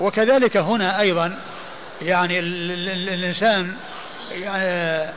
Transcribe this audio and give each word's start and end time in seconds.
وكذلك 0.00 0.56
هنا 0.56 1.00
أيضا 1.00 1.38
يعني 2.02 2.38
ال 2.38 2.70
ال 2.70 3.08
الإنسان 3.08 3.74
يعني, 4.32 5.10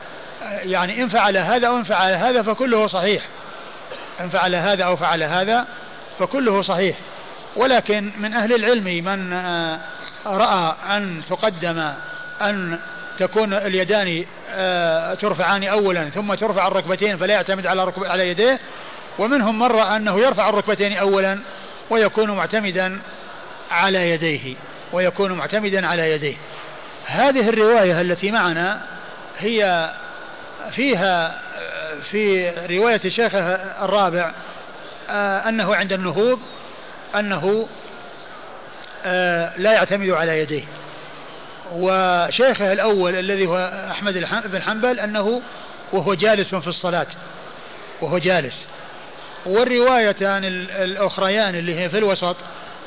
يعني 0.62 1.02
إن 1.02 1.08
فعل 1.08 1.36
هذا 1.36 1.68
أو 1.68 1.76
إن 1.76 1.84
فعل 1.84 2.12
هذا 2.12 2.42
فكله 2.42 2.86
صحيح. 2.86 3.22
إن 4.20 4.28
فعل 4.28 4.54
هذا 4.54 4.84
أو 4.84 4.96
فعل 4.96 5.22
هذا 5.22 5.66
فكله 6.18 6.62
صحيح. 6.62 6.96
ولكن 7.56 8.10
من 8.18 8.34
أهل 8.34 8.52
العلم 8.52 9.04
من 9.04 9.32
رأى 10.26 10.74
أن 10.96 11.22
تقدم 11.30 11.92
أن 12.42 12.78
تكون 13.18 13.54
اليدان 13.54 14.24
آه، 14.54 15.14
ترفعان 15.14 15.64
أولا 15.64 16.08
ثم 16.08 16.34
ترفع 16.34 16.66
الركبتين 16.66 17.16
فلا 17.16 17.34
يعتمد 17.34 17.66
على 17.66 17.92
على 17.98 18.28
يديه. 18.28 18.60
ومنهم 19.18 19.58
من 19.58 19.66
رأى 19.66 19.96
أنه 19.96 20.20
يرفع 20.20 20.48
الركبتين 20.48 20.96
أولا 20.96 21.38
ويكون 21.90 22.30
معتمدا 22.30 22.98
على 23.70 24.10
يديه. 24.10 24.54
ويكون 24.92 25.32
معتمدا 25.32 25.86
على 25.86 26.10
يديه. 26.10 26.36
هذه 27.06 27.48
الرواية 27.48 28.00
التي 28.00 28.30
معنا 28.30 28.80
هي 29.38 29.90
فيها 30.70 31.40
في 32.10 32.50
رواية 32.70 33.00
الشيخ 33.04 33.34
الرابع 33.34 34.32
آه، 35.10 35.48
أنه 35.48 35.74
عند 35.74 35.92
النهوض 35.92 36.40
أنه 37.14 37.68
آه، 39.04 39.52
لا 39.56 39.72
يعتمد 39.72 40.10
على 40.10 40.38
يديه. 40.38 40.64
وشيخه 41.72 42.72
الأول 42.72 43.18
الذي 43.18 43.46
هو 43.46 43.88
أحمد 43.90 44.26
بن 44.44 44.62
حنبل 44.62 45.00
أنه 45.00 45.42
وهو 45.92 46.14
جالس 46.14 46.54
في 46.54 46.68
الصلاة 46.68 47.06
وهو 48.00 48.18
جالس. 48.18 48.66
والروايتان 49.46 50.44
الأخريان 50.44 51.54
اللي 51.54 51.80
هي 51.80 51.88
في 51.88 51.98
الوسط 51.98 52.36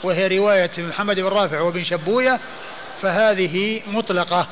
وهي 0.06 0.38
رواية 0.38 0.72
محمد 0.78 1.20
بن 1.20 1.28
رافع 1.28 1.62
وابن 1.62 1.84
شبوية 1.84 2.40
فهذه 3.02 3.82
مطلقة 3.88 4.48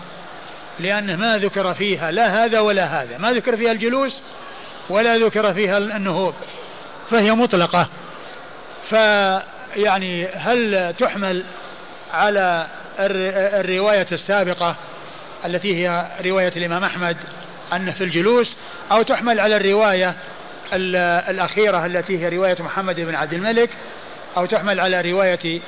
لأنه 0.79 1.15
ما 1.15 1.37
ذكر 1.37 1.73
فيها 1.73 2.11
لا 2.11 2.45
هذا 2.45 2.59
ولا 2.59 2.85
هذا 2.85 3.17
ما 3.17 3.31
ذكر 3.31 3.57
فيها 3.57 3.71
الجلوس 3.71 4.21
ولا 4.89 5.17
ذكر 5.17 5.53
فيها 5.53 5.77
النهوض 5.77 6.33
فهي 7.11 7.31
مطلقة. 7.31 7.87
فيعني 8.89 10.27
هل 10.27 10.93
تحمل 10.99 11.43
على 12.13 12.67
الرواية 12.99 14.07
السابقة 14.11 14.75
التي 15.45 15.75
هي 15.75 16.05
رواية 16.25 16.53
الإمام 16.55 16.83
أحمد 16.83 17.17
أنه 17.73 17.91
في 17.91 18.03
الجلوس 18.03 18.55
أو 18.91 19.01
تحمل 19.01 19.39
على 19.39 19.55
الرواية 19.55 20.15
الأخيرة 21.29 21.85
التي 21.85 22.23
هي 22.23 22.29
رواية 22.29 22.55
محمد 22.59 22.99
بن 22.99 23.15
عبد 23.15 23.33
الملك 23.33 23.69
أو 24.37 24.45
تحمل 24.45 24.79
على 24.79 25.01
رواية 25.01 25.61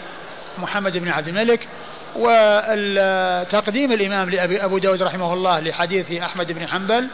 محمد 0.58 0.98
بن 0.98 1.10
عبد 1.10 1.28
الملك. 1.28 1.68
وتقديم 2.16 3.92
الإمام 3.92 4.30
لأبي 4.30 4.66
أبو 4.66 4.78
داود 4.78 5.02
رحمه 5.02 5.34
الله 5.34 5.60
لحديث 5.60 6.12
أحمد 6.12 6.52
بن 6.52 6.68
حنبل 6.68 7.08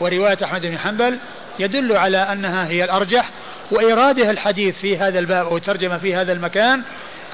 ورواية 0.00 0.38
أحمد 0.44 0.66
بن 0.66 0.78
حنبل 0.78 1.18
يدل 1.58 1.96
على 1.96 2.18
أنها 2.18 2.68
هي 2.68 2.84
الأرجح 2.84 3.30
وإراده 3.70 4.30
الحديث 4.30 4.78
في 4.78 4.98
هذا 4.98 5.18
الباب 5.18 5.46
أو 5.46 5.58
ترجمة 5.58 5.98
في 5.98 6.14
هذا 6.14 6.32
المكان 6.32 6.82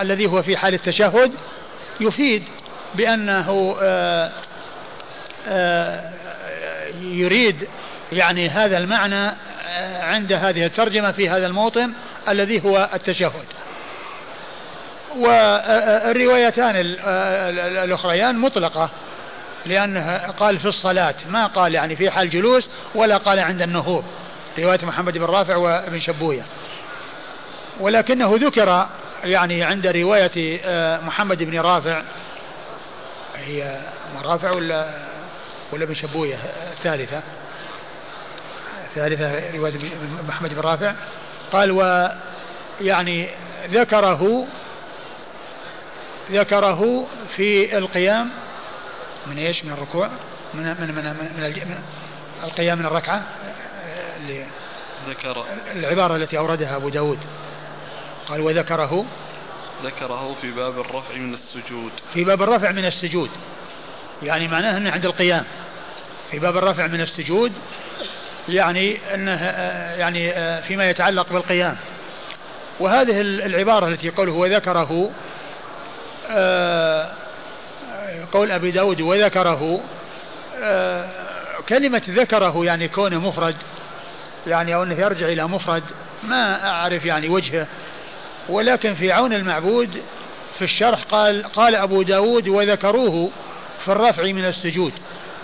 الذي 0.00 0.26
هو 0.26 0.42
في 0.42 0.56
حال 0.56 0.74
التشهد 0.74 1.32
يفيد 2.00 2.42
بأنه 2.94 3.76
آه، 3.82 4.30
آه، 5.48 6.12
يريد 7.00 7.68
يعني 8.12 8.48
هذا 8.48 8.78
المعنى 8.78 9.26
آه، 9.68 10.02
عند 10.02 10.32
هذه 10.32 10.66
الترجمة 10.66 11.12
في 11.12 11.28
هذا 11.28 11.46
الموطن. 11.46 11.92
الذي 12.28 12.64
هو 12.64 12.90
التشهد. 12.94 13.46
والروايتان 15.16 16.76
الأخريان 17.84 18.38
مطلقة 18.38 18.90
لأنه 19.66 20.16
قال 20.16 20.58
في 20.58 20.68
الصلاة 20.68 21.14
ما 21.28 21.46
قال 21.46 21.74
يعني 21.74 21.96
في 21.96 22.10
حال 22.10 22.30
جلوس 22.30 22.68
ولا 22.94 23.16
قال 23.16 23.40
عند 23.40 23.62
النهوض. 23.62 24.04
رواية 24.58 24.84
محمد 24.84 25.18
بن 25.18 25.24
رافع 25.24 25.56
وابن 25.56 26.00
شبوية. 26.00 26.42
ولكنه 27.80 28.36
ذكر 28.40 28.86
يعني 29.24 29.62
عند 29.62 29.86
رواية 29.86 30.60
آه، 30.64 31.00
محمد 31.00 31.42
بن 31.42 31.60
رافع. 31.60 32.02
هي 33.36 33.80
من 34.14 34.20
رافع 34.22 34.50
ولا 34.50 34.94
ولا 35.72 35.84
ابن 35.84 35.94
شبوية؟ 35.94 36.36
الثالثة 36.72 37.22
الثالثة 38.88 39.56
رواية 39.56 39.72
محمد 40.28 40.54
بن 40.54 40.60
رافع. 40.60 40.94
قال 41.52 41.70
ويعني 41.70 43.28
ذكره 43.70 44.46
ذكره 46.30 47.06
في 47.36 47.78
القيام 47.78 48.30
من 49.26 49.38
إيش؟ 49.38 49.64
من 49.64 49.72
الركوع؟ 49.72 50.10
من 50.54 50.62
من 50.62 50.94
من, 50.94 51.04
من, 51.04 51.40
من 51.40 51.78
القيام 52.44 52.78
من 52.78 52.86
الركعة؟ 52.86 53.22
اللي 54.20 54.46
ذكر. 55.08 55.44
العبارة 55.72 56.16
التي 56.16 56.38
أوردها 56.38 56.76
أبو 56.76 56.88
داود. 56.88 57.18
قال 58.28 58.40
وذكره 58.40 59.04
ذكره 59.84 60.36
في 60.40 60.50
باب 60.50 60.80
الرفع 60.80 61.16
من 61.16 61.34
السجود. 61.34 61.92
في 62.14 62.24
باب 62.24 62.42
الرفع 62.42 62.70
من 62.70 62.84
السجود. 62.84 63.30
يعني 64.22 64.48
معناه 64.48 64.76
أنه 64.76 64.90
عند 64.90 65.06
القيام. 65.06 65.44
في 66.30 66.38
باب 66.38 66.56
الرفع 66.56 66.86
من 66.86 67.00
السجود 67.00 67.52
يعني 68.48 68.98
أنه 69.14 69.44
يعني 69.98 70.32
فيما 70.62 70.90
يتعلق 70.90 71.32
بالقيام. 71.32 71.76
وهذه 72.80 73.20
العبارة 73.20 73.88
التي 73.88 74.10
قوله 74.10 74.32
وذكره 74.32 75.10
قول 78.32 78.50
أبي 78.50 78.70
داود 78.70 79.00
وذكره 79.00 79.80
كلمة 81.68 82.02
ذكره 82.08 82.64
يعني 82.64 82.88
كونه 82.88 83.28
مفرد 83.28 83.56
يعني 84.46 84.74
أو 84.74 84.82
أنه 84.82 84.94
يرجع 84.94 85.26
إلى 85.26 85.48
مفرد 85.48 85.82
ما 86.22 86.70
أعرف 86.70 87.04
يعني 87.04 87.28
وجهه. 87.28 87.66
ولكن 88.48 88.94
في 88.94 89.12
عون 89.12 89.32
المعبود 89.32 90.02
في 90.58 90.64
الشرح 90.64 91.02
قال 91.02 91.42
قال 91.42 91.76
أبو 91.76 92.02
داود 92.02 92.48
وذكروه 92.48 93.30
في 93.84 93.92
الرفع 93.92 94.22
من 94.22 94.44
السجود 94.44 94.92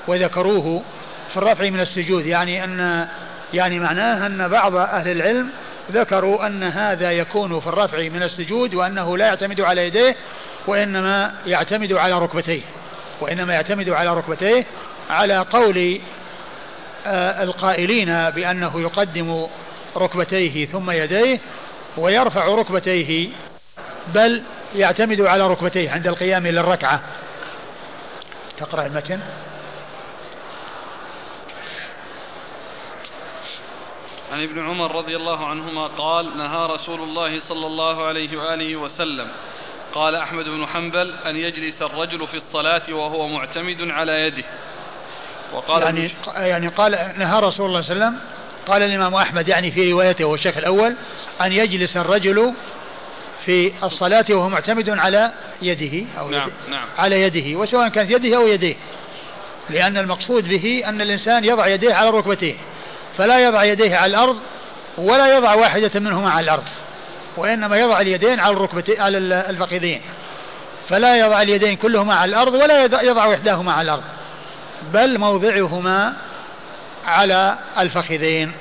وذكروه 0.07 0.83
في 1.31 1.37
الرفع 1.37 1.71
من 1.71 1.81
السجود 1.81 2.27
يعني 2.27 2.65
أن 2.65 3.09
يعني 3.55 3.81
معناه 3.81 4.27
أن 4.27 4.49
بعض 4.49 4.75
أهل 4.75 5.11
العلم 5.11 5.51
ذكروا 5.93 6.47
أن 6.47 6.63
هذا 6.63 7.13
يكون 7.13 7.61
في 7.61 7.67
الرفع 7.67 7.99
من 7.99 8.23
السجود 8.23 8.75
وأنه 8.75 9.17
لا 9.17 9.27
يعتمد 9.27 9.61
على 9.61 9.87
يديه 9.87 10.17
وإنما 10.67 11.35
يعتمد 11.47 11.93
على 11.93 12.19
ركبتيه 12.19 12.61
وإنما 13.21 13.55
يعتمد 13.55 13.91
على 13.91 14.15
ركبتيه 14.15 14.67
على 15.11 15.39
قول 15.39 16.01
آه، 17.07 17.43
القائلين 17.43 18.31
بأنه 18.31 18.81
يقدم 18.81 19.47
ركبتيه 19.97 20.67
ثم 20.67 20.91
يديه 20.91 21.41
ويرفع 21.97 22.47
ركبتيه 22.47 23.29
بل 24.15 24.43
يعتمد 24.75 25.21
على 25.21 25.47
ركبتيه 25.47 25.91
عند 25.91 26.07
القيام 26.07 26.47
للركعة. 26.47 27.01
تقرأ 28.59 28.87
المتن؟ 28.87 29.21
عن 34.33 34.43
ابن 34.43 34.69
عمر 34.69 34.97
رضي 34.97 35.17
الله 35.17 35.47
عنهما 35.47 35.87
قال 35.87 36.39
نهى 36.39 36.67
رسول 36.67 37.01
الله 37.01 37.41
صلى 37.49 37.67
الله 37.67 38.07
عليه 38.07 38.37
وآله 38.37 38.77
وسلم. 38.77 39.29
قال 39.95 40.15
أحمد 40.15 40.45
بن 40.45 40.67
حنبل 40.67 41.15
أن 41.27 41.37
يجلس 41.37 41.83
الرجل 41.83 42.27
في 42.27 42.37
الصلاة 42.37 42.83
وهو 42.95 43.29
معتمد 43.29 43.91
على 43.91 44.13
يده. 44.13 44.45
وقال 45.55 45.83
يعني, 45.83 46.11
يعني 46.37 46.69
قال 46.69 47.13
نهى 47.19 47.41
رسول 47.41 47.67
الله 47.67 47.81
صلى 47.81 47.93
الله 47.93 48.07
عليه 48.07 48.17
وسلم. 48.17 48.39
قال 48.69 48.83
الإمام 48.83 49.15
أحمد 49.15 49.49
يعني 49.49 49.71
في 49.71 49.93
روايته 49.93 50.25
والشيخ 50.25 50.57
الأول 50.57 50.95
أن 51.41 51.53
يجلس 51.53 51.97
الرجل 51.97 52.55
في 53.45 53.73
الصلاة 53.85 54.25
وهو 54.31 54.49
معتمد 54.49 54.91
على 54.91 55.33
يده 55.63 56.07
أو 56.19 56.31
نعم 56.31 56.49
يده 56.49 56.77
نعم. 56.77 56.87
على 56.99 57.23
يده 57.23 57.59
وسواء 57.59 57.89
كانت 57.89 58.11
يده 58.11 58.37
أو 58.37 58.47
يديه 58.47 58.75
لأن 59.71 59.97
المقصود 59.97 60.49
به 60.49 60.83
أن 60.87 61.01
الإنسان 61.01 61.45
يضع 61.45 61.67
يديه 61.67 61.95
على 61.95 62.11
ركبتيه. 62.11 62.55
فلا 63.19 63.39
يضع 63.39 63.65
يديه 63.65 63.97
على 63.97 64.11
الأرض 64.11 64.37
ولا 64.99 65.37
يضع 65.37 65.55
واحدة 65.55 66.01
منهما 66.01 66.31
على 66.31 66.45
الأرض 66.45 66.65
وإنما 67.37 67.77
يضع 67.77 68.01
اليدين 68.01 68.41
على 68.41 68.53
الركبتين 68.53 69.01
على 69.01 69.19
الفخذين 69.51 70.01
فلا 70.89 71.17
يضع 71.17 71.43
اليدين 71.43 71.77
كلهما 71.77 72.15
على 72.15 72.31
الأرض 72.31 72.55
ولا 72.55 72.85
يضع 73.03 73.35
إحداهما 73.35 73.73
على 73.73 73.83
الأرض 73.83 74.05
بل 74.93 75.19
موضعهما 75.19 76.17
على 77.07 77.59
الفخذين 77.79 78.53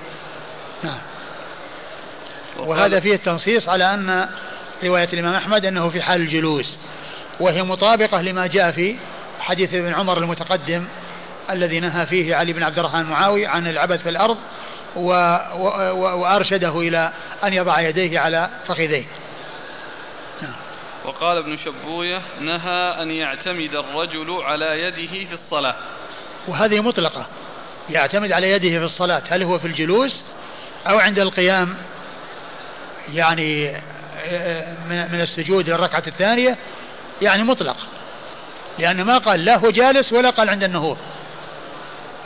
نعم. 0.83 0.97
وهذا 2.57 2.99
فيه 2.99 3.15
التنصيص 3.15 3.69
على 3.69 3.93
أن 3.93 4.29
رواية 4.83 5.09
الإمام 5.13 5.33
أحمد 5.33 5.65
أنه 5.65 5.89
في 5.89 6.01
حال 6.01 6.21
الجلوس 6.21 6.77
وهي 7.39 7.63
مطابقة 7.63 8.21
لما 8.21 8.47
جاء 8.47 8.71
في 8.71 8.95
حديث 9.39 9.73
ابن 9.73 9.93
عمر 9.93 10.17
المتقدم 10.17 10.85
الذي 11.49 11.79
نهى 11.79 12.05
فيه 12.05 12.35
علي 12.35 12.53
بن 12.53 12.63
عبد 12.63 12.79
الرحمن 12.79 13.01
المعاوي 13.01 13.47
عن 13.47 13.67
العبث 13.67 14.03
في 14.03 14.09
الأرض 14.09 14.37
و 14.95 15.09
و 15.55 16.21
وأرشده 16.21 16.79
إلى 16.79 17.11
أن 17.43 17.53
يضع 17.53 17.79
يديه 17.79 18.19
على 18.19 18.49
فخذيه. 18.67 19.05
نعم. 20.41 20.53
وقال 21.05 21.37
ابن 21.37 21.57
شبوية 21.57 22.21
نهى 22.41 23.01
أن 23.01 23.11
يعتمد 23.11 23.75
الرجل 23.75 24.31
على 24.31 24.81
يده 24.83 25.07
في 25.07 25.33
الصلاة. 25.33 25.75
وهذه 26.47 26.79
مطلقة. 26.79 27.25
يعتمد 27.89 28.31
على 28.31 28.51
يده 28.51 28.69
في 28.69 28.85
الصلاة. 28.85 29.21
هل 29.29 29.43
هو 29.43 29.59
في 29.59 29.67
الجلوس 29.67 30.23
أو 30.87 30.99
عند 30.99 31.19
القيام 31.19 31.75
يعني 33.13 33.71
من 34.89 35.21
السجود 35.21 35.69
للركعة 35.69 36.03
الثانية؟ 36.07 36.57
يعني 37.21 37.43
مطلق. 37.43 37.77
لأن 38.79 39.01
ما 39.01 39.17
قال 39.17 39.45
لا 39.45 39.57
هو 39.57 39.69
جالس 39.69 40.13
ولا 40.13 40.29
قال 40.29 40.49
عند 40.49 40.63
النهوض. 40.63 40.97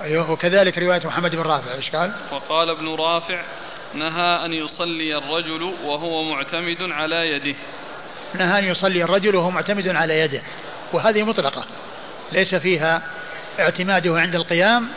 أيوه 0.04 0.32
وكذلك 0.32 0.78
رواية 0.78 1.02
محمد 1.06 1.36
بن 1.36 1.42
رافع 1.42 1.74
إيش 1.74 1.90
قال؟ 1.90 2.12
وقال 2.32 2.70
ابن 2.70 2.96
رافع 2.96 3.42
نهى 3.94 4.46
أن 4.46 4.54
يصلي 4.54 5.18
الرجل 5.18 5.74
وهو 5.84 6.24
معتمد 6.24 6.82
على 6.82 7.32
يده 7.32 7.56
نهى 8.34 8.60
أن 8.60 8.64
يصلي 8.64 9.04
الرجل 9.04 9.36
وهو 9.36 9.52
معتمد 9.52 9.88
على 9.88 10.20
يده 10.20 10.42
وهذه 10.94 11.24
مطلقة 11.24 11.66
ليس 12.32 12.56
فيها 12.56 13.02
اعتماده 13.60 14.20
عند 14.20 14.36
القيام 14.36 14.88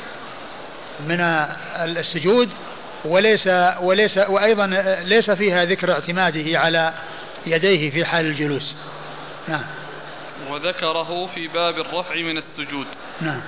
من 1.00 1.20
السجود 1.20 2.50
وليس 3.04 3.50
وليس 3.80 4.18
وأيضا 4.18 4.66
ليس 5.04 5.30
فيها 5.30 5.64
ذكر 5.64 5.92
اعتماده 5.92 6.58
على 6.58 6.94
يديه 7.46 7.90
في 7.90 8.04
حال 8.04 8.26
الجلوس. 8.26 8.74
نعم. 9.48 9.64
وذكره 10.50 11.26
في 11.34 11.48
باب 11.48 11.78
الرفع 11.78 12.14
من 12.14 12.38
السجود. 12.38 12.86
نعم. 13.20 13.40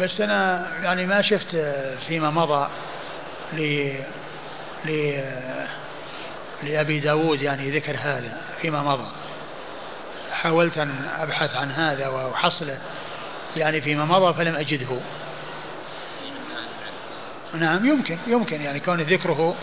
بس 0.00 0.20
أنا 0.20 0.66
يعني 0.82 1.06
ما 1.06 1.22
شفت 1.22 1.56
فيما 2.08 2.30
مضى 2.30 2.68
ل 3.52 3.90
ل 4.84 5.20
لأبي 6.62 7.00
داود 7.00 7.42
يعني 7.42 7.70
ذكر 7.70 7.96
هذا 8.00 8.40
فيما 8.60 8.82
مضى. 8.82 9.08
حاولت 10.32 10.78
أن 10.78 11.08
أبحث 11.18 11.56
عن 11.56 11.70
هذا 11.70 12.08
وأحصله 12.08 12.78
يعني 13.56 13.80
فيما 13.80 14.04
مضى 14.04 14.34
فلم 14.34 14.56
أجده. 14.56 15.00
نعم 17.54 17.86
يمكن 17.86 18.18
يمكن 18.26 18.60
يعني 18.60 18.80
كون 18.80 19.00
ذكره 19.00 19.54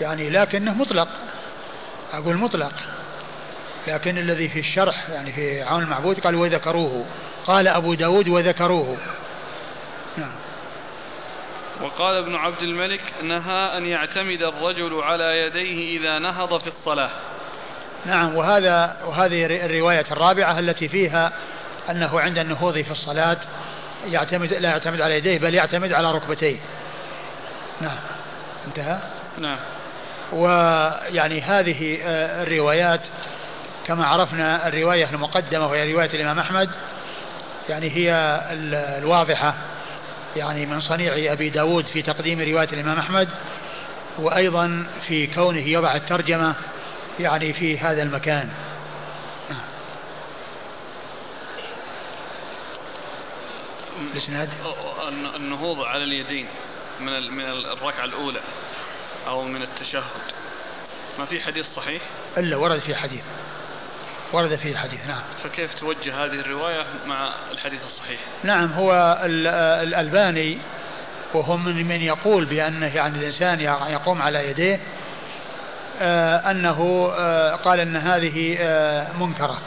يعني 0.00 0.30
لكنه 0.30 0.74
مطلق. 0.74 1.08
أقول 2.12 2.36
مطلق. 2.36 2.72
لكن 3.88 4.18
الذي 4.18 4.48
في 4.48 4.58
الشرح 4.58 5.10
يعني 5.10 5.32
في 5.32 5.62
عون 5.62 5.82
المعبود 5.82 6.20
قال 6.20 6.34
وذكروه. 6.34 7.04
قال 7.44 7.68
أبو 7.68 7.94
داود 7.94 8.28
وذكروه. 8.28 8.96
وقال 11.80 12.16
ابن 12.16 12.34
عبد 12.34 12.62
الملك 12.62 13.00
نهى 13.22 13.76
أن 13.76 13.86
يعتمد 13.86 14.42
الرجل 14.42 15.00
على 15.02 15.38
يديه 15.38 15.98
إذا 15.98 16.18
نهض 16.18 16.60
في 16.60 16.66
الصلاة. 16.66 17.10
نعم 18.06 18.34
وهذا 18.34 18.96
وهذه 19.06 19.64
الرواية 19.64 20.06
الرابعة 20.10 20.58
التي 20.58 20.88
فيها 20.88 21.32
أنه 21.90 22.20
عند 22.20 22.38
النهوض 22.38 22.78
في 22.78 22.90
الصلاة 22.90 23.36
يعتمد 24.06 24.52
لا 24.52 24.70
يعتمد 24.70 25.00
على 25.00 25.16
يديه 25.16 25.38
بل 25.38 25.54
يعتمد 25.54 25.92
على 25.92 26.12
ركبتيه. 26.12 26.56
نعم 27.80 27.98
انتهى؟ 28.66 28.98
نعم. 29.38 29.58
ويعني 30.32 31.40
هذه 31.40 31.98
آه، 32.04 32.42
الروايات 32.42 33.00
كما 33.86 34.06
عرفنا 34.06 34.68
الرواية 34.68 35.10
المقدمة 35.10 35.66
وهي 35.66 35.92
رواية 35.92 36.10
الإمام 36.14 36.38
أحمد 36.38 36.70
يعني 37.68 37.90
هي 37.90 38.40
الواضحة. 38.98 39.54
يعني 40.36 40.66
من 40.66 40.80
صنيع 40.80 41.32
أبي 41.32 41.50
داود 41.50 41.86
في 41.86 42.02
تقديم 42.02 42.40
رواية 42.40 42.68
الإمام 42.72 42.98
أحمد 42.98 43.28
وأيضا 44.18 44.86
في 45.08 45.26
كونه 45.26 45.68
يضع 45.68 45.94
الترجمة 45.94 46.54
يعني 47.20 47.52
في 47.52 47.78
هذا 47.78 48.02
المكان. 48.02 48.48
الإسناد؟ 54.12 54.48
النهوض 55.36 55.80
على 55.80 56.04
اليدين 56.04 56.46
من 57.00 57.30
من 57.30 57.44
الركعة 57.44 58.04
الأولى 58.04 58.40
أو 59.26 59.42
من 59.42 59.62
التشهد. 59.62 60.22
ما 61.18 61.24
في 61.24 61.40
حديث 61.40 61.66
صحيح؟ 61.76 62.02
إلا 62.38 62.56
ورد 62.56 62.78
في 62.78 62.94
حديث. 62.94 63.24
ورد 64.32 64.56
فيه 64.56 64.76
حديث 64.76 65.06
نعم. 65.08 65.22
فكيف 65.44 65.74
توجه 65.74 66.24
هذه 66.24 66.40
الرواية 66.40 66.86
مع 67.06 67.34
الحديث 67.50 67.82
الصحيح؟ 67.82 68.20
نعم 68.42 68.72
هو 68.72 69.18
الألباني 69.82 70.58
وهو 71.34 71.56
من 71.56 71.88
من 71.88 72.00
يقول 72.00 72.44
بأنه 72.44 72.96
يعني 72.96 73.18
الإنسان 73.18 73.60
يقوم 73.60 74.22
على 74.22 74.50
يديه 74.50 74.80
آه، 76.00 76.50
أنه 76.50 77.10
آه، 77.18 77.54
قال 77.54 77.80
أن 77.80 77.96
هذه 77.96 78.56
آه، 78.60 79.12
منكرة. 79.12 79.58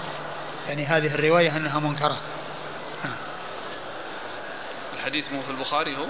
يعني 0.68 0.86
هذه 0.86 1.16
الرواية 1.16 1.58
أنها 1.58 1.80
منكرة. 1.80 2.18
نعم. 3.06 3.16
الحديث 4.98 5.32
مو 5.32 5.42
في 5.42 5.50
البخاري 5.50 5.98
هو؟ 5.98 6.06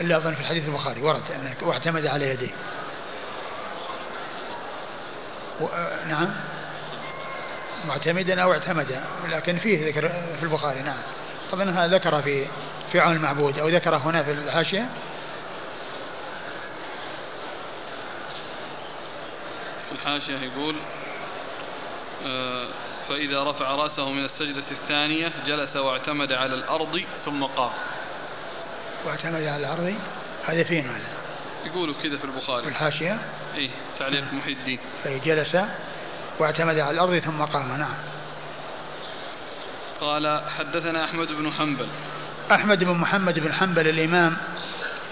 إلا 0.00 0.16
أظن 0.16 0.34
في 0.34 0.40
الحديث 0.40 0.68
البخاري 0.68 1.02
ورد 1.02 1.22
أنه 1.34 1.68
واعتمد 1.68 2.06
على 2.06 2.30
يديه. 2.30 2.50
نعم. 6.08 6.30
معتمدا 7.88 8.42
أو 8.42 8.52
اعتمد 8.52 9.04
لكن 9.28 9.58
فيه 9.58 9.88
ذكر 9.88 10.08
في 10.08 10.42
البخاري 10.42 10.82
نعم. 10.82 11.02
طبعا 11.52 11.70
هذا 11.70 11.96
ذكر 11.96 12.22
في 12.22 12.46
في 12.92 13.00
عون 13.00 13.16
المعبود 13.16 13.58
أو 13.58 13.68
ذكر 13.68 13.96
هنا 13.96 14.22
في 14.22 14.32
الحاشية. 14.32 14.88
في 19.88 19.92
الحاشية 19.92 20.38
يقول 20.38 20.76
آه، 22.26 22.66
فإذا 23.08 23.50
رفع 23.50 23.74
رأسه 23.74 24.10
من 24.10 24.24
السجدة 24.24 24.64
الثانية 24.70 25.32
جلس 25.46 25.76
واعتمد 25.76 26.32
على 26.32 26.54
الأرض 26.54 27.02
ثم 27.24 27.44
قام. 27.44 27.70
واعتمد 29.06 29.42
على 29.42 29.56
الأرض 29.56 29.94
هذا 30.44 30.64
فين 30.64 30.86
هذا 30.86 31.20
يقولوا 31.64 31.94
كذا 32.02 32.16
في 32.16 32.24
البخاري. 32.24 32.62
في 32.62 32.68
الحاشية. 32.68 33.18
اي 33.56 33.70
تعليق 33.98 34.24
محي 34.32 34.52
الدين. 34.52 34.78
جلس 35.24 35.56
واعتمد 36.38 36.78
على 36.78 36.90
الأرض 36.90 37.18
ثم 37.18 37.42
قام. 37.42 37.78
نعم. 37.78 37.94
قال 40.00 40.42
حدثنا 40.58 41.04
أحمد 41.04 41.28
بن 41.28 41.52
حنبل. 41.52 41.86
أحمد 42.52 42.84
بن 42.84 42.92
محمد 42.92 43.38
بن 43.38 43.52
حنبل 43.52 43.88
الإمام 43.88 44.36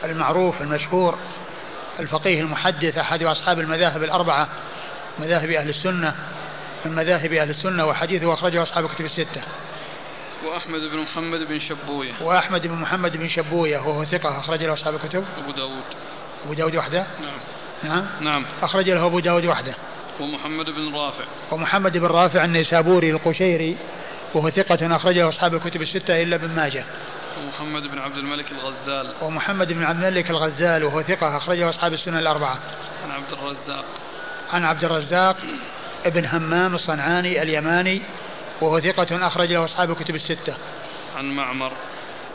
المعروف 0.04 0.62
المشهور 0.62 1.18
الفقيه 2.00 2.40
المحدث 2.40 2.98
أحد 2.98 3.22
أصحاب 3.22 3.60
المذاهب 3.60 4.02
الأربعة 4.02 4.48
مذاهب 5.18 5.50
أهل 5.50 5.68
السنة 5.68 6.14
من 6.84 6.94
مذاهب 6.94 7.32
أهل 7.32 7.50
السنة 7.50 7.86
وحديثه 7.86 8.34
أخرجه 8.34 8.62
أصحاب 8.62 8.84
الكتب 8.84 9.04
الستة. 9.04 9.42
وأحمد 10.44 10.80
بن 10.80 10.98
محمد 10.98 11.40
بن 11.48 11.60
شبوية. 11.60 12.12
وأحمد 12.20 12.66
بن 12.66 12.74
محمد 12.74 13.16
بن 13.16 13.28
شبوية 13.28 13.78
وهو 13.78 14.04
ثقة 14.04 14.38
أخرج 14.38 14.64
له 14.64 14.72
أصحاب 14.72 14.94
الكتب. 14.94 15.24
أبو 15.38 15.50
داود. 15.50 15.84
أبو 16.44 16.54
داود 16.54 16.76
وحده؟ 16.76 17.06
نعم. 17.20 17.57
نعم. 17.82 18.06
نعم. 18.20 18.44
أخرج 18.62 18.90
له 18.90 19.06
أبو 19.06 19.20
داود 19.20 19.46
وحده. 19.46 19.74
ومحمد 20.20 20.70
بن 20.70 20.94
رافع. 20.94 21.24
ومحمد 21.50 21.96
بن 21.96 22.06
رافع 22.06 22.44
النيسابوري 22.44 23.10
القشيري 23.10 23.76
وهو 24.34 24.50
ثقة 24.50 24.96
أخرجه 24.96 25.28
أصحاب 25.28 25.54
الكتب 25.54 25.82
الستة 25.82 26.22
إلا 26.22 26.36
ابن 26.36 26.48
ماجه. 26.48 26.84
ومحمد 27.44 27.82
بن 27.82 27.98
عبد 27.98 28.16
الملك 28.16 28.46
الغزال. 28.52 29.12
ومحمد 29.22 29.72
بن 29.72 29.84
عبد 29.84 30.04
الملك 30.04 30.30
الغزال 30.30 30.84
وهو 30.84 31.02
ثقة 31.02 31.36
أخرجه 31.36 31.68
أصحاب 31.68 31.92
السنة 31.92 32.18
الأربعة. 32.18 32.58
عن 33.04 33.10
عبد 33.10 33.32
الرزاق. 33.32 33.84
عن 34.52 34.64
عبد 34.64 34.84
الرزاق 34.84 35.36
ابن 36.06 36.24
همام 36.24 36.74
الصنعاني 36.74 37.42
اليماني 37.42 38.02
وهو 38.60 38.80
ثقة 38.80 39.26
أخرج 39.26 39.52
له 39.52 39.64
أصحاب 39.64 39.90
الكتب 39.90 40.14
الستة. 40.14 40.54
عن 41.16 41.24
معمر. 41.24 41.72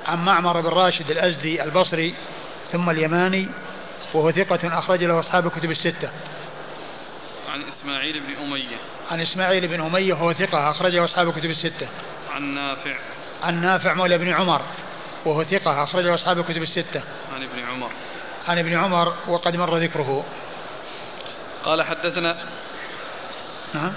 عن 0.07 0.25
معمر 0.25 0.61
بن 0.61 0.69
راشد 0.69 1.11
الأزدي 1.11 1.63
البصري 1.63 2.13
ثم 2.71 2.89
اليماني 2.89 3.47
وهو 4.13 4.31
ثقة 4.31 4.79
أخرج 4.79 5.03
له 5.03 5.19
أصحاب 5.19 5.47
الكتب 5.47 5.71
الستة. 5.71 6.09
عن 7.49 7.63
إسماعيل 7.63 8.19
بن 8.19 8.35
أمية. 8.43 8.77
عن 9.11 9.21
إسماعيل 9.21 9.67
بن 9.67 9.81
أمية 9.81 10.13
وهو 10.13 10.33
ثقة 10.33 10.71
أخرجه 10.71 11.03
أصحاب 11.03 11.29
الكتب 11.29 11.49
الستة. 11.49 11.87
عن 12.31 12.43
نافع. 12.55 12.95
عن 13.43 13.61
نافع 13.61 13.93
مولى 13.93 14.17
بن 14.17 14.33
عمر 14.33 14.61
وهو 15.25 15.43
ثقة 15.43 15.83
أخرجه 15.83 16.13
أصحاب 16.13 16.39
الكتب 16.39 16.61
الستة. 16.61 17.03
عن 17.35 17.43
ابن 17.43 17.59
عمر. 17.69 17.91
عن 18.47 18.59
ابن 18.59 18.73
عمر 18.73 19.13
وقد 19.27 19.55
مر 19.55 19.77
ذكره. 19.77 20.25
قال 21.65 21.83
حدثنا 21.83 22.37
نعم. 23.73 23.93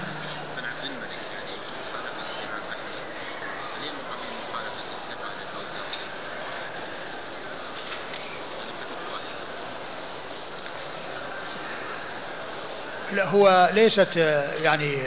لا 13.13 13.25
هو 13.25 13.69
ليست 13.73 14.17
يعني 14.61 14.97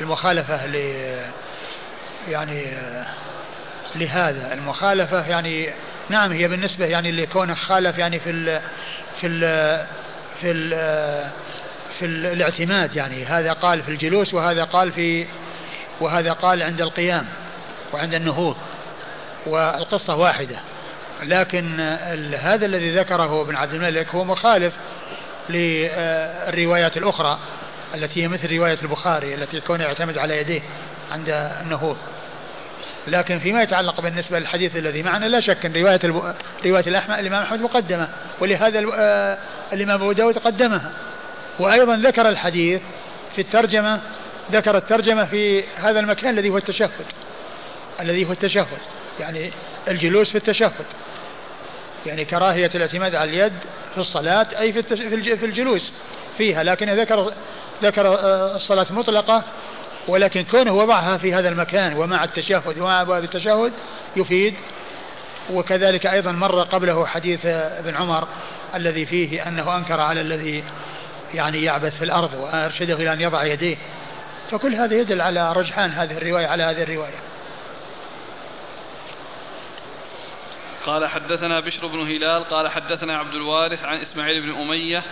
المخالفة 0.00 0.66
ل 0.66 0.76
يعني 2.28 2.66
لهذا. 3.94 4.54
المخالفة 4.54 5.26
يعني 5.26 5.70
نعم 6.08 6.32
هي 6.32 6.48
بالنسبة 6.48 6.86
يعني 6.86 7.12
لكونه 7.12 7.54
خالف 7.54 7.98
يعني 7.98 8.20
في 8.20 8.30
ال 8.30 8.60
في 9.20 9.26
ال 9.26 9.40
في 10.40 10.50
ال 10.50 10.70
في 11.98 12.06
الاعتماد 12.06 12.96
يعني. 12.96 13.24
هذا 13.24 13.52
قال 13.52 13.82
في 13.82 13.90
الجلوس 13.90 14.34
وهذا 14.34 14.64
قال 14.64 14.92
في 14.92 15.26
وهذا 16.00 16.32
قال 16.32 16.62
عند 16.62 16.80
القيام 16.80 17.26
وعند 17.92 18.14
النهوض 18.14 18.56
والقصة 19.46 20.16
واحدة. 20.16 20.56
لكن 21.22 21.80
هذا 22.40 22.66
الذي 22.66 22.98
ذكره 22.98 23.42
ابن 23.42 23.56
عبد 23.56 23.74
الملك 23.74 24.08
هو 24.14 24.24
مخالف. 24.24 24.72
للروايات 25.50 26.96
الأخرى 26.96 27.38
التي 27.94 28.22
هي 28.22 28.28
مثل 28.28 28.56
رواية 28.56 28.78
البخاري 28.82 29.34
التي 29.34 29.60
كونه 29.60 29.84
يعتمد 29.84 30.18
على 30.18 30.38
يديه 30.38 30.60
عند 31.12 31.28
النهوض 31.62 31.96
لكن 33.08 33.38
فيما 33.38 33.62
يتعلق 33.62 34.00
بالنسبة 34.00 34.38
للحديث 34.38 34.76
الذي 34.76 35.02
معنا 35.02 35.26
لا 35.26 35.40
شك 35.40 35.66
أن 35.66 35.72
رواية 35.72 36.00
الب... 36.04 36.34
رواية 36.66 36.86
الأحمد 36.86 37.18
الإمام 37.18 37.42
أحمد 37.42 37.60
مقدمة 37.60 38.08
ولهذا 38.40 38.78
الإمام 39.72 40.02
أبو 40.02 40.12
داود 40.12 40.38
قدمها. 40.38 40.92
وأيضا 41.58 41.96
ذكر 41.96 42.28
الحديث 42.28 42.80
في 43.34 43.40
الترجمة 43.40 44.00
ذكر 44.52 44.76
الترجمة 44.76 45.24
في 45.24 45.64
هذا 45.76 46.00
المكان 46.00 46.38
الذي 46.38 46.50
هو 46.50 46.56
التشهد 46.56 46.90
الذي 48.00 48.28
هو 48.28 48.32
التشهد 48.32 48.66
يعني 49.20 49.50
الجلوس 49.88 50.30
في 50.30 50.38
التشهد. 50.38 50.72
يعني 52.06 52.24
كراهية 52.24 52.70
الاعتماد 52.74 53.14
على 53.14 53.30
اليد 53.30 53.52
في 53.94 53.98
الصلاة 53.98 54.46
أي 54.58 54.72
في 54.72 54.82
في 55.36 55.46
الجلوس 55.46 55.92
فيها 56.38 56.62
لكن 56.62 57.00
ذكر 57.00 57.32
ذكر 57.82 58.06
آه، 58.06 58.56
الصلاة 58.56 58.86
مطلقة 58.90 59.42
ولكن 60.08 60.44
كونه 60.44 60.72
وضعها 60.72 61.16
في 61.16 61.34
هذا 61.34 61.48
المكان 61.48 61.96
ومع 61.96 62.24
التشهد 62.24 62.78
ومع 62.78 63.02
أبواب 63.02 63.24
التشهد 63.24 63.72
يفيد. 64.16 64.54
وكذلك 65.52 66.06
أيضا 66.06 66.32
مر 66.32 66.62
قبله 66.62 67.06
حديث 67.06 67.46
ابن 67.46 67.94
عمر 67.94 68.28
الذي 68.74 69.06
فيه 69.06 69.48
أنه 69.48 69.76
أنكر 69.76 70.00
على 70.00 70.20
الذي 70.20 70.64
يعني 71.34 71.62
يعبث 71.62 71.96
في 71.96 72.04
الأرض 72.04 72.34
وأرشده 72.34 72.94
إلى 72.94 73.12
أن 73.12 73.20
يضع 73.20 73.44
يديه. 73.44 73.76
فكل 74.50 74.74
هذا 74.74 74.94
يدل 74.94 75.20
على 75.20 75.52
رجحان 75.52 75.90
هذه 75.90 76.16
الرواية 76.16 76.46
على 76.46 76.62
هذه 76.62 76.82
الرواية. 76.82 77.29
قال 80.86 81.06
حدثنا 81.06 81.60
بشر 81.60 81.86
بن 81.86 82.00
هلال 82.00 82.44
قال 82.44 82.68
حدثنا 82.68 83.18
عبد 83.18 83.34
الوارث 83.34 83.84
عن 83.84 83.98
إسماعيل 83.98 84.42
بن 84.42 84.60
أمية 84.60 85.02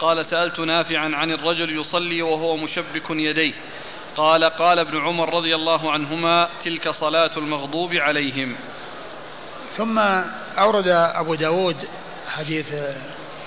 قال 0.00 0.26
سألت 0.26 0.60
نافعا 0.60 1.10
عن 1.14 1.32
الرجل 1.32 1.80
يصلي 1.80 2.22
وهو 2.22 2.56
مشبك 2.56 3.10
يديه. 3.10 3.52
قال 4.16 4.44
قال 4.44 4.78
ابن 4.78 4.98
عمر 4.98 5.34
رضي 5.34 5.54
الله 5.54 5.92
عنهما 5.92 6.48
تلك 6.64 6.88
صلاة 6.88 7.30
المغضوب 7.36 7.94
عليهم. 7.94 8.56
ثم 9.76 9.98
أورد 10.58 10.88
أبو 10.88 11.34
داود 11.34 11.76
حديث 12.28 12.72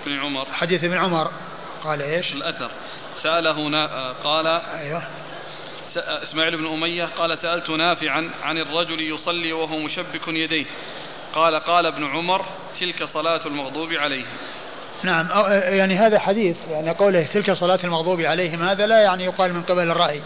ابن 0.06 0.20
عمر. 0.20 0.46
حديث 0.52 0.84
ابن 0.84 0.98
عمر. 0.98 1.32
قال 1.84 2.02
إيش؟ 2.02 2.34
الأثر. 2.34 2.72
سأله 3.16 3.70
نا... 3.70 4.12
قال 4.24 4.48
أيوه. 4.48 5.04
إسماعيل 5.98 6.58
بن 6.58 6.68
أمية 6.68 7.06
قال 7.06 7.38
سألت 7.38 7.70
نافعا 7.70 8.30
عن 8.44 8.58
الرجل 8.58 9.02
يصلي 9.02 9.54
وهو 9.54 9.80
مشبك 9.80 10.28
يديه. 10.28 10.66
قال 11.36 11.56
قال 11.56 11.86
ابن 11.86 12.06
عمر 12.06 12.46
تلك 12.80 13.04
صلاة 13.14 13.46
المغضوب 13.46 13.94
عليهم. 13.94 14.26
نعم 15.04 15.28
يعني 15.52 15.98
هذا 15.98 16.20
حديث 16.20 16.56
يعني 16.72 16.90
قوله 16.90 17.28
تلك 17.34 17.52
صلاة 17.52 17.80
المغضوب 17.84 18.22
عليهم 18.22 18.64
هذا 18.64 18.86
لا 18.88 19.02
يعني 19.02 19.24
يقال 19.24 19.54
من 19.54 19.62
قبل 19.62 19.92
الرأي. 19.92 20.22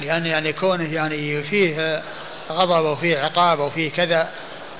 لأن 0.00 0.26
يعني 0.26 0.52
كونه 0.52 0.94
يعني 0.94 1.42
فيه 1.42 2.02
غضب 2.50 2.84
وفيه 2.84 3.18
عقاب 3.18 3.58
وفيه 3.58 3.90
كذا 3.90 4.32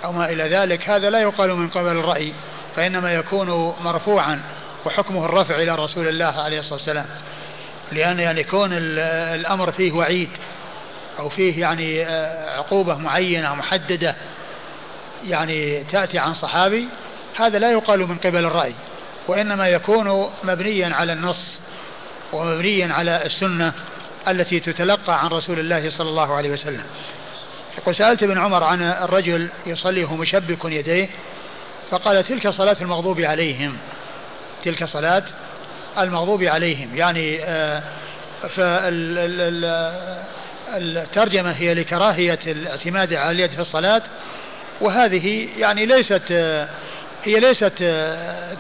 أو 0.05 0.13
ما 0.13 0.33
إلى 0.33 0.43
ذلك 0.43 0.91
هذا 0.91 1.11
لا 1.11 1.21
يقال 1.21 1.55
من 1.55 1.69
قبل 1.69 1.97
الرأي 1.97 2.33
فإنما 2.77 3.15
يكون 3.15 3.75
مرفوعا 3.85 4.43
وحكمه 4.87 5.25
الرفع 5.25 5.55
إلى 5.55 5.75
رسول 5.75 6.09
الله 6.09 6.43
عليه 6.43 6.59
الصلاة 6.59 6.75
والسلام. 6.75 7.07
لأن 7.93 8.21
يعني 8.21 8.45
كون 8.45 8.71
الأمر 8.73 9.73
فيه 9.73 9.93
وعيد 9.93 10.31
أو 11.19 11.29
فيه 11.29 11.61
يعني 11.61 12.07
آه، 12.07 12.59
عقوبة 12.59 12.95
معينة 12.95 13.55
محددة 13.55 14.17
يعني 15.29 15.85
تأتي 15.85 16.19
عن 16.19 16.35
صحابي 16.35 16.89
هذا 17.37 17.59
لا 17.59 17.73
يقال 17.73 18.01
من 18.01 18.17
قبل 18.17 18.45
الرأي 18.45 18.75
وإنما 19.29 19.69
يكون 19.69 20.31
مبنيا 20.45 20.95
على 20.95 21.13
النص 21.13 21.59
ومبنيا 22.33 22.95
على 22.95 23.27
السنة 23.27 23.73
التي 24.29 24.61
تتلقى 24.61 25.25
عن 25.25 25.29
رسول 25.29 25.59
الله 25.59 25.91
صلى 25.91 26.09
الله 26.09 26.35
عليه 26.35 26.51
وسلم. 26.51 26.85
يقول 27.79 27.97
سألت 27.97 28.23
ابن 28.23 28.39
عمر 28.39 28.65
عن 28.65 28.83
الرجل 28.83 29.49
يصلي 29.67 30.05
وهو 30.05 30.17
مشبك 30.17 30.65
يديه 30.65 31.09
فقال 31.91 32.25
تلك 32.25 32.49
صلاة 32.49 32.77
المغضوب 32.81 33.21
عليهم. 33.21 33.79
تلك 34.65 34.85
صلاة 34.85 35.25
المغضوب 35.99 36.43
عليهم. 36.43 36.97
يعني 36.97 37.43
آه، 37.45 37.83
فالترجمة 40.73 41.51
هي 41.51 41.75
لكراهية 41.75 42.39
الاعتماد 42.47 43.15
على 43.15 43.31
اليد 43.31 43.51
في 43.51 43.61
الصلاة 43.61 44.03
وهذه 44.83 45.49
يعني 45.59 45.87
ليست 45.87 46.33
هي 47.25 47.41
ليست 47.41 47.73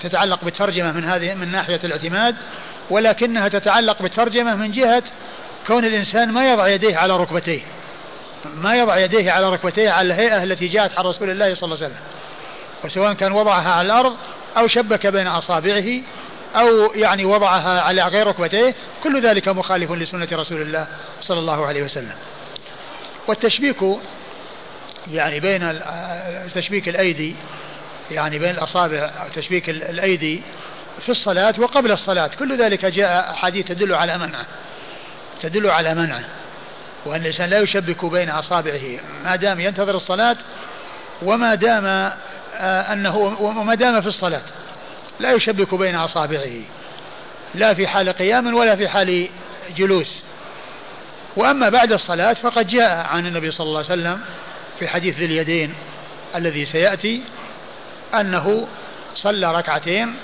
تتعلق 0.03 0.45
بالترجمة 0.45 0.93
من 0.93 1.05
هذه 1.05 1.35
من 1.35 1.53
ناحية 1.53 1.81
الاعتماد 1.85 2.37
ولكنها 2.91 3.49
تتعلق 3.49 4.03
بالترجمة 4.03 4.55
من 4.55 4.71
جهة 4.71 5.03
كون 5.67 5.85
الإنسان 5.85 6.33
ما 6.33 6.53
يضع 6.53 6.69
يديه 6.69 6.97
على 6.97 7.17
ركبتيه 7.17 7.61
ما 8.55 8.75
يضع 8.75 8.99
يديه 8.99 9.31
على 9.33 9.51
ركبتيه 9.51 9.91
على 9.91 10.07
الهيئة 10.07 10.43
التي 10.43 10.69
جاءت 10.69 10.99
عن 10.99 11.05
رسول 11.05 11.31
الله 11.31 11.55
صلى 11.55 11.65
الله 11.65 11.77
عليه 11.77 11.87
وسلم 11.87 12.03
وسواء 12.85 13.13
كان 13.13 13.33
وضعها 13.33 13.73
على 13.73 13.87
الأرض 13.87 14.17
أو 14.57 14.67
شبك 14.67 15.07
بين 15.07 15.27
أصابعه 15.27 16.01
أو 16.57 16.93
يعني 16.95 17.25
وضعها 17.25 17.81
على 17.81 18.03
غير 18.03 18.27
ركبتيه 18.27 18.75
كل 19.03 19.23
ذلك 19.23 19.49
مخالف 19.49 19.93
لسنة 19.93 20.29
رسول 20.33 20.63
الله 20.63 20.87
صلى 21.21 21.39
الله 21.39 21.67
عليه 21.67 21.83
وسلم. 21.83 22.13
والتشبيك 23.29 23.83
يعني 25.13 25.41
بين 25.41 25.81
تشبيك 26.55 26.89
الأيدي 26.89 27.35
يعني 28.11 28.39
بين 28.39 28.51
الأصابع 28.51 28.99
أو 28.99 29.29
تشبيك 29.35 29.71
الأيدي 29.71 30.43
في 31.03 31.09
الصلاة 31.09 31.55
وقبل 31.59 31.93
الصلاة. 31.93 32.27
كل 32.39 32.59
ذلك 32.59 32.87
جاء 32.87 33.31
أحاديث 33.31 33.67
تدل 33.67 33.95
على 33.95 34.19
منعه 34.19 34.47
تدل 35.43 35.71
على 35.71 35.95
منعه 35.95 36.25
وأن 37.07 37.21
الإنسان 37.21 37.49
لا 37.49 37.61
يشبك 37.61 38.05
بين 38.05 38.31
أصابعه. 38.31 38.99
ما 39.25 39.37
دام 39.37 39.61
ينتظر 39.61 39.95
الصلاة 39.95 40.37
وما 41.23 41.55
دام 41.55 41.87
آه، 42.57 42.93
أنه 42.93 43.17
وما 43.41 43.75
دام 43.75 44.01
في 44.01 44.07
الصلاة 44.07 44.43
لا 45.21 45.33
يشبك 45.33 45.75
بين 45.75 45.95
أصابعه. 45.95 46.61
لا 47.55 47.75
في 47.75 47.87
حال 47.87 48.13
قيام 48.13 48.55
ولا 48.55 48.77
في 48.77 48.89
حال 48.89 49.29
جلوس. 49.77 50.23
وأما 51.37 51.69
بعد 51.69 51.93
الصلاة 51.93 52.33
فقد 52.33 52.67
جاء 52.67 53.07
عن 53.07 53.27
النبي 53.27 53.51
صلى 53.51 53.67
الله 53.67 53.79
عليه 53.79 54.03
وسلم 54.03 54.21
في 54.79 54.89
حديث 54.89 55.19
ذي 55.19 55.25
اليدين 55.25 55.75
الذي 56.35 56.65
سيأتي 56.65 57.23
أنه 58.15 58.69
صلى 59.15 59.53
ركعتين 59.55 60.15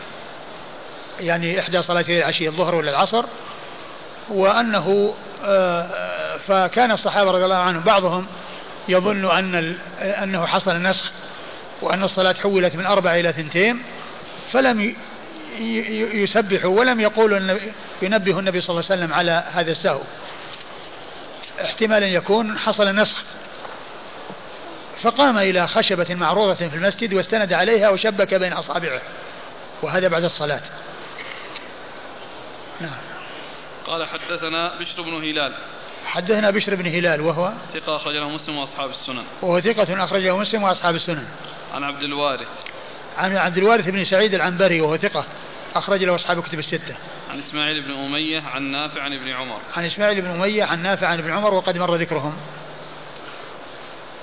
يعني 1.20 1.60
إحدى 1.60 1.82
صلاتي 1.82 2.18
العشي 2.18 2.48
الظهر 2.48 2.74
ولا 2.74 2.90
العصر 2.90 3.24
وأنه 4.28 5.14
آه، 5.44 6.36
فكان 6.48 6.92
الصحابة 6.92 7.30
رضي 7.30 7.44
الله 7.44 7.56
عنهم 7.56 7.82
بعضهم 7.82 8.26
يظن 8.88 9.30
أن 9.30 9.78
أنه 10.00 10.46
حصل 10.46 10.82
نسخ 10.82 11.10
وأن 11.82 12.02
الصلاة 12.02 12.34
حولت 12.42 12.76
من 12.76 12.86
أربع 12.86 13.14
إلى 13.14 13.32
ثنتين 13.32 13.82
فلم 14.52 14.96
يسبحوا 16.12 16.78
ولم 16.78 17.00
يقولوا 17.00 17.58
ينبه 18.02 18.38
النبي 18.38 18.60
صلى 18.60 18.70
الله 18.70 18.90
عليه 18.90 19.02
وسلم 19.02 19.14
على 19.14 19.44
هذا 19.52 19.70
السهو. 19.70 20.00
احتمال 21.64 22.02
أن 22.02 22.08
يكون 22.08 22.58
حصل 22.58 22.94
نسخ 22.94 23.22
فقام 25.02 25.38
إلى 25.38 25.66
خشبة 25.66 26.14
معروضة 26.14 26.54
في 26.54 26.74
المسجد 26.74 27.14
واستند 27.14 27.52
عليها 27.52 27.88
وشبك 27.88 28.34
بين 28.34 28.52
أصابعه. 28.52 29.02
وهذا 29.82 30.08
بعد 30.08 30.24
الصلاة. 30.24 30.60
نعم. 32.80 32.98
قال 33.86 34.06
حدثنا 34.06 34.74
بشر 34.80 35.02
بن 35.02 35.14
هلال. 35.14 35.54
حدثنا 36.06 36.50
بشر 36.50 36.74
بن 36.74 36.86
هلال 36.86 37.20
وهو 37.20 37.52
ثقة 37.74 37.96
أخرج 37.96 38.14
له 38.14 38.28
مسلم 38.28 38.58
وأصحاب 38.58 38.90
السنن. 38.90 39.24
وهو 39.42 39.60
ثقة 39.60 40.04
أخرجه 40.04 40.36
مسلم 40.36 40.62
وأصحاب 40.62 40.94
السنن. 40.94 41.28
عن 41.74 41.84
عبد 41.84 42.02
الوارث. 42.02 42.48
عن 43.16 43.36
عبد 43.36 43.58
الوارث 43.58 43.88
بن 43.88 44.04
سعيد 44.04 44.34
العنبري 44.34 44.80
وهو 44.80 44.96
ثقة 44.96 45.24
أخرج 45.74 46.04
له 46.04 46.14
أصحاب 46.14 46.42
كتب 46.42 46.58
الستة. 46.58 46.96
عن 47.30 47.38
إسماعيل 47.38 47.82
بن 47.82 47.92
أمية 47.92 48.40
عن 48.40 48.62
نافع 48.62 49.02
عن 49.02 49.12
ابن 49.12 49.28
عمر. 49.28 49.60
عن 49.76 49.84
إسماعيل 49.84 50.20
بن 50.20 50.30
أمية 50.30 50.64
عن 50.64 50.82
نافع 50.82 51.06
عن 51.06 51.18
ابن 51.18 51.30
عمر 51.30 51.54
وقد 51.54 51.78
مر 51.78 51.94
ذكرهم. 51.94 52.36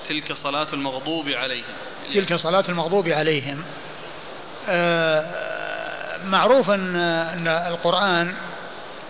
تلك 0.08 0.32
صلاة 0.32 0.66
المغضوب 0.72 1.28
عليهم. 1.28 1.64
تلك 2.14 2.34
صلاة 2.34 2.64
المغضوب 2.68 3.08
عليهم. 3.08 3.62
آه 4.68 5.26
معروف 6.24 6.70
أن 6.70 7.46
القرآن 7.48 8.34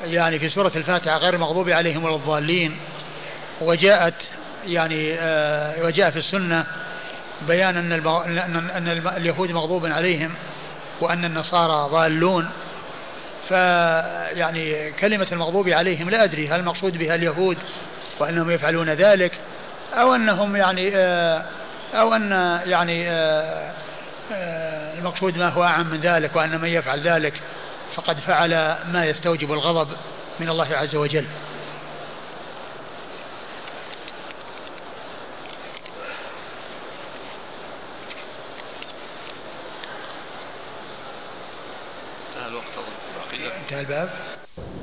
يعني 0.04 0.38
في 0.38 0.48
سورة 0.48 0.72
الفاتحة 0.76 1.18
غير 1.18 1.34
المغضوب 1.34 1.70
عليهم 1.70 2.04
ولا 2.04 2.14
الضالين 2.14 2.76
وجاءت 3.60 4.14
يعني 4.66 5.14
آه 5.14 5.84
وجاء 5.84 6.10
في 6.10 6.18
السنة 6.18 6.66
بيان. 7.48 7.76
أن... 7.76 7.92
أن 8.76 8.88
اليهود 9.16 9.50
مغضوب 9.50 9.86
عليهم 9.86 10.34
وأن 11.00 11.24
النصارى 11.24 11.90
ضالون 11.90 12.48
فيعني 13.48 14.92
كلمة 14.92 15.26
المغضوب 15.32 15.68
عليهم 15.68 16.10
لا 16.10 16.24
أدري 16.24 16.48
هل 16.48 16.60
المقصود 16.60 16.98
بها 16.98 17.14
اليهود 17.14 17.58
وأنهم 18.18 18.50
يفعلون 18.50 18.90
ذلك 18.90 19.32
أو 19.94 20.14
أنهم 20.14 20.56
يعني 20.56 20.90
آه، 20.96 21.42
أو 21.94 22.14
أن 22.14 22.30
يعني 22.66 23.10
آه، 23.10 23.72
آه، 24.32 24.98
المقصود 24.98 25.38
ما 25.38 25.48
هو 25.48 25.64
أعم 25.64 25.86
من 25.86 26.00
ذلك 26.00 26.36
وأن 26.36 26.60
من 26.60 26.68
يفعل 26.68 27.00
ذلك 27.00 27.34
فقد 27.94 28.18
فعل 28.18 28.76
ما 28.92 29.04
يستوجب 29.04 29.52
الغضب 29.52 29.88
من 30.40 30.48
الله 30.48 30.76
عز 30.76 30.96
وجل. 30.96 31.24
انتهى 43.66 43.80
الباب. 43.80 44.08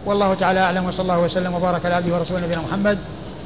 والله 0.05 0.33
تعالى 0.33 0.59
أعلم 0.59 0.85
وصلى 0.85 1.01
الله 1.01 1.19
وسلم 1.19 1.53
وبارك 1.53 1.85
على 1.85 1.95
عبده 1.95 2.15
ورسوله 2.15 2.39
نبينا 2.39 2.61
محمد. 2.61 3.22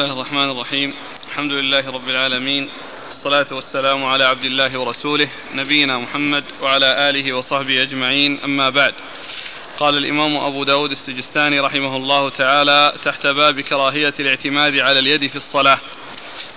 الله 0.00 0.12
الرحمن 0.12 0.50
الرحيم 0.50 0.94
الحمد 1.28 1.52
لله 1.52 1.90
رب 1.90 2.08
العالمين 2.08 2.70
والصلاة 3.06 3.46
والسلام 3.52 4.04
على 4.04 4.24
عبد 4.24 4.44
الله 4.44 4.78
ورسوله 4.78 5.28
نبينا 5.54 5.98
محمد 5.98 6.44
وعلى 6.62 7.10
آله 7.10 7.32
وصحبه 7.32 7.82
أجمعين 7.82 8.40
أما 8.44 8.70
بعد 8.70 8.94
قال 9.78 9.96
الإمام 9.96 10.36
أبو 10.36 10.64
داود 10.64 10.90
السجستاني 10.90 11.60
رحمه 11.60 11.96
الله 11.96 12.28
تعالى 12.28 12.92
تحت 13.04 13.26
باب 13.26 13.60
كراهية 13.60 14.14
الاعتماد 14.20 14.76
على 14.78 14.98
اليد 14.98 15.26
في 15.30 15.36
الصلاة 15.36 15.78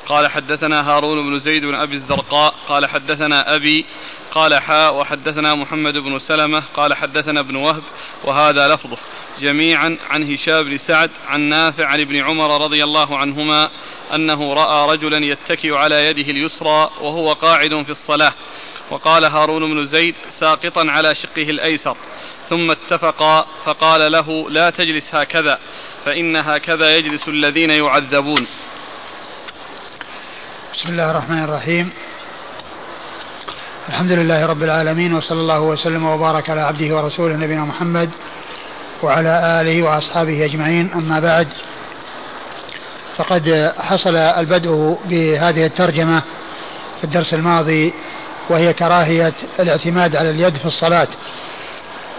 قال 0.05 0.27
حدثنا 0.27 0.89
هارون 0.89 1.29
بن 1.29 1.39
زيد 1.39 1.65
بن 1.65 1.75
أبي 1.75 1.95
الزرقاء 1.95 2.55
قال 2.67 2.85
حدثنا 2.85 3.55
أبي 3.55 3.85
قال 4.31 4.61
حاء 4.61 4.95
وحدثنا 4.95 5.55
محمد 5.55 5.97
بن 5.97 6.19
سلمة 6.19 6.63
قال 6.73 6.93
حدثنا 6.93 7.39
ابن 7.39 7.55
وهب 7.55 7.83
وهذا 8.23 8.75
لفظه 8.75 8.97
جميعا 9.41 9.97
عن 10.09 10.33
هشام 10.33 10.63
بن 10.63 10.77
سعد 10.77 11.09
عن 11.27 11.41
نافع 11.41 11.85
عن 11.85 12.01
ابن 12.01 12.15
عمر 12.15 12.63
رضي 12.63 12.83
الله 12.83 13.17
عنهما 13.17 13.69
أنه 14.15 14.53
رأى 14.53 14.91
رجلا 14.91 15.25
يتكئ 15.25 15.73
على 15.73 16.05
يده 16.05 16.31
اليسرى 16.31 16.89
وهو 17.01 17.33
قاعد 17.33 17.83
في 17.83 17.89
الصلاة. 17.89 18.33
وقال 18.89 19.25
هارون 19.25 19.73
بن 19.73 19.85
زيد 19.85 20.15
ساقطا 20.39 20.85
على 20.89 21.15
شقه 21.15 21.41
الأيسر. 21.41 21.97
ثم 22.49 22.71
اتفقا 22.71 23.45
فقال 23.65 24.11
له 24.11 24.49
لا 24.49 24.69
تجلس 24.69 25.15
هكذا 25.15 25.59
فإن 26.05 26.35
هكذا 26.35 26.95
يجلس 26.97 27.27
الذين 27.27 27.69
يعذبون. 27.69 28.47
بسم 30.73 30.89
الله 30.89 31.11
الرحمن 31.11 31.43
الرحيم. 31.43 31.91
الحمد 33.89 34.11
لله 34.11 34.45
رب 34.45 34.63
العالمين 34.63 35.13
وصلى 35.13 35.39
الله 35.39 35.61
وسلم 35.61 36.05
وبارك 36.05 36.49
على 36.49 36.61
عبده 36.61 36.95
ورسوله 36.95 37.35
نبينا 37.35 37.65
محمد 37.65 38.09
وعلى 39.03 39.61
آله 39.61 39.83
وأصحابه 39.83 40.45
أجمعين. 40.45 40.89
أما 40.95 41.19
بعد 41.19 41.47
فقد 43.17 43.73
حصل 43.79 44.15
البدء 44.15 44.97
بهذه 45.05 45.65
الترجمة 45.65 46.21
في 46.97 47.03
الدرس 47.03 47.33
الماضي 47.33 47.93
وهي 48.49 48.73
كراهية 48.73 49.33
الاعتماد 49.59 50.15
على 50.15 50.29
اليد 50.29 50.57
في 50.57 50.65
الصلاة. 50.65 51.07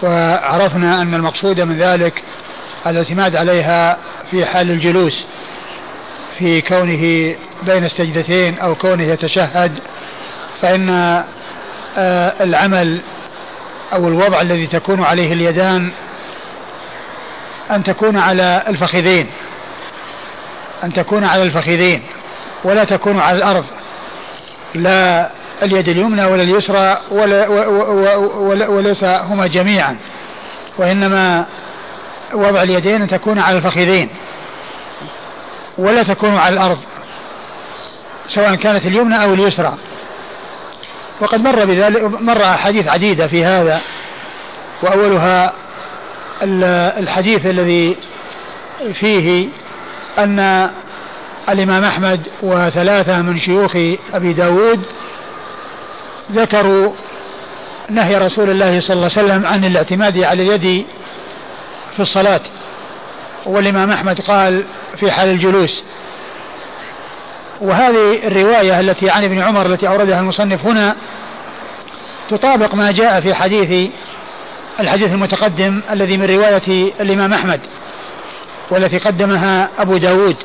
وعرفنا 0.03 1.01
أن 1.01 1.13
المقصود 1.13 1.61
من 1.61 1.77
ذلك 1.77 2.23
الاعتماد 2.87 3.35
عليها 3.35 3.97
في 4.31 4.45
حال 4.45 4.71
الجلوس 4.71 5.25
في 6.39 6.61
كونه 6.61 7.35
بين 7.63 7.85
السجدتين 7.85 8.59
أو 8.59 8.75
كونه 8.75 9.03
يتشهد. 9.03 9.79
فإن 10.61 10.89
آه، 11.97 12.43
العمل 12.43 12.99
أو 13.93 14.07
الوضع 14.07 14.41
الذي 14.41 14.67
تكون 14.67 15.03
عليه 15.03 15.33
اليدان 15.33 15.91
أن 17.71 17.83
تكون 17.83 18.17
على 18.17 18.63
الفخذين. 18.67 19.27
أن 20.83 20.93
تكون 20.93 21.23
على 21.23 21.43
الفخذين. 21.43 22.03
ولا 22.63 22.83
تكون 22.83 23.19
على 23.19 23.37
الأرض. 23.37 23.65
لا 24.75 25.29
اليد 25.63 25.89
اليمنى 25.89 26.25
ولا 26.25 26.43
اليسرى 26.43 26.97
ولا 27.11 27.47
ولا 27.47 28.67
وليس 28.67 29.03
هما 29.03 29.47
جميعا. 29.47 29.97
وإنما 30.77 31.45
وضع 32.33 32.63
اليدين 32.63 33.01
أن 33.01 33.07
تكون 33.07 33.39
على 33.39 33.57
الفخذين. 33.57 34.09
ولا 35.77 36.03
تكون 36.03 36.37
على 36.37 36.53
الأرض. 36.53 36.79
سواء 38.27 38.55
كانت 38.55 38.85
اليمنى 38.85 39.23
أو 39.23 39.33
اليسرى. 39.33 39.77
وقد 41.21 41.41
مر 41.41 41.65
بذلك 41.65 42.03
مر 42.03 42.43
أحاديث 42.43 42.87
عديدة 42.87 43.27
في 43.27 43.45
هذا. 43.45 43.81
وأولها 44.81 45.53
الحديث 46.43 47.45
الذي 47.45 47.95
فيه 48.93 49.47
أن 50.19 50.69
الإمام 51.49 51.83
أحمد 51.83 52.21
وثلاثة 52.41 53.21
من 53.21 53.39
شيوخ 53.39 53.75
أبي 54.13 54.33
داود 54.33 54.81
ذكروا 56.31 56.91
نهي 57.89 58.17
رسول 58.17 58.49
الله 58.49 58.79
صلى 58.79 58.95
الله 58.95 59.09
عليه 59.17 59.25
وسلم 59.27 59.45
عن 59.45 59.65
الاعتماد 59.65 60.23
على 60.23 60.43
اليد 60.43 60.85
في 61.95 61.99
الصلاة. 61.99 62.41
والإمام 63.45 63.91
أحمد 63.91 64.21
قال 64.21 64.63
في 64.97 65.11
حال 65.11 65.29
الجلوس 65.29 65.83
وهذه 67.61 68.27
الرواية 68.27 68.79
التي 68.79 69.09
عن 69.09 69.23
ابن 69.23 69.41
عمر 69.41 69.65
التي 69.65 69.87
أوردها 69.87 70.19
المصنف 70.19 70.65
هنا 70.65 70.95
تطابق 72.29 72.75
ما 72.75 72.91
جاء 72.91 73.21
في 73.21 73.33
حديث 73.33 73.89
الحديث 74.79 75.11
المتقدم 75.11 75.81
الذي 75.91 76.17
من 76.17 76.25
رواية 76.25 76.93
الإمام 76.99 77.33
أحمد 77.33 77.59
والتي 78.69 78.97
قدمها 78.97 79.69
أبو 79.79 79.97
داود 79.97 80.35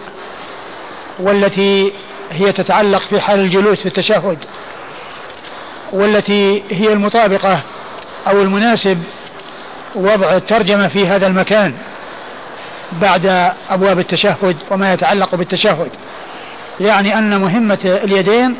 والتي 1.18 1.92
هي 2.32 2.52
تتعلق 2.52 3.02
في 3.02 3.20
حال 3.20 3.40
الجلوس 3.40 3.80
في 3.80 3.86
التشهد 3.86 4.38
والتي 5.92 6.62
هي 6.70 6.92
المطابقة 6.92 7.60
أو 8.28 8.42
المناسب 8.42 9.02
وضع 9.94 10.36
الترجمة 10.36 10.88
في 10.88 11.06
هذا 11.06 11.26
المكان 11.26 11.74
بعد 12.92 13.52
أبواب 13.70 13.98
التشهد 13.98 14.56
وما 14.70 14.92
يتعلق 14.92 15.34
بالتشهد. 15.34 15.90
يعني 16.80 17.18
أن 17.18 17.40
مهمة 17.40 17.78
اليدين 17.84 18.56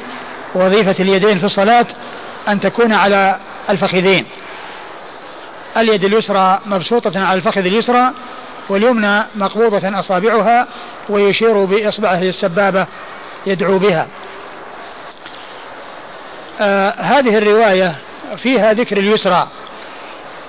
وظيفة 0.54 0.94
اليدين 1.00 1.38
في 1.38 1.44
الصلاة 1.44 1.86
أن 2.48 2.60
تكون 2.60 2.92
على 2.92 3.36
الفخذين. 3.70 4.24
اليد 5.76 6.04
اليسرى 6.04 6.60
مبسوطة 6.66 7.24
على 7.26 7.34
الفخذ 7.34 7.66
اليسرى 7.66 8.10
واليمنى 8.68 9.22
مقبوضة 9.34 9.98
أصابعها 10.00 10.66
ويشير 11.08 11.64
بإصبعه 11.64 12.22
السبابة 12.22 12.86
يدعو 13.46 13.78
بها. 13.78 14.06
آه 16.60 16.90
هذه 16.90 17.38
الرواية 17.38 17.96
فيها 18.36 18.72
ذكر 18.72 18.96
اليسرى 18.96 19.48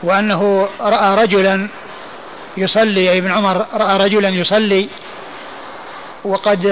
وأنه 0.04 0.70
رأى 0.82 1.24
رجلا 1.24 1.68
يصلي 2.58 3.18
ابن 3.18 3.32
عمر 3.32 3.66
رأى 3.74 3.98
رجلا 3.98 4.30
يصلي 4.30 4.90
وقد 6.24 6.66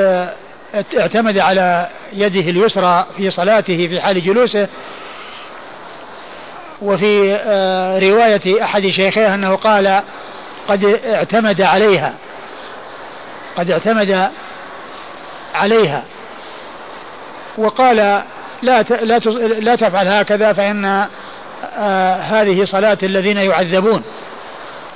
اعتمد 0.99 1.37
على 1.37 1.89
يده 2.13 2.49
اليسرى 2.49 3.05
في 3.17 3.29
صلاته 3.29 3.87
في 3.87 4.01
حال 4.01 4.23
جلوسه 4.23 4.67
وفي 6.81 7.33
آه، 7.33 7.99
رواية 7.99 8.63
أحد 8.63 8.87
شيخيه 8.87 9.35
أنه 9.35 9.55
قال 9.55 10.01
قد 10.67 10.99
اعتمد 11.05 11.61
عليها. 11.61 12.13
قد 13.57 13.71
اعتمد 13.71 14.29
عليها. 15.55 16.03
وقال 17.57 17.95
لا 18.61 18.81
لا 19.01 19.19
لا 19.59 19.75
تفعل 19.75 20.07
هكذا 20.07 20.53
فإن 20.53 20.85
آه 20.85 22.15
هذه 22.15 22.63
صلاة 22.63 22.97
الذين 23.03 23.37
يعذبون. 23.37 24.03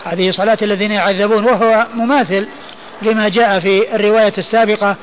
هذه 0.06 0.32
صلاة 0.32 0.58
الذين 0.62 0.91
يعذبون. 0.91 1.46
وهو 1.46 1.86
مماثل 1.93 2.48
لما 3.02 3.30
جاء 3.30 3.60
في 3.60 3.96
الرواية 3.96 4.34
السابقة 4.38 4.96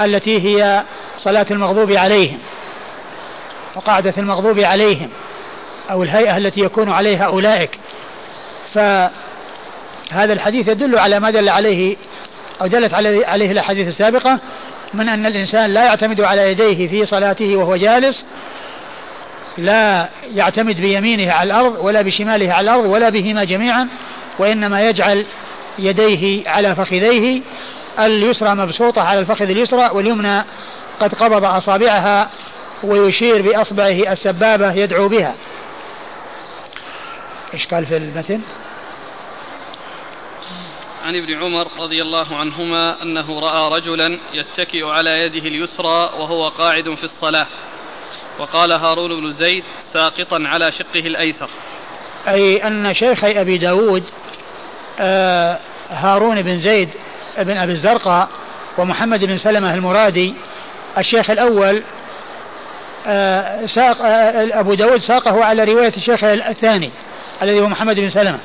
التي 0.00 0.40
هي 0.40 0.82
صلاة 1.16 1.46
المغضوب 1.50 1.92
عليهم 1.92 2.38
وقاعدة 3.76 4.14
المغضوب 4.18 4.58
عليهم. 4.58 5.08
أو 5.90 6.02
الهيئة 6.02 6.36
التي 6.36 6.60
يكون 6.60 6.90
عليها 6.90 7.24
أولئك. 7.24 7.70
فهذا 8.74 10.32
الحديث 10.32 10.68
يدل 10.68 10.98
على 10.98 11.20
ما 11.20 11.30
دل 11.30 11.48
عليه 11.48 11.96
أو 12.60 12.66
دلت 12.66 12.94
عليه 12.94 13.50
الأحاديث 13.50 13.88
السابقة 13.88 14.38
من 14.94 15.08
أن 15.08 15.26
الإنسان 15.26 15.70
لا 15.70 15.84
يعتمد 15.84 16.20
على 16.20 16.50
يديه 16.50 16.88
في 16.88 17.06
صلاته 17.06 17.56
وهو 17.56 17.76
جالس 17.76 18.24
لا 19.58 20.08
يعتمد 20.34 20.80
بيمينه 20.80 21.32
على 21.32 21.46
الأرض 21.46 21.84
ولا 21.84 22.02
بشماله 22.02 22.52
على 22.52 22.70
الأرض 22.70 22.86
ولا 22.90 23.08
بهما 23.08 23.44
جميعا 23.44 23.88
وإنما 24.38 24.88
يجعل 24.88 25.24
يديه 25.78 26.50
على 26.50 26.74
فخذيه. 26.74 27.40
اليسرى 27.98 28.54
مبسوطة 28.54 29.02
على 29.02 29.20
الفخذ 29.20 29.50
اليسرى 29.50 29.90
واليمنى 29.92 30.44
قد 31.00 31.14
قبض 31.14 31.44
أصابعها 31.44 32.30
ويشير 32.82 33.42
بأصبعه 33.42 34.12
السبابة 34.12 34.72
يدعو 34.72 35.08
بها. 35.08 35.34
إيش 37.54 37.66
قال 37.66 37.86
في 37.86 37.96
المتن؟ 37.96 38.40
عن 41.04 41.16
ابن 41.16 41.42
عمر 41.42 41.68
رضي 41.78 42.02
الله 42.02 42.36
عنهما 42.36 43.02
أنه 43.02 43.40
رأى 43.40 43.80
رجلا 43.80 44.18
يتكئ 44.34 44.86
على 44.86 45.10
يده 45.22 45.48
اليسرى 45.48 46.10
وهو 46.18 46.48
قاعد 46.48 46.94
في 46.94 47.04
الصلاة. 47.04 47.46
وقال 48.38 48.72
هارون 48.72 49.20
بن 49.20 49.32
زيد 49.32 49.64
ساقطا 49.92 50.42
على 50.46 50.72
شقه 50.72 51.00
الأيسر. 51.00 51.48
أي 52.28 52.66
أن 52.66 52.94
شيخي 52.94 53.40
أبي 53.40 53.58
داود 53.58 54.04
آه 55.00 55.58
هارون 55.90 56.42
بن 56.42 56.58
زيد 56.58 56.88
بن 57.38 57.56
أبي 57.56 57.72
الزرقاء 57.72 58.28
ومحمد 58.78 59.24
بن 59.24 59.38
سلمة 59.38 59.74
المرادي 59.74 60.34
الشيخ 60.98 61.30
الأول 61.30 61.82
آه 63.06 63.66
ساق 63.66 64.02
آه 64.02 64.60
أبو 64.60 64.74
داود 64.74 64.98
ساقه 64.98 65.44
على 65.44 65.64
رواية 65.64 65.92
الشيخ 65.96 66.24
الثاني. 66.24 66.90
الذي 67.42 67.60
هو 67.60 67.68
محمد 67.68 68.00
بن 68.00 68.10
سلمة. 68.10 68.38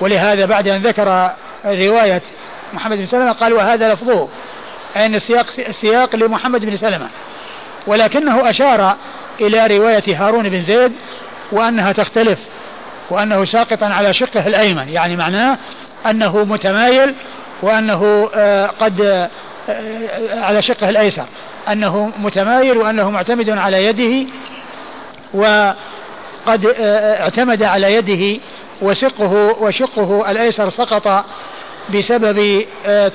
ولهذا 0.00 0.46
بعد 0.46 0.68
أن 0.68 0.82
ذكر 0.82 1.30
رواية 1.64 2.22
محمد 2.72 2.98
بن 2.98 3.06
سلمة 3.06 3.32
قال 3.32 3.52
وهذا 3.52 3.94
لفظه 3.94 4.28
أي 4.96 5.06
أن 5.06 5.14
السياق 5.14 5.46
السياق 5.68 6.16
لمحمد 6.16 6.64
بن 6.64 6.76
سلمة. 6.76 7.08
ولكنه 7.86 8.50
أشار 8.50 8.96
إلى 9.40 9.78
رواية 9.78 10.26
هارون 10.26 10.48
بن 10.48 10.58
زيد 10.58 10.92
وأنها 11.52 11.92
تختلف 11.92 12.38
وأنه 13.10 13.44
ساقطا 13.44 13.86
على 13.86 14.12
شقه 14.12 14.46
الأيمن. 14.46 14.88
يعني 14.88 15.16
معناه 15.16 15.58
أنه 16.06 16.44
متمايل 16.44 17.14
وأنه 17.62 18.30
آه، 18.34 18.66
قد 18.66 19.00
آه، 19.00 19.30
على 20.44 20.62
شقه 20.62 20.88
الأيسر. 20.88 21.26
أنه 21.68 22.12
متمايل 22.18 22.76
وأنه 22.76 23.10
معتمد 23.10 23.50
على 23.50 23.86
يده 23.86 24.30
وقد 25.34 25.76
آه، 26.48 27.22
اعتمد 27.22 27.62
على 27.62 27.94
يده 27.94 28.40
وشقه 28.82 29.32
وشقه 29.60 30.30
الأيسر 30.30 30.70
سقط 30.70 31.24
بسبب 31.94 32.64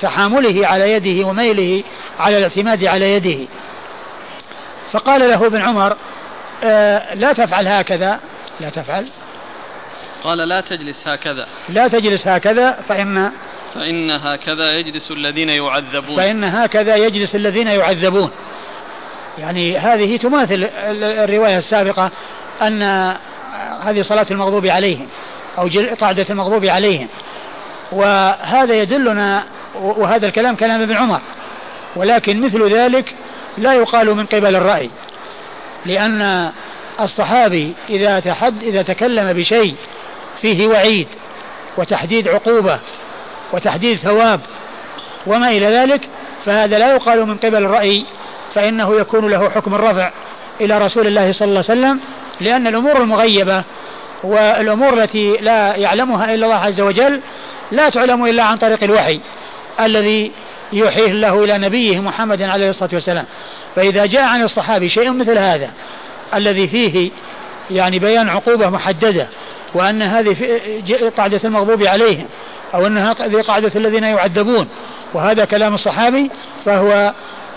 تحامله 0.00 0.66
على 0.66 0.92
يده 0.92 1.26
وميله 1.26 1.82
على 2.20 2.38
الاعتماد 2.38 2.84
على 2.84 3.12
يده. 3.12 3.46
فقال 4.92 5.20
له 5.20 5.46
ابن 5.46 5.60
عمر 5.60 5.96
لا 7.14 7.32
تفعل 7.32 7.68
هكذا. 7.68 8.20
لا 8.60 8.70
تفعل. 8.70 9.06
قال 10.24 10.38
لا 10.38 10.60
تجلس 10.60 11.08
هكذا. 11.08 11.46
لا 11.68 11.88
تجلس 11.88 12.28
هكذا 12.28 12.78
فإن 12.88 13.30
فإن 13.74 14.10
هكذا 14.10 14.78
يجلس 14.78 15.10
الذين 15.10 15.48
يعذبون. 15.48 16.16
فإن 16.16 16.44
هكذا 16.44 16.96
يجلس 16.96 17.34
الذين 17.34 17.66
يعذبون. 17.66 18.30
يعني 19.38 19.78
هذه 19.78 20.16
تماثل 20.16 20.68
الرواية 20.88 21.58
السابقة. 21.58 22.10
أن 22.62 22.82
هذه 23.80 24.02
صلاة 24.02 24.26
المغضوب 24.30 24.66
عليهم 24.66 25.06
أو 25.58 25.68
قاعدة 26.00 26.26
المغضوب 26.30 26.64
عليهم. 26.64 27.08
وهذا 27.92 28.74
يدلنا 28.74 29.44
وهذا 29.74 30.26
الكلام 30.26 30.56
كلام 30.56 30.82
ابن 30.82 30.96
عمر. 30.96 31.20
ولكن 31.96 32.40
مثل 32.40 32.74
ذلك 32.74 33.14
لا 33.58 33.72
يقال 33.72 34.14
من 34.14 34.26
قبل 34.26 34.56
الرأي. 34.56 34.90
لأن 35.86 36.50
الصحابي 37.00 37.72
إذا 37.90 38.20
تحد 38.20 38.62
إذا 38.62 38.82
تكلم 38.82 39.32
بشيء 39.32 39.74
فيه 40.40 40.68
وعيد 40.68 41.08
وتحديد 41.76 42.28
عقوبة 42.28 42.78
وتحديد 43.52 43.96
ثواب 43.96 44.40
وما 45.26 45.50
إلى 45.50 45.66
ذلك 45.66 46.08
فهذا 46.44 46.78
لا 46.78 46.94
يقال 46.94 47.26
من 47.26 47.36
قبل 47.36 47.56
الرأي 47.64 48.04
فإنه 48.54 49.00
يكون 49.00 49.30
له 49.30 49.50
حكم 49.50 49.74
الرفع 49.74 50.10
إلى 50.60 50.78
رسول 50.78 51.06
الله 51.06 51.32
صلى 51.32 51.48
الله 51.48 51.64
عليه 51.68 51.80
وسلم 51.80 52.00
لأن 52.40 52.66
الأمور 52.66 52.96
المغيبة 53.02 53.62
والأمور 54.22 55.02
التي 55.02 55.32
لا 55.32 55.76
يعلمها 55.76 56.34
إلا 56.34 56.46
الله 56.46 56.56
عز 56.56 56.80
وجل 56.80 57.20
لا 57.72 57.88
تعلم 57.88 58.26
إلا 58.26 58.42
عن 58.42 58.56
طريق 58.56 58.84
الوحي 58.84 59.20
الذي 59.80 60.32
يوحيه 60.72 61.06
الله 61.06 61.44
إلى 61.44 61.58
نبيه 61.58 62.00
محمد 62.00 62.42
عليه 62.42 62.70
الصلاة 62.70 62.90
والسلام. 62.92 63.24
فإذا 63.76 64.06
جاء 64.06 64.22
عن 64.22 64.42
الصحابي 64.42 64.88
شيء 64.88 65.10
مثل 65.10 65.38
هذا 65.38 65.70
الذي 66.34 66.68
فيه 66.68 67.10
يعني 67.70 67.98
بيان 67.98 68.28
عقوبة 68.28 68.70
محددة 68.70 69.28
وأن 69.74 70.02
هذه 70.02 70.36
قاعدة 71.16 71.40
المغضوب 71.44 71.82
عليهم 71.82 72.26
أو 72.74 72.86
أنها 72.86 73.12
قاعدة 73.48 73.72
الذين 73.76 74.04
يعذبون 74.04 74.68
وهذا 75.14 75.44
كلام 75.44 75.74
الصحابي 75.74 76.30
فهو 76.64 77.12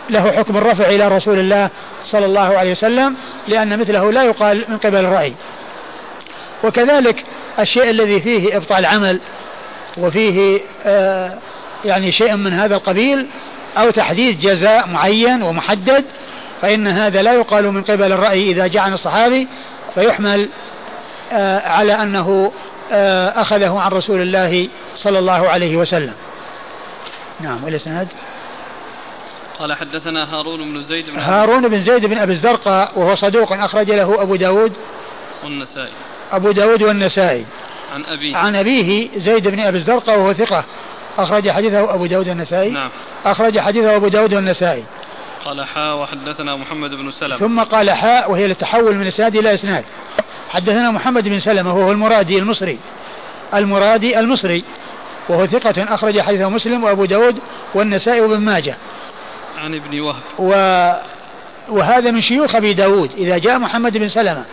له 0.09 0.31
حكم 0.31 0.57
الرفع 0.57 0.85
إلى 0.85 1.07
رسول 1.07 1.39
الله 1.39 1.69
صلى 2.03 2.25
الله 2.25 2.57
عليه 2.57 2.71
وسلم 2.71 3.15
لأن 3.47 3.79
مثله 3.79 4.11
لا 4.11 4.23
يقال 4.23 4.65
من 4.67 4.77
قبل 4.77 4.95
الرأي. 4.95 5.33
وكذلك 6.63 7.23
الشيء 7.59 7.89
الذي 7.89 8.19
فيه 8.19 8.57
إبطال 8.57 8.85
عمل 8.85 9.19
وفيه 9.97 10.59
آه 10.85 11.37
يعني 11.85 12.11
شيء 12.11 12.35
من 12.35 12.53
هذا 12.53 12.75
القبيل 12.75 13.27
أو 13.77 13.89
تحديد 13.89 14.39
جزاء 14.39 14.87
معين 14.87 15.43
ومحدد 15.43 16.05
فإن 16.61 16.87
هذا 16.87 17.21
لا 17.21 17.33
يقال 17.33 17.71
من 17.71 17.83
قبل 17.83 18.11
الرأي 18.11 18.51
إذا 18.51 18.67
جاء 18.67 18.83
عن 18.83 18.93
الصحابي 18.93 19.47
فيحمل 19.95 20.49
آه، 21.31 21.67
على 21.69 21.93
أنه 21.93 22.51
آه، 22.91 23.41
أخذه 23.41 23.79
عن 23.79 23.91
رسول 23.91 24.21
الله 24.21 24.67
صلى 24.95 25.19
الله 25.19 25.49
عليه 25.49 25.77
وسلم. 25.77 26.13
نعم 27.39 27.63
والإسناد؟ 27.63 28.07
قال 29.59 29.73
حدثنا 29.73 30.33
هارون 30.33 30.73
بن 30.73 30.83
زيد 30.83 31.09
بن 31.09 31.19
هارون 31.19 31.67
بن 31.67 31.81
زيد 31.81 32.05
بن 32.05 32.17
أبي 32.17 32.31
الزرقاء 32.31 32.91
وهو 32.95 33.15
صدوق 33.15 33.53
أخرج 33.53 33.91
له 33.91 34.21
أبو 34.21 34.35
داود 34.35 34.73
والنسائي. 35.43 35.91
أبو 36.31 36.51
داود 36.51 36.83
والنسائي. 36.83 37.45
عن 37.93 38.05
أبيه. 38.05 38.37
عن 38.37 38.55
أبيه 38.55 39.09
زيد 39.17 39.47
بن 39.47 39.59
أبي 39.59 39.77
الزرقاء 39.77 40.19
وهو 40.19 40.33
ثقة. 40.33 40.63
أخرج 41.17 41.49
حديثه 41.49 41.93
أبو 41.93 42.05
داود 42.05 42.29
والنسائي. 42.29 42.69
نعم. 42.69 42.89
أخرج 43.25 43.59
حديثه 43.59 43.95
أبو 43.95 44.07
داود 44.07 44.33
والنسائي. 44.33 44.83
قال 45.45 45.65
حاء 45.65 45.97
وحدثنا 45.97 46.55
محمد 46.55 46.89
بن 46.89 47.11
سلمة. 47.11 47.37
ثم 47.37 47.59
قال 47.59 47.91
حاء 47.91 48.31
وهي 48.31 48.45
التحول 48.45 48.95
من 48.95 49.07
إسناد 49.07 49.35
إلى 49.35 49.53
إسناد. 49.53 49.83
حدثنا 50.49 50.91
محمد 50.91 51.27
بن 51.27 51.39
سلمة 51.39 51.75
وهو 51.77 51.91
المرادي 51.91 52.37
المصري. 52.37 52.79
المرادي 53.53 54.19
المصري 54.19 54.63
وهو 55.29 55.45
ثقة 55.45 55.93
أخرج 55.93 56.21
حديثه 56.21 56.49
مسلم 56.49 56.83
وأبو 56.83 57.05
داود 57.05 57.39
والنسائي 57.75 58.21
وابن 58.21 58.37
ماجه. 58.37 58.77
عن 59.57 59.75
ابن 59.75 59.99
وهب. 59.99 60.21
و 60.39 60.51
وهذا 61.69 62.11
من 62.11 62.21
شيوخ 62.21 62.55
أبي 62.55 62.73
داود. 62.73 63.11
إذا 63.17 63.37
جاء 63.37 63.59
محمد 63.59 63.97
بن 63.97 64.07
سلمة 64.07 64.45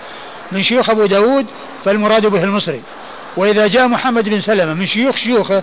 من 0.53 0.63
شيوخ 0.63 0.91
أبو 0.91 1.07
داود 1.07 1.47
فالمراد 1.85 2.27
به 2.27 2.45
المصري. 2.45 2.83
وإذا 3.37 3.67
جاء 3.67 3.89
محمد 3.89 4.29
بن 4.29 4.41
سلمة 4.41 4.75
من 4.75 4.87
شيوخ 4.87 5.17
شيوخه 5.17 5.63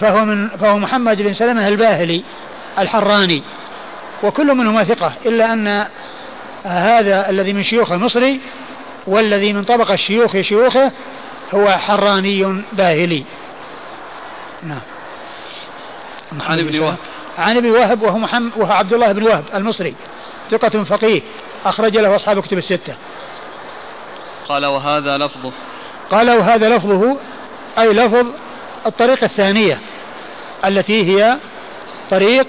فهو 0.00 0.24
من 0.24 0.48
فهو 0.48 0.78
محمد 0.78 1.22
بن 1.22 1.32
سلمة 1.32 1.68
الباهلي 1.68 2.22
الحراني. 2.78 3.42
وكل 4.22 4.54
منهما 4.54 4.84
ثقة 4.84 5.12
إلا 5.26 5.52
أن 5.52 5.86
هذا 6.64 7.30
الذي 7.30 7.52
من 7.52 7.62
شيوخ 7.62 7.92
المصري 7.92 8.40
والذي 9.06 9.52
من 9.52 9.64
طبق 9.64 9.90
الشيوخ 9.90 10.40
شيوخه 10.40 10.92
هو 11.54 11.68
حراني 11.68 12.62
باهلي. 12.72 13.24
نعم. 14.62 14.80
عن 16.40 16.58
ابن 16.58 16.78
وهب. 16.78 16.96
عن 17.38 17.56
ابن 17.56 17.70
وهب 17.70 18.02
وهو 18.02 18.18
محمد 18.18 18.52
وهو 18.56 18.72
عبد 18.72 18.92
الله 18.92 19.12
بن 19.12 19.22
وهب 19.22 19.44
المصري 19.54 19.94
ثقة 20.50 20.84
فقيه 20.84 21.22
أخرج 21.64 21.96
له 21.96 22.16
أصحاب 22.16 22.40
كتب 22.42 22.58
الستة. 22.58 22.94
قال 24.48 24.66
وهذا 24.66 25.18
لفظه. 25.18 25.52
قال 26.10 26.30
وهذا 26.30 26.68
لفظه 26.76 27.16
أي 27.78 27.88
لفظ 27.88 28.26
الطريقة 28.86 29.24
الثانية 29.24 29.80
التي 30.64 31.02
هي 31.04 31.36
طريق 32.10 32.46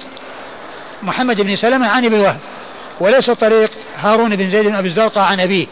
محمد 1.04 1.42
بن 1.42 1.56
سلمة 1.56 1.88
عن 1.88 2.06
ابن 2.06 2.20
وهب 2.20 2.40
وليس 3.00 3.32
طريق 3.32 3.72
هارون 3.98 4.36
بن 4.36 4.50
زيد 4.50 4.66
بن 4.66 4.76
أبي 4.76 4.88
الزرقاء 4.88 5.24
عن 5.24 5.40
أبيه. 5.40 5.68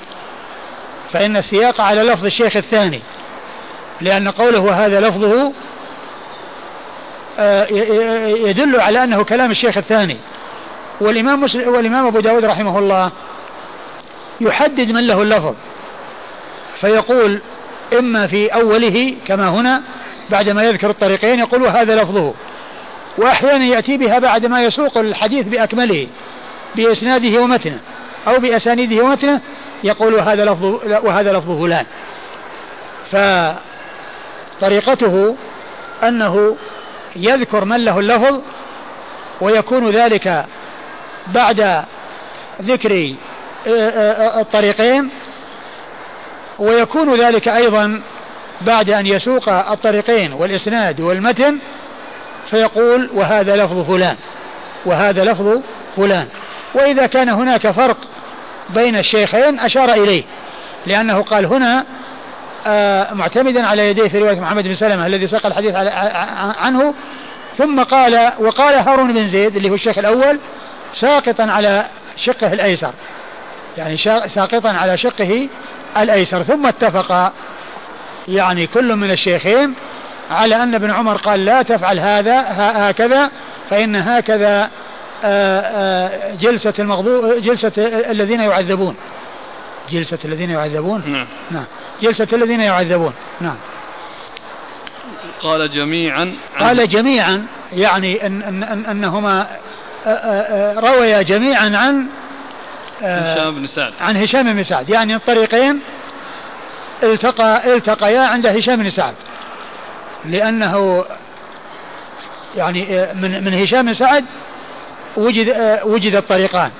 فإن 1.13 1.37
السياق 1.37 1.81
على 1.81 2.03
لفظ 2.03 2.25
الشيخ 2.25 2.55
الثاني 2.55 3.01
لأن 4.01 4.27
قوله 4.27 4.59
وهذا 4.59 4.99
لفظه 4.99 5.53
يدل 8.49 8.81
على 8.81 9.03
أنه 9.03 9.23
كلام 9.23 9.51
الشيخ 9.51 9.77
الثاني. 9.77 10.17
والإمام, 11.01 11.41
مسلم 11.41 11.73
والإمام 11.73 12.07
أبو 12.07 12.19
داود 12.19 12.45
رحمه 12.45 12.79
الله 12.79 13.11
يحدد 14.41 14.91
من 14.91 15.07
له 15.07 15.21
اللفظ. 15.21 15.53
فيقول 16.81 17.39
إما 17.99 18.27
في 18.27 18.47
أوله 18.47 19.15
كما 19.27 19.49
هنا 19.49 19.81
بعدما 20.29 20.63
يذكر 20.63 20.89
الطريقين 20.89 21.39
يقول 21.39 21.61
وهذا 21.61 21.95
لفظه. 21.95 22.33
وأحيانا 23.17 23.65
يأتي 23.65 23.97
بها 23.97 24.19
بعدما 24.19 24.63
يسوق 24.63 24.97
الحديث 24.97 25.47
بأكمله 25.47 26.07
بإسناده 26.75 27.41
ومتنه 27.41 27.79
أو 28.27 28.39
بأسانيده 28.39 29.03
ومتنه 29.03 29.41
يقول 29.83 30.13
وهذا 30.13 30.45
لفظ 30.45 30.65
وهذا 31.03 31.33
لفظ 31.33 31.61
فلان. 31.61 31.85
فطريقته 34.61 35.35
أنه 36.03 36.55
يذكر 37.17 37.65
من 37.65 37.85
له 37.85 37.99
اللفظ 37.99 38.41
ويكون 39.41 39.89
ذلك 39.89 40.45
بعد 41.27 41.83
ذكر 42.61 43.15
آه، 43.67 43.89
آه، 43.89 44.41
الطريقين. 44.41 45.09
ويكون 46.59 47.15
ذلك 47.15 47.47
أيضا 47.47 48.01
بعد 48.61 48.89
أن 48.89 49.07
يسوق 49.07 49.49
الطريقين 49.49 50.33
والإسناد 50.33 51.01
والمتن 51.01 51.57
فيقول 52.49 53.09
وهذا 53.13 53.55
لفظ 53.55 53.91
فلان 53.91 54.15
وهذا 54.85 55.23
لفظ 55.23 55.59
فلان. 55.97 56.27
وإذا 56.73 57.07
كان 57.07 57.29
هناك 57.29 57.71
فرق 57.71 57.97
بين 58.69 58.97
الشيخين 58.97 59.59
أشار 59.59 59.93
إليه 59.93 60.23
لأنه 60.85 61.21
قال 61.21 61.45
هنا 61.45 61.79
آه، 61.79 61.85
معتمدا 63.13 63.67
على 63.67 63.89
يديه 63.89 64.07
في 64.07 64.19
رواية 64.19 64.39
محمد 64.39 64.63
بن 64.63 64.75
سلمة 64.75 65.07
الذي 65.07 65.27
ساق 65.27 65.45
الحديث 65.45 65.75
عنه. 66.59 66.93
ثم 67.57 67.83
قال 67.83 68.31
وقال 68.39 68.75
هارون 68.75 69.13
بن 69.13 69.27
زيد 69.27 69.55
اللي 69.55 69.69
هو 69.69 69.75
الشيخ 69.75 69.97
الأول 69.97 70.39
ساقطا 70.93 71.43
على 71.43 71.85
شقه 72.15 72.53
الأيسر. 72.53 72.93
يعني 73.77 73.97
ساقطا 74.27 74.69
على 74.69 74.97
شقه 74.97 75.49
الأيسر. 75.97 76.43
ثم 76.43 76.65
اتفق 76.65 77.33
يعني 78.27 78.67
كل 78.67 78.95
من 78.95 79.11
الشيخين 79.11 79.73
على 80.31 80.63
أن 80.63 80.75
ابن 80.75 80.91
عمر 80.91 81.15
قال 81.15 81.45
لا 81.45 81.61
تفعل 81.61 81.99
هذا 81.99 82.45
هكذا 82.49 83.31
فإن 83.69 83.95
هكذا 83.95 84.69
آه، 85.23 85.59
آه، 85.59 86.35
جلسة 86.35 86.73
المغضوب 86.79 87.41
جلسة 87.41 87.71
الذين 88.11 88.41
يعذبون. 88.41 88.95
جلسة 89.89 90.17
الذين 90.25 90.49
يعذبون. 90.49 91.03
نعم. 91.05 91.27
نعم. 91.51 91.65
جلسة 92.01 92.27
الذين 92.33 92.61
يعذبون. 92.61 93.13
نعم. 93.41 93.57
قال 95.41 95.71
جميعا 95.71 96.35
قال 96.59 96.87
جميعا 96.87 97.45
يعني 97.73 98.25
أن 98.25 98.41
أن 98.41 98.63
أن 98.63 98.85
أنهما 98.85 99.47
آه، 100.05 100.79
رويا 100.79 101.21
جميعا 101.21 101.77
عن 101.77 102.07
هشام 103.01 103.55
بن 103.55 103.67
سعد. 103.67 103.93
عن 104.01 104.17
هشام 104.17 104.53
بن 104.53 104.63
سعد. 104.63 104.89
يعني 104.89 105.15
الطريقين 105.15 105.79
التقى 107.03 107.73
التقيا 107.73 108.21
عند 108.21 108.47
هشام 108.47 108.75
بن 108.75 108.89
سعد. 108.89 109.15
لأنه 110.25 111.05
يعني 112.55 113.07
من 113.13 113.43
من 113.43 113.53
هشام 113.53 113.85
بن 113.85 113.93
سعد 113.93 114.25
وجد 115.17 115.79
وجد 115.83 116.15
الطريقان. 116.15 116.71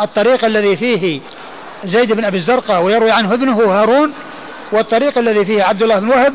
الطريق 0.00 0.44
الذي 0.44 0.76
فيه 0.76 1.20
زيد 1.84 2.12
بن 2.12 2.24
أبي 2.24 2.36
الزرقاء 2.36 2.82
ويروي 2.82 3.10
عنه 3.10 3.34
ابنه 3.34 3.62
هارون 3.62 4.12
والطريق 4.74 5.18
الذي 5.18 5.44
فيه 5.44 5.62
عبد 5.62 5.82
الله 5.82 5.98
بن 5.98 6.08
وهب 6.08 6.34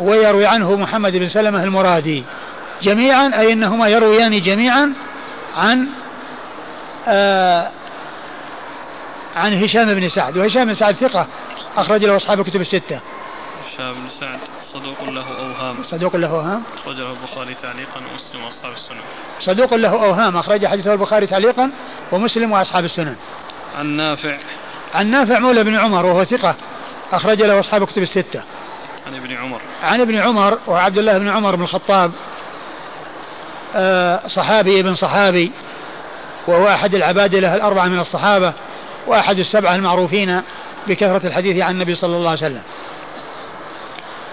ويروي 0.00 0.46
عنه 0.46 0.76
محمد 0.76 1.12
بن 1.12 1.28
سلمة 1.28 1.64
المرادي 1.64 2.24
جميعا 2.82 3.30
أي 3.38 3.52
إنهما 3.52 3.88
يرويان 3.88 4.40
جميعا 4.40 4.92
عن 5.56 5.86
آه 7.08 7.70
عن 9.36 9.62
هشام 9.64 9.94
بن 9.94 10.08
سعد. 10.08 10.36
وهشام 10.36 10.64
بن 10.64 10.74
سعد 10.74 10.94
ثقة 10.94 11.26
أخرج 11.76 12.04
له 12.04 12.16
أصحاب 12.16 12.40
الكتب 12.40 12.60
الستة. 12.60 13.00
هشام 13.66 13.94
بن 13.94 14.08
سعد 14.20 14.38
صدوق 14.72 15.10
له 15.10 15.24
أوهام. 15.38 15.76
صدوق 15.82 16.16
له 16.16 16.28
أوهام. 16.28 16.62
أخرجه 16.82 17.10
البخاري 17.10 17.54
تعليقا 17.62 18.00
ومسلم 18.00 18.44
وأصحاب 18.44 18.72
السنن. 18.72 19.00
صدوق 19.40 19.74
له 19.74 20.04
أوهام. 20.04 20.36
أخرج 20.36 20.66
حديثه 20.66 20.92
البخاري 20.92 21.26
تعليقا 21.26 21.70
ومسلم 22.12 22.52
وأصحاب 22.52 22.84
السنن. 22.84 23.16
عن 23.78 23.86
نافع. 23.86 24.38
عن 24.94 25.10
نافع 25.10 25.38
مولى 25.38 25.64
بن 25.64 25.76
عمر 25.76 26.06
وهو 26.06 26.24
ثقة 26.24 26.54
أخرج 27.12 27.42
له 27.42 27.60
أصحاب 27.60 27.86
كتب 27.86 28.02
الستة. 28.02 28.42
عن 29.06 29.14
ابن 29.14 29.32
عمر. 29.32 29.60
عن 29.82 30.00
ابن 30.00 30.18
عمر 30.18 30.58
وعبد 30.66 30.98
الله 30.98 31.18
بن 31.18 31.28
عمر 31.28 31.56
بن 31.56 31.62
الخطاب 31.62 32.12
آه، 33.74 34.20
صحابي 34.26 34.80
ابن 34.80 34.94
صحابي 34.94 35.52
وهو 36.46 36.68
أحد 36.68 36.94
العبادلة 36.94 37.54
الأربعة 37.54 37.86
من 37.86 37.98
الصحابة 37.98 38.52
وأحد 39.06 39.38
السبعة 39.38 39.74
المعروفين 39.74 40.42
بكثرة 40.86 41.26
الحديث 41.26 41.62
عن 41.62 41.74
النبي 41.74 41.94
صلى 41.94 42.16
الله 42.16 42.28
عليه 42.28 42.38
وسلم. 42.38 42.62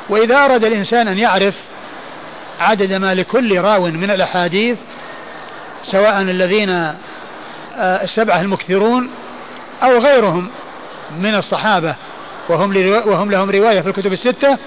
وإذا 0.10 0.46
أراد 0.46 0.66
الإنسان 0.66 1.08
أن 1.08 1.18
يعرف 1.18 1.56
عدد 2.60 2.94
ما 2.94 3.14
لكل 3.14 3.60
راو 3.60 3.86
من 3.86 4.12
الأحاديث 4.12 4.78
سواء 5.84 6.22
الذين 6.22 6.70
آه، 6.70 8.04
السبعة 8.04 8.42
المكثرون 8.42 9.10
أو 9.84 9.98
غيرهم 9.98 10.50
من 11.20 11.36
الصحابة 11.36 11.96
وهم, 12.50 12.78
وهم 13.08 13.32
لهم 13.32 13.50
رواية 13.50 13.82
في 13.82 13.88
الكتب 13.88 14.14
الستة 14.14 14.58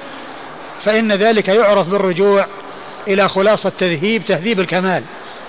فإن 0.85 1.13
ذلك 1.13 1.49
يعرف 1.49 1.89
بالرجوع 1.89 2.47
إلى 3.09 3.29
خلاصة 3.29 3.73
تذهيب 3.79 4.25
تهذيب 4.25 4.61
الكمال 4.61 5.03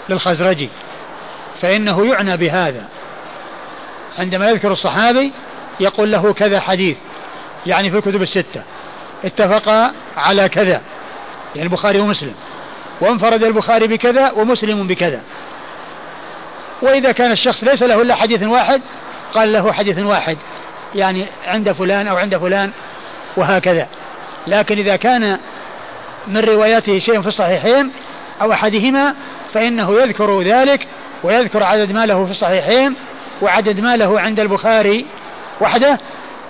للخزرجي 0.09 0.69
فإنه 1.61 2.05
يعنى 2.05 2.37
بهذا. 2.37 2.87
عندما 4.19 4.49
يذكر 4.49 4.71
الصحابي 4.71 5.31
يقول 5.79 6.11
له 6.11 6.33
كذا 6.33 6.59
حديث 6.59 6.97
يعني 7.65 7.91
في 7.91 7.97
الكتب 7.97 8.21
الستة 8.21 8.63
اتفقا 9.25 9.93
على 10.17 10.49
كذا 10.49 10.81
يعني 11.55 11.67
البخاري 11.67 11.99
ومسلم 11.99 12.33
وانفرد 13.01 13.43
البخاري 13.43 13.87
بكذا 13.87 14.31
ومسلم 14.31 14.87
بكذا. 14.87 15.21
وإذا 16.81 17.11
كان 17.11 17.31
الشخص 17.31 17.63
ليس 17.63 17.83
له 17.83 18.01
إلا 18.01 18.15
حديث 18.15 18.43
واحد 18.43 18.81
قال 19.33 19.53
له 19.53 19.71
حديث 19.73 19.99
واحد. 19.99 20.37
يعني 20.95 21.25
عند 21.47 21.71
فلان 21.71 22.07
أو 22.07 22.17
عند 22.17 22.37
فلان 22.37 22.71
وهكذا. 23.37 23.87
لكن 24.47 24.77
إذا 24.77 24.95
كان 24.95 25.39
من 26.27 26.37
رواياته 26.37 26.99
شيء 26.99 27.21
في 27.21 27.27
الصحيحين 27.27 27.91
أو 28.41 28.51
أحدهما 28.51 29.15
فإنه 29.53 30.01
يذكر 30.01 30.41
ذلك 30.41 30.87
ويذكر 31.23 31.63
عدد 31.63 31.91
ما 31.91 32.05
له 32.05 32.25
في 32.25 32.31
الصحيحين 32.31 32.95
وعدد 33.41 33.79
ما 33.79 33.95
له 33.95 34.19
عند 34.19 34.39
البخاري 34.39 35.05
وحده 35.61 35.99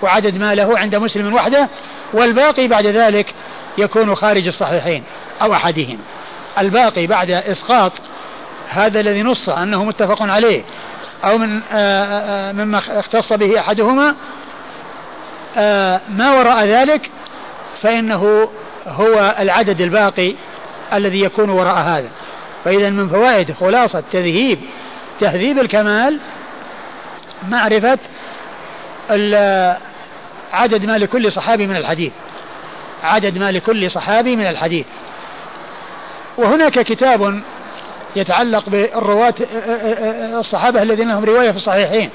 وعدد 0.02 0.38
ما 0.38 0.54
له 0.54 0.78
عند 0.78 0.96
مسلم 0.96 1.34
وحده 1.34 1.68
والباقي 2.12 2.68
بعد 2.68 2.86
ذلك 2.86 3.34
يكون 3.78 4.14
خارج 4.14 4.46
الصحيحين 4.46 5.02
أو 5.42 5.52
أحدهما. 5.52 5.98
الباقي 6.58 7.06
بعد 7.06 7.30
إسقاط 7.30 7.92
هذا 8.68 9.00
الذي 9.00 9.22
نص 9.22 9.48
أنه 9.48 9.84
متفق 9.84 10.22
عليه. 10.22 10.62
أو 11.24 11.38
من 11.38 11.60
آه، 11.72 11.76
آآ 11.76 12.50
آه، 12.50 12.52
مما 12.52 12.80
اختص 12.88 13.32
به 13.32 13.60
أحدهما 13.60 14.14
آه، 15.56 16.00
ما 16.08 16.32
وراء 16.32 16.64
ذلك 16.64 17.10
فإنه 17.82 18.48
هو 18.86 19.34
العدد 19.38 19.80
الباقي 19.80 20.34
الذي 20.92 21.20
يكون 21.20 21.50
وراء 21.50 21.78
هذا. 21.78 22.08
فإذا 22.64 22.90
من 22.90 23.08
فوائد 23.08 23.52
خلاصة 23.52 24.02
تذهيب 24.12 24.58
تهذيب 25.20 25.58
الكمال 25.58 26.18
معرفة 27.48 27.98
عدد 30.52 30.84
ما 30.84 30.98
لكل 30.98 31.32
صحابي 31.32 31.66
من 31.66 31.76
الحديث. 31.76 32.12
عدد 33.02 33.38
ما 33.38 33.52
لكل 33.52 33.90
صحابي 33.90 34.36
من 34.36 34.46
الحديث. 34.46 34.86
وهناك 36.36 36.78
كتاب 36.78 37.42
يتعلق 38.16 38.68
بالرواة 38.68 39.34
الصحابة 40.40 40.82
الذين 40.82 41.08
لهم 41.08 41.24
رواية 41.24 41.50
في 41.50 41.56
الصحيحين. 41.56 42.10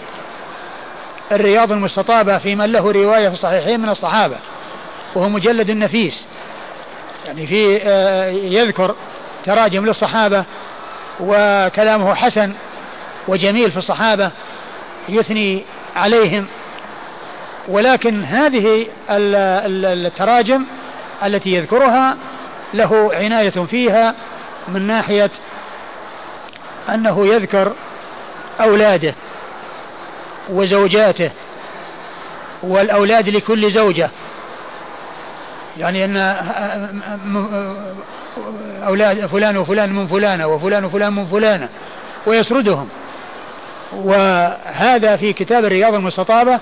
الرياض 1.32 1.72
المستطابة 1.72 2.38
في 2.38 2.56
من 2.56 2.72
له 2.72 2.92
رواية 2.92 3.28
في 3.28 3.34
الصحيحين 3.34 3.80
من 3.80 3.90
الصحابة 3.90 4.36
وهو 5.16 5.30
مجلد 5.30 5.72
نفيس. 5.72 6.26
يعني 7.26 7.48
في 7.48 7.76
يذكر 8.52 8.96
تراجم 9.46 9.86
للصحابة 9.86 10.44
وكلامه 11.20 12.16
حسن 12.16 12.54
وجميل 13.28 13.72
في 13.72 13.78
الصحابة 13.78 14.32
يثني 15.10 15.64
عليهم. 15.96 16.46
ولكن 17.68 18.24
هذه 18.24 18.88
التراجم 19.10 20.66
التي 21.26 21.54
يذكرها 21.54 22.18
له 22.74 23.10
عناية 23.14 23.50
فيها 23.50 24.16
من 24.68 24.88
ناحية 24.88 25.32
أنه 26.93 27.28
يذكر 27.28 27.73
أولاده 28.62 29.15
وزوجاته 30.49 31.32
والأولاد 32.63 33.30
لكل 33.30 33.71
زوجة. 33.71 34.10
يعني 35.78 36.06
أن 36.06 36.17
أولاد 38.84 39.25
فلان 39.25 39.58
وفلان 39.58 39.93
من 39.93 40.08
فلانة 40.08 40.47
وفلان 40.47 40.86
وفلان 40.86 41.13
من 41.13 41.25
فلانة 41.25 41.69
ويسردهم. 42.25 42.89
وهذا 43.93 45.15
في 45.15 45.34
كتاب 45.34 45.65
الرياض 45.65 45.93
المستطابة 45.93 46.60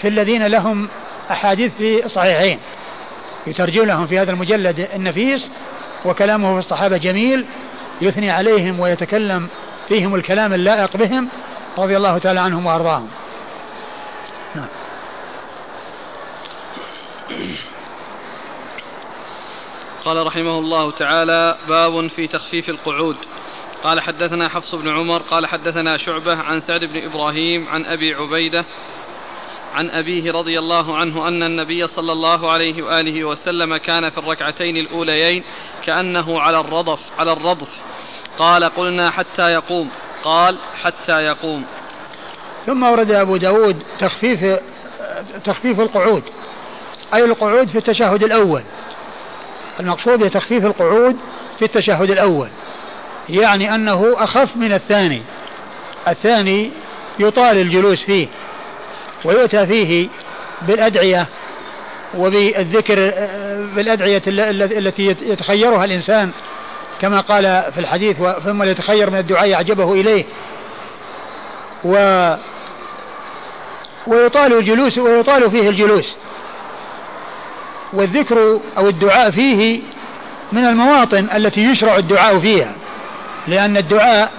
في 0.00 0.08
الذين 0.08 0.46
لهم 0.46 0.88
أحاديث 1.30 1.72
في 1.78 2.08
صحيحين. 2.08 2.58
يترجم 3.46 3.84
لهم 3.84 4.06
في 4.06 4.18
هذا 4.18 4.30
المجلد 4.30 4.88
النفيس 4.94 5.48
وكلامه 6.04 6.52
في 6.52 6.58
الصحابة 6.58 6.96
جميل. 6.96 7.46
يثني 8.00 8.30
عليهم 8.30 8.80
ويتكلم 8.80 9.48
فيهم 9.88 10.14
الكلام 10.14 10.52
اللائق 10.52 10.96
بهم 10.96 11.28
رضي 11.78 11.96
الله 11.96 12.18
تعالى 12.18 12.40
عنهم 12.40 12.66
وأرضاهم. 12.66 13.08
نعم. 14.54 14.66
قال 20.04 20.26
رحمه 20.26 20.58
الله 20.58 20.90
تعالى 20.90 21.56
باب 21.68 22.06
في 22.06 22.26
تخفيف 22.26 22.68
القعود. 22.68 23.16
قال 23.84 24.00
حدثنا 24.00 24.48
حفص 24.48 24.74
بن 24.74 24.88
عمر 24.88 25.22
قال 25.22 25.46
حدثنا 25.46 25.96
شعبة 25.96 26.36
عن 26.36 26.62
سعد 26.66 26.84
بن 26.84 27.04
إبراهيم 27.04 27.68
عن 27.68 27.84
أبي 27.84 28.14
عبيدة 28.14 28.64
عن 29.74 29.90
أبيه 29.90 30.32
رضي 30.32 30.58
الله 30.58 30.96
عنه 30.96 31.28
أن 31.28 31.42
النبي 31.42 31.86
صلى 31.86 32.12
الله 32.12 32.50
عليه 32.50 32.82
وآله 32.82 33.24
وسلم 33.24 33.76
كان 33.76 34.10
في 34.10 34.18
الركعتين 34.18 34.76
الأوليين 34.76 35.44
كأنه 35.84 36.40
على 36.40 36.60
الرضف 36.60 37.00
على 37.18 37.32
الرضف. 37.32 37.68
قال 38.40 38.64
قلنا 38.64 39.10
حتى 39.10 39.52
يقوم. 39.52 39.88
قال 40.24 40.56
حتى 40.82 41.24
يقوم. 41.24 41.64
ثم 42.66 42.82
ورد 42.82 43.10
أبو 43.10 43.36
داود 43.36 43.82
تخفيف 43.98 44.58
تخفيف 45.44 45.80
القعود 45.80 46.22
أي 47.14 47.24
القعود 47.24 47.68
في 47.68 47.78
التشهد 47.78 48.22
الأول. 48.22 48.62
المقصود 49.80 50.18
بتخفيف 50.18 50.64
القعود 50.64 51.16
في 51.58 51.64
التشهد 51.64 52.10
الأول 52.10 52.48
يعني 53.28 53.74
أنه 53.74 54.14
أخف 54.18 54.56
من 54.56 54.72
الثاني. 54.72 55.22
الثاني 56.08 56.70
يطال 57.18 57.56
الجلوس 57.58 58.04
فيه 58.04 58.26
ويؤتى 59.24 59.66
فيه 59.66 60.08
بالأدعية 60.62 61.26
وبالذكر 62.14 62.96
بالأدعية 63.74 64.22
التي 64.26 65.06
يتخيرها 65.06 65.84
الإنسان. 65.84 66.30
كما 67.00 67.20
قال 67.20 67.72
في 67.74 67.78
الحديث 67.80 68.16
ثم 68.44 68.62
يتخير 68.62 69.10
من 69.10 69.18
الدعاء 69.18 69.54
أعجبه 69.54 69.92
إليه. 69.92 70.24
و 71.84 71.94
ويطال 74.06 74.52
الجلوس 74.52 74.98
ويطال 74.98 75.50
فيه 75.50 75.68
الجلوس. 75.68 76.16
والذكر 77.92 78.60
أو 78.78 78.88
الدعاء 78.88 79.30
فيه 79.30 79.80
من 80.52 80.64
المواطن 80.64 81.28
التي 81.36 81.64
يشرع 81.64 81.96
الدعاء 81.96 82.38
فيها 82.38 82.72
لأن 83.48 83.76
الدعاء 83.76 84.32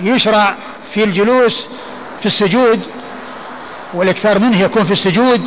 يشرع 0.00 0.54
في 0.94 1.04
الجلوس 1.04 1.66
في 2.20 2.26
السجود 2.26 2.80
والإكثار 3.94 4.38
منه 4.38 4.60
يكون 4.60 4.84
في 4.84 4.90
السجود 4.90 5.42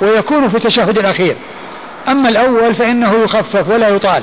ويكون 0.00 0.48
في 0.48 0.56
التشهد 0.56 0.98
الأخير. 0.98 1.36
أما 2.08 2.28
الأول 2.28 2.74
فإنه 2.74 3.22
يخفف 3.22 3.68
ولا 3.68 3.88
يطال. 3.88 4.22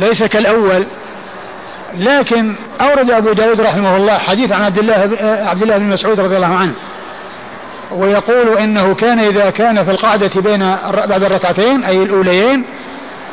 ليس 0.00 0.22
كالأول. 0.22 0.84
لكن 1.94 2.54
أورد 2.80 3.10
أبو 3.10 3.32
داود 3.32 3.60
رحمه 3.60 3.96
الله 3.96 4.18
حديث 4.18 4.52
عن 4.52 4.62
عبد 4.62 4.78
الله 4.78 5.10
عبد 5.22 5.62
الله 5.62 5.78
بن 5.78 5.88
مسعود 5.88 6.20
رضي 6.20 6.36
الله 6.36 6.54
عنه 6.54 6.72
ويقول 7.92 8.58
إنه 8.58 8.94
كان 8.94 9.18
إذا 9.18 9.50
كان 9.50 9.84
في 9.84 9.90
القعدة 9.90 10.40
بين 10.40 10.76
بعد 11.08 11.22
الركعتين 11.22 11.84
أي 11.84 12.02
الأوليين 12.02 12.64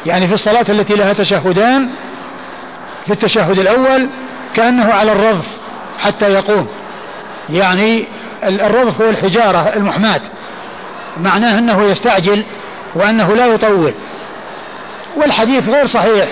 يعني 0.06 0.28
في 0.28 0.34
الصلاة 0.34 0.66
التي 0.70 0.96
لها 0.96 1.14
تشهدان 1.14 1.90
في 3.06 3.14
التشهد 3.14 3.60
الأول 3.60 4.10
كأنه 4.56 4.94
على 4.94 5.12
الرضف 5.12 5.46
حتى 6.00 6.34
يقوم. 6.34 6.68
يعني 7.50 8.06
الرضف 8.44 9.02
هو 9.02 9.10
الحجارة 9.10 9.60
المحماة 9.76 10.22
معناه 11.22 11.60
أنه 11.60 11.84
يستعجل 11.84 12.44
وأنه 12.96 13.36
لا 13.36 13.46
يطول. 13.46 13.94
والحديث 15.16 15.70
غير 15.70 15.86
صحيح. 15.86 16.28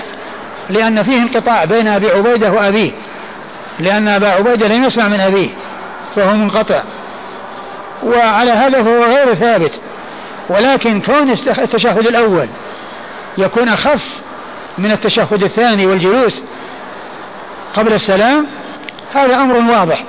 لأن 0.70 1.04
فيه 1.04 1.18
انقطاع 1.18 1.66
بين 1.66 1.88
أبي 1.88 2.12
عبيدة 2.12 2.52
وأبيه 2.52 2.92
لأن 3.80 4.08
أبا 4.08 4.30
عبيدة 4.30 4.68
لم 4.68 4.84
يسمع 4.84 5.08
من 5.08 5.20
أبيه 5.20 5.50
فهو 6.16 6.34
منقطع. 6.34 6.84
وعلى 8.04 8.52
هذا 8.52 8.84
فهو 8.84 9.04
غير 9.04 9.36
ثابت. 9.36 9.80
ولكن 10.50 11.02
كون 11.02 11.32
التشهد 11.32 12.08
الأول 12.08 12.48
يكون 13.38 13.70
أخف 13.70 14.08
من 14.78 14.92
التشهد 14.92 15.44
الثاني 15.44 15.86
والجلوس 15.86 16.42
قبل 17.76 17.94
السلام 17.94 18.46
هذا 19.14 19.36
أمر 19.36 19.72
واضح. 19.72 20.04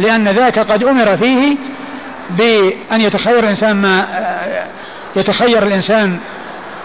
لأن 0.00 0.28
ذاك 0.28 0.58
قد 0.58 0.84
أمر 0.84 1.16
فيه 1.16 1.56
بأن 2.30 3.00
يتخير 3.00 3.38
الإنسان 3.38 3.76
ما 3.76 4.06
يتخير 5.16 5.62
الإنسان 5.62 6.18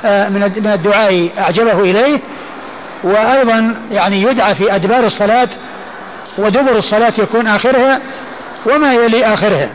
آه، 0.06 0.30
من 0.30 0.72
الدعاء 0.74 1.30
أعجبه 1.40 1.80
إليه 1.80 2.20
وأيضا 3.04 3.76
يعني 3.92 4.22
يدعى 4.22 4.56
في 4.56 4.76
أدبار 4.76 5.04
الصلاة 5.04 5.50
ودبر 6.38 6.78
الصلاة 6.78 7.14
يكون 7.18 7.48
آخرها 7.48 8.00
وما 8.66 8.94
يلي 8.94 9.26
آخرها. 9.26 9.70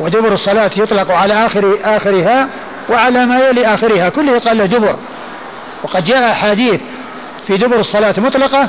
ودبر 0.00 0.32
الصلاة 0.32 0.70
يطلق 0.76 1.10
على 1.10 1.34
آخر 1.46 1.78
آخرها 1.84 2.48
وعلى 2.88 3.26
ما 3.26 3.38
يلي 3.38 3.66
آخرها. 3.66 4.08
كله 4.08 4.38
قال 4.38 4.58
له 4.58 4.66
دبر. 4.66 4.96
وقد 5.82 6.04
جاء 6.04 6.30
أحاديث 6.30 6.80
في 7.46 7.56
دبر 7.56 7.76
الصلاة 7.76 8.14
مطلقة 8.18 8.68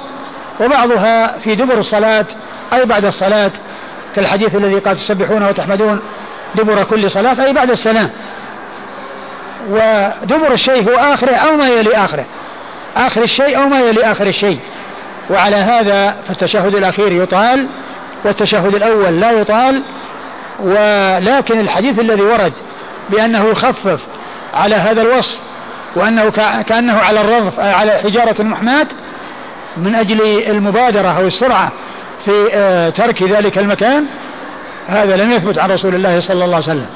وبعضها 0.62 1.38
في 1.38 1.56
دبر 1.56 1.78
الصلاة 1.78 2.26
أي 2.74 2.86
بعد 2.86 3.06
الصلاة. 3.06 3.52
كالحديث 4.16 4.56
الذي 4.56 4.80
قال 4.80 4.98
تسبحون 4.98 5.44
وتحمدون 5.44 6.00
دبر 6.56 6.84
كل 6.84 7.12
صلاة 7.12 7.46
أي 7.46 7.54
بعد 7.54 7.72
السلام. 7.72 8.10
ودبر 9.70 10.52
الشيء 10.54 10.90
هو 10.90 10.96
آخره 10.96 11.36
أو 11.36 11.58
ما 11.58 11.68
يلي 11.70 11.96
آخره. 11.96 12.26
آخر 12.96 13.24
الشيء 13.24 13.58
أو 13.58 13.70
ما 13.70 13.80
يلي 13.80 14.12
آخر 14.12 14.28
الشيء. 14.28 14.60
وعلى 15.30 15.56
هذا 15.56 16.16
فالتشهد 16.28 16.76
الأخير 16.76 17.12
يطال 17.12 17.68
والتشهد 18.26 18.76
الأول 18.76 19.20
لا 19.20 19.32
يطال 19.32 19.82
ولكن 20.60 21.60
الحديث 21.60 22.00
الذي 22.00 22.22
ورد 22.22 22.54
بأنه 23.10 23.46
يخفف 23.46 24.00
على 24.54 24.76
هذا 24.76 25.02
الوصف 25.02 25.38
وأنه 25.96 26.30
كأنه 26.68 27.00
على 27.00 27.22
الرضف 27.22 27.60
على 27.60 27.92
حجارة 27.92 28.36
المحماة 28.40 28.88
من 29.78 29.96
أجل 29.96 30.22
المبادرة 30.48 31.08
أو 31.08 31.28
السرعة 31.28 31.72
في 32.26 32.50
آه، 32.54 32.90
ترك 32.90 33.24
ذلك 33.24 33.58
المكان 33.58 34.06
هذا 34.88 35.24
لم 35.24 35.32
يثبت 35.32 35.60
عن 35.60 35.72
رسول 35.72 35.96
الله 35.96 36.20
صلى 36.20 36.46
الله 36.46 36.56
عليه 36.56 36.66
وسلم. 36.66 36.88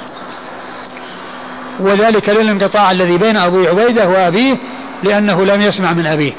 وذلك 1.79 2.29
للانقطاع 2.29 2.91
الذي 2.91 3.17
بين 3.17 3.37
أبي 3.37 3.67
عبيدة 3.67 4.07
وأبيه 4.07 4.57
لأنه 5.03 5.45
لم 5.45 5.61
يسمع 5.61 5.93
من 5.93 6.05
أبيه. 6.05 6.33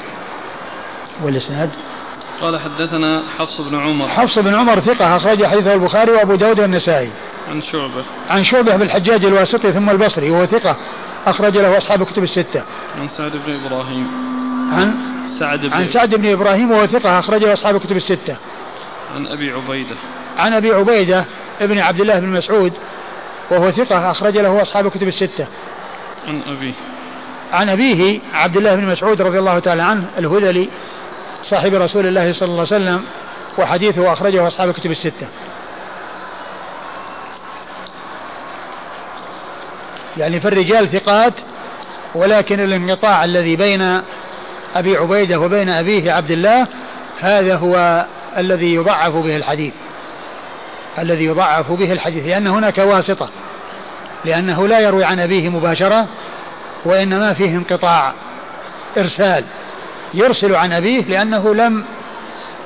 والإسناد؟ 1.23 1.69
قال 2.41 2.59
حدثنا 2.59 3.23
حفص 3.37 3.61
بن 3.61 3.75
عمر. 3.75 4.07
حفص 4.07 4.39
بن 4.39 4.55
عمر 4.55 4.79
ثقة 4.79 5.17
أخرج 5.17 5.45
حديثه 5.45 5.73
البخاري 5.73 6.11
وأبو 6.11 6.35
داود 6.35 6.59
والنسائي. 6.59 7.09
عن 7.49 7.61
شعبة. 7.61 8.03
عن 8.29 8.43
شعبة 8.43 8.75
بالحجاج 8.75 9.25
الواسطي 9.25 9.71
ثم 9.71 9.89
البصري 9.89 10.29
وهو 10.29 10.45
ثقة 10.45 10.77
أخرج 11.25 11.57
له 11.57 11.77
أصحاب 11.77 12.01
الكتب 12.01 12.23
الستة. 12.23 12.63
عن 13.01 13.09
سعد 13.09 13.31
بن 13.31 13.65
إبراهيم. 13.65 14.07
عن؟ 14.73 14.95
سعد 15.39 15.61
بن 15.61 15.73
عن 15.73 15.85
سعد 15.85 16.15
بن 16.15 16.31
إبراهيم 16.31 16.71
وهو 16.71 16.87
ثقة 16.87 17.19
أخرج 17.19 17.43
له 17.43 17.53
أصحاب 17.53 17.75
الكتب 17.75 17.95
الستة. 17.95 18.37
عن 19.15 19.27
أبي 19.27 19.51
عبيدة. 19.51 19.95
عن 20.37 20.53
أبي 20.53 20.71
عبيدة 20.71 21.25
ابن 21.61 21.79
عبد 21.79 22.01
الله 22.01 22.19
بن 22.19 22.27
مسعود 22.27 22.73
وهو 23.51 23.71
ثقة 23.71 24.11
أخرج 24.11 24.37
له 24.37 24.61
أصحاب 24.61 24.85
الكتب 24.85 25.07
الستة. 25.07 25.47
عن 26.27 26.41
أبيه. 26.47 26.73
عن 27.51 27.69
أبيه 27.69 28.19
عبد 28.33 28.57
الله 28.57 28.75
بن 28.75 28.85
مسعود 28.85 29.21
رضي 29.21 29.39
الله 29.39 29.59
تعالى 29.59 29.83
عنه 29.83 30.05
الهذلي 30.17 30.69
صاحب 31.43 31.73
رسول 31.73 32.07
الله 32.07 32.33
صلى 32.33 32.49
الله 32.49 32.67
عليه 32.71 32.83
وسلم 32.83 33.03
وحديثه 33.57 34.13
أخرجه 34.13 34.47
أصحاب 34.47 34.69
الكتب 34.69 34.91
الستة. 34.91 35.27
يعني 40.17 40.39
في 40.39 40.47
الرجال 40.47 40.91
ثقات 40.91 41.33
ولكن 42.15 42.59
الانقطاع 42.59 43.23
الذي 43.23 43.55
بين 43.55 44.01
أبي 44.75 44.97
عبيدة 44.97 45.39
وبين 45.39 45.69
أبيه 45.69 46.11
عبد 46.11 46.31
الله 46.31 46.67
هذا 47.19 47.55
هو 47.55 48.05
الذي 48.37 48.73
يضعف 48.73 49.13
به 49.13 49.35
الحديث. 49.35 49.73
الذي 50.99 51.25
يضعف 51.25 51.71
به 51.71 51.91
الحديث 51.91 52.27
لأن 52.27 52.47
هناك 52.47 52.77
واسطة 52.77 53.29
لأنه 54.25 54.67
لا 54.67 54.79
يروي 54.79 55.03
عن 55.03 55.19
أبيه 55.19 55.49
مباشرة 55.49 56.07
وإنما 56.85 57.33
فيه 57.33 57.55
انقطاع 57.55 58.13
إرسال 58.97 59.43
يرسل 60.13 60.55
عن 60.55 60.73
أبيه 60.73 61.03
لأنه 61.05 61.55
لم 61.55 61.85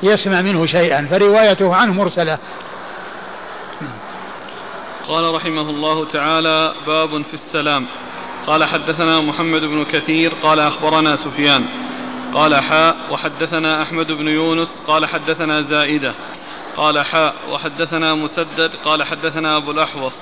يسمع 0.03 0.41
منه 0.41 0.66
شيئا 0.66 1.07
فروايته 1.09 1.76
عنه 1.76 1.93
مرسلة. 1.93 2.38
قال 5.07 5.34
رحمه 5.34 5.70
الله 5.70 6.05
تعالى 6.05 6.74
باب 6.88 7.22
في 7.22 7.34
السلام. 7.34 7.86
قال 8.47 8.63
حدثنا 8.63 9.22
محمد 9.22 9.61
بن 9.61 9.86
كثير 9.86 10.34
قال 10.43 10.59
أخبرنا 10.59 11.16
سفيان. 11.16 11.66
قال 12.34 12.55
حاء 12.55 12.95
وحدثنا 13.11 13.82
أحمد 13.82 14.11
بن 14.11 14.28
يونس 14.28 14.84
قال 14.88 15.05
حدثنا 15.05 15.61
زائدة. 15.61 16.13
قال 16.78 17.05
حاء 17.05 17.34
وحدثنا 17.51 18.13
مسدد 18.13 18.72
قال 18.86 19.03
حدثنا 19.03 19.57
أبو 19.57 19.72
الأحوص. 19.72 20.13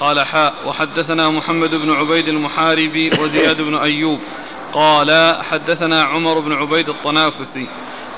قال 0.00 0.20
حاء 0.20 0.54
وحدثنا 0.66 1.30
محمد 1.30 1.70
بن 1.74 1.90
عبيد 1.92 2.28
المحاربي 2.28 3.10
وزياد 3.20 3.60
بن 3.60 3.74
أيوب. 3.74 4.20
قال 4.72 5.36
حدثنا 5.50 6.02
عمر 6.02 6.40
بن 6.40 6.52
عبيد 6.52 6.88
الطنافسي. 6.88 7.68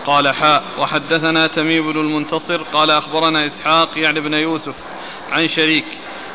قال 0.06 0.34
حاء 0.34 0.64
وحدثنا 0.78 1.46
تميم 1.46 1.92
بن 1.92 2.00
المنتصر. 2.00 2.62
قال 2.62 2.90
أخبرنا 2.90 3.46
إسحاق 3.46 3.98
يعني 3.98 4.20
بن 4.20 4.34
يوسف 4.34 4.74
عن 5.30 5.48
شريك. 5.48 5.84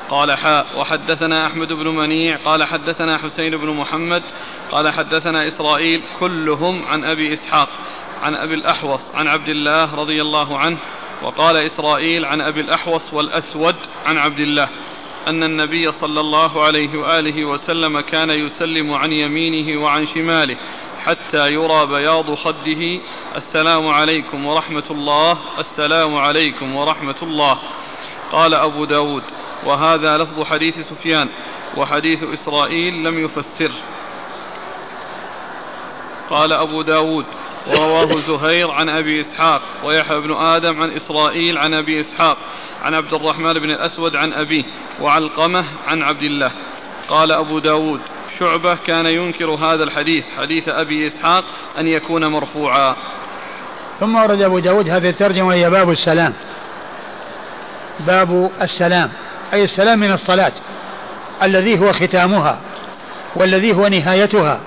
قال 0.09 0.37
حاء 0.37 0.65
وحدثنا 0.77 1.47
أحمد 1.47 1.73
بن 1.73 1.87
منيع. 1.87 2.37
قال 2.45 2.63
حدثنا 2.63 3.17
حسين 3.17 3.57
بن 3.57 3.69
محمد. 3.69 4.23
قال 4.71 4.93
حدثنا 4.93 5.47
إسرائيل. 5.47 6.01
كلهم 6.19 6.85
عن 6.85 7.03
أبي 7.03 7.33
إسحاق 7.33 7.69
عن 8.23 8.35
أبي 8.35 8.53
الأحوص 8.53 9.01
عن 9.15 9.27
عبد 9.27 9.49
الله 9.49 9.95
رضي 9.95 10.21
الله 10.21 10.57
عنه. 10.57 10.77
وقال 11.23 11.55
إسرائيل 11.55 12.25
عن 12.25 12.41
أبي 12.41 12.61
الأحوص 12.61 13.13
والأسود 13.13 13.75
عن 14.05 14.17
عبد 14.17 14.39
الله. 14.39 14.69
أن 15.27 15.43
النبي 15.43 15.91
صلى 15.91 16.19
الله 16.19 16.63
عليه 16.63 16.99
وآله 16.99 17.45
وسلم 17.45 17.99
كان 17.99 18.29
يسلم 18.29 18.93
عن 18.93 19.11
يمينه 19.11 19.83
وعن 19.83 20.07
شماله 20.07 20.57
حتى 21.03 21.53
يرى 21.53 21.85
بياض 21.85 22.35
خده. 22.35 22.99
السلام 23.35 23.87
عليكم 23.87 24.45
ورحمة 24.45 24.83
الله. 24.91 25.37
السلام 25.59 26.15
عليكم 26.15 26.75
ورحمة 26.75 27.15
الله. 27.21 27.57
قال 28.31 28.53
أبو 28.53 28.85
داود 28.85 29.23
وهذا 29.65 30.17
لفظ 30.17 30.43
حديث 30.43 30.79
سفيان 30.79 31.29
وحديث 31.77 32.23
إسرائيل 32.23 33.03
لم 33.03 33.25
يفسره 33.25 33.75
قال 36.29 36.53
أبو 36.53 36.81
داود 36.81 37.25
ورواه 37.67 38.21
زهير 38.27 38.71
عن 38.71 38.89
أبي 38.89 39.21
إسحاق 39.21 39.61
ويحيى 39.83 40.19
بن 40.19 40.33
آدم 40.33 40.81
عن 40.81 40.91
إسرائيل 40.91 41.57
عن 41.57 41.73
أبي 41.73 42.01
إسحاق 42.01 42.37
عن 42.83 42.93
عبد 42.93 43.13
الرحمن 43.13 43.53
بن 43.53 43.69
الأسود 43.69 44.15
عن 44.15 44.33
أبيه 44.33 44.63
وعلقمة 45.01 45.65
عن 45.87 46.01
عبد 46.01 46.23
الله. 46.23 46.51
قال 47.09 47.31
أبو 47.31 47.59
داود 47.59 47.99
شعبة 48.39 48.75
كان 48.75 49.05
ينكر 49.05 49.49
هذا 49.49 49.83
الحديث 49.83 50.23
حديث 50.37 50.69
أبي 50.69 51.07
إسحاق 51.07 51.43
أن 51.77 51.87
يكون 51.87 52.25
مرفوعا. 52.25 52.95
ثم 53.99 54.15
ورد 54.15 54.41
أبو 54.41 54.59
داود 54.59 54.89
هذه 54.89 55.09
الترجمة 55.09 55.47
وهي 55.47 55.69
باب 55.69 55.91
السلام. 55.91 56.33
باب 57.99 58.51
السلام 58.61 59.11
أي 59.53 59.63
السلام 59.63 59.99
من 59.99 60.11
الصلاة 60.11 60.51
الذي 61.43 61.79
هو 61.79 61.93
ختامها 61.93 62.59
والذي 63.35 63.73
هو 63.73 63.87
نهايتها 63.87 64.61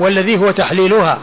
والذي 0.00 0.38
هو 0.38 0.50
تحليلها. 0.50 1.18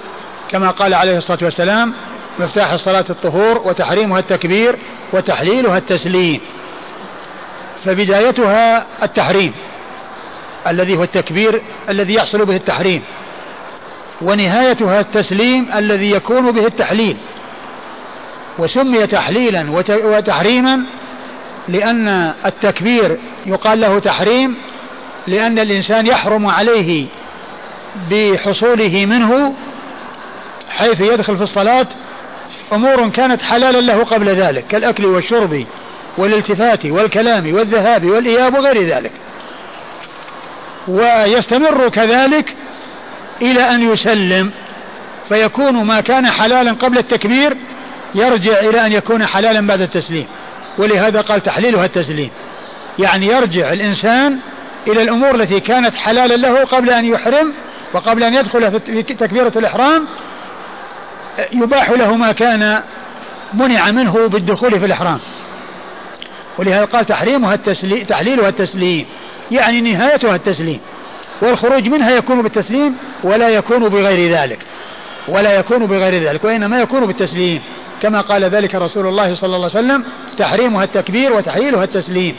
كما 0.51 0.71
قال 0.71 0.93
عليه 0.93 1.17
الصلاة 1.17 1.39
والسلام 1.41 1.93
مفتاح 2.39 2.71
الصلاة 2.71 3.05
الطهور 3.09 3.61
وتحريمها 3.65 4.19
التكبير 4.19 4.75
وتحليلها 5.13 5.77
التسليم. 5.77 6.39
فبدايتها 7.85 8.85
التحريم 9.03 9.53
الذي 10.67 10.97
هو 10.97 11.03
التكبير 11.03 11.61
الذي 11.89 12.13
يحصل 12.13 12.45
به 12.45 12.55
التحريم. 12.55 13.01
ونهايتها 14.21 14.99
التسليم 14.99 15.69
الذي 15.75 16.11
يكون 16.11 16.51
به 16.51 16.65
التحليل. 16.65 17.17
وسمي 18.59 19.07
تحليلا 19.07 19.71
وتحريما 19.89 20.79
لأن 21.67 22.33
التكبير 22.45 23.17
يقال 23.45 23.81
له 23.81 23.99
تحريم 23.99 24.55
لأن 25.27 25.59
الإنسان 25.59 26.07
يحرم 26.07 26.47
عليه 26.47 27.05
بحصوله 28.11 29.05
منه 29.05 29.53
حيث 30.77 31.01
يدخل 31.01 31.37
في 31.37 31.43
الصلاة 31.43 31.87
أمور 32.73 33.09
كانت 33.09 33.41
حلالا 33.41 33.81
له 33.81 34.03
قبل 34.03 34.29
ذلك 34.29 34.67
كالأكل 34.67 35.05
والشرب 35.05 35.65
والالتفات 36.17 36.85
والكلام 36.85 37.53
والذهاب 37.53 38.05
والإياب 38.05 38.53
وغير 38.53 38.83
ذلك. 38.83 39.11
ويستمر 40.87 41.89
كذلك 41.89 42.55
إلى 43.41 43.69
أن 43.69 43.91
يسلم 43.91 44.51
فيكون 45.29 45.73
ما 45.83 46.01
كان 46.01 46.27
حلالا 46.27 46.71
قبل 46.71 46.97
التكبير 46.97 47.57
يرجع 48.15 48.59
إلى 48.59 48.85
أن 48.85 48.91
يكون 48.91 49.25
حلالا 49.25 49.67
بعد 49.67 49.81
التسليم. 49.81 50.27
ولهذا 50.77 51.21
قال 51.21 51.43
تحليلها 51.43 51.85
التسليم. 51.85 52.29
يعني 52.99 53.27
يرجع 53.27 53.73
الإنسان 53.73 54.37
إلى 54.87 55.01
الأمور 55.01 55.35
التي 55.35 55.59
كانت 55.59 55.95
حلالا 55.95 56.33
له 56.33 56.63
قبل 56.63 56.89
أن 56.89 57.05
يحرم 57.05 57.53
وقبل 57.93 58.23
أن 58.23 58.33
يدخل 58.33 58.81
في 58.81 59.03
تكبيرة 59.03 59.51
الإحرام 59.55 60.07
يباح 61.53 61.89
له 61.89 62.15
ما 62.15 62.31
كان 62.31 62.81
منع 63.53 63.91
منه 63.91 64.27
بالدخول 64.27 64.79
في 64.79 64.85
الإحرام. 64.85 65.19
ولهذا 66.57 66.85
قال 66.85 67.05
تحريمها 67.05 67.53
التسليم 67.53 68.05
تحليلها 68.05 68.49
التسليم. 68.49 69.05
يعني 69.51 69.81
نهايتها 69.81 70.35
التسليم. 70.35 70.79
والخروج 71.41 71.87
منها 71.87 72.11
يكون 72.11 72.41
بالتسليم 72.41 72.97
ولا 73.23 73.49
يكون 73.49 73.89
بغير 73.89 74.31
ذلك. 74.31 74.59
ولا 75.27 75.59
يكون 75.59 75.85
بغير 75.85 76.13
ذلك 76.23 76.43
وإنما 76.43 76.81
يكون 76.81 77.05
بالتسليم. 77.05 77.61
كما 78.01 78.21
قال 78.21 78.43
ذلك 78.43 78.75
رسول 78.75 79.07
الله 79.07 79.33
صلى 79.33 79.55
الله 79.55 79.69
عليه 79.75 79.79
وسلم 79.79 80.03
تحريمها 80.37 80.83
التكبير 80.83 81.33
وتحليلها 81.33 81.83
التسليم. 81.83 82.35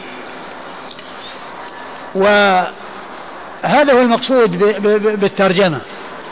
وهذا 2.14 3.92
هو 3.92 4.00
المقصود 4.00 4.58
بالترجمة. 5.20 5.80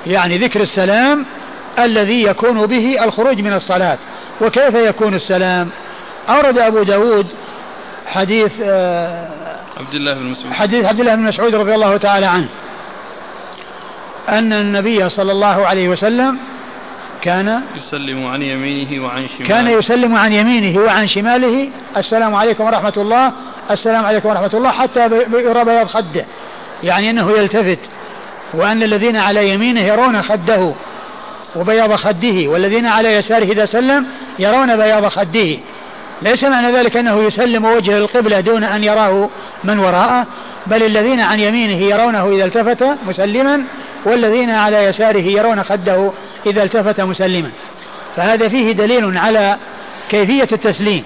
يعني 0.07 0.39
ذكر 0.39 0.61
السلام 0.61 1.27
الذي 1.85 2.23
يكون 2.23 2.67
به 2.67 3.05
الخروج 3.05 3.41
من 3.41 3.53
الصلاة. 3.53 3.99
وكيف 4.41 4.75
يكون 4.75 5.15
السلام؟ 5.15 5.69
أورد 6.29 6.59
أبو 6.59 6.83
داود 6.83 7.27
حديث 8.07 8.53
آه، 8.63 9.29
عبد 9.81 9.95
الله 9.95 10.15
بن 10.15 10.23
مسعود. 10.23 10.53
حديث 10.53 10.85
عبد 10.85 11.01
الله 11.01 11.15
بن 11.15 11.23
مسعود 11.23 11.55
رضي 11.55 11.75
الله 11.75 11.97
تعالى 11.97 12.27
عنه. 12.27 12.49
أن 14.29 14.53
النبي 14.53 15.09
صلى 15.09 15.33
الله 15.33 15.67
عليه 15.67 15.89
وسلم 15.89 16.39
كان 17.23 17.61
يسلم 17.77 18.27
عن 18.27 18.43
يمينه 18.43 19.05
وعن 19.05 19.29
شماله. 19.29 19.49
كان 19.49 19.69
يسلم 19.69 20.17
عن 20.17 20.33
يمينه 20.33 20.81
وعن 20.81 21.07
شماله. 21.07 21.71
السلام 21.97 22.35
عليكم 22.35 22.65
ورحمة 22.65 22.93
الله. 22.97 23.33
السلام 23.71 24.07
عليكم 24.07 24.29
ورحمة 24.29 24.51
الله 24.55 24.71
حتى 24.71 25.01
يرى 25.33 25.65
بياض 25.65 25.87
خده. 25.87 26.25
يعني 26.83 27.11
أنه 27.11 27.31
يلتفت. 27.31 27.79
وأن 28.55 28.83
الذين 28.83 29.17
على 29.17 29.51
يمينه 29.51 29.81
يرون 29.81 30.23
خده. 30.23 30.75
وبياض 31.57 31.95
خده 31.95 32.49
والذين 32.49 32.87
على 32.87 33.15
يساره 33.15 33.45
إذا 33.45 33.65
سلم 33.65 34.07
يرون 34.39 34.77
بياض 34.77 35.07
خده. 35.07 35.59
ليس 36.23 36.45
معنى 36.45 36.73
ذلك 36.77 36.97
أنه 36.97 37.23
يسلم 37.23 37.65
وجه 37.65 37.99
القبلة 37.99 38.41
دون 38.41 38.65
أن 38.65 38.85
يراه 38.85 39.29
من 39.65 39.79
وراءه 39.79 40.27
بل 40.67 40.83
الذين 40.83 41.21
عن 41.21 41.41
يمينه 41.41 41.87
يرونه 41.87 42.29
إذا 42.29 42.45
التفت 42.45 42.85
مسلما 43.09 43.65
والذين 44.05 44.51
على 44.51 44.77
يساره 44.77 45.23
يرون 45.23 45.63
خده 45.63 46.11
إذا 46.47 46.63
التفت 46.63 47.01
مسلما. 47.01 47.51
فهذا 48.17 48.49
فيه 48.49 48.73
دليل 48.73 49.19
على 49.19 49.57
كيفية 50.11 50.49
التسليم 50.53 51.05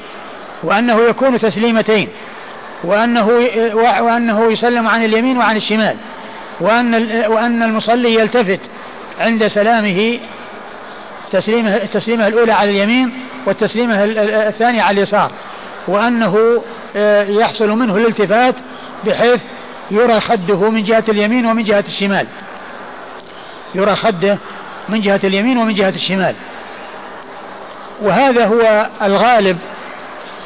وأنه 0.62 1.00
يكون 1.00 1.38
تسليمتين 1.38 2.08
وأنه 2.84 3.26
وأنه 4.00 4.52
يسلم 4.52 4.88
عن 4.88 5.04
اليمين 5.04 5.38
وعن 5.38 5.56
الشمال 5.56 5.96
وأن 6.60 6.94
وأن 7.26 7.62
المصلي 7.62 8.14
يلتفت 8.14 8.60
عند 9.20 9.46
سلامه 9.46 10.18
تسليمه 11.32 11.76
التسليمة 11.76 12.26
الأولى 12.26 12.52
على 12.52 12.70
اليمين 12.70 13.12
والتسليمة 13.46 14.04
الثانية 14.48 14.82
على 14.82 14.96
اليسار 14.96 15.30
وأنه 15.88 16.62
آه، 16.96 17.24
يحصل 17.24 17.70
منه 17.70 17.96
الالتفات 17.96 18.54
بحيث 19.06 19.40
يرى 19.90 20.20
خده 20.20 20.70
من 20.70 20.82
جهة 20.82 21.04
اليمين 21.08 21.46
ومن 21.46 21.62
جهة 21.62 21.84
الشمال. 21.86 22.26
يرى 23.74 23.96
خده 23.96 24.38
من 24.88 25.00
جهة 25.00 25.20
اليمين 25.24 25.58
ومن 25.58 25.74
جهة 25.74 25.88
الشمال. 25.88 26.34
وهذا 28.02 28.46
هو 28.46 28.88
الغالب 29.02 29.58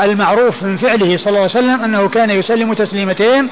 المعروف 0.00 0.62
من 0.62 0.76
فعله 0.76 1.16
صلى 1.16 1.28
الله 1.28 1.38
عليه 1.38 1.50
وسلم 1.50 1.84
أنه 1.84 2.08
كان 2.08 2.30
يسلم 2.30 2.74
تسليمتين 2.74 3.48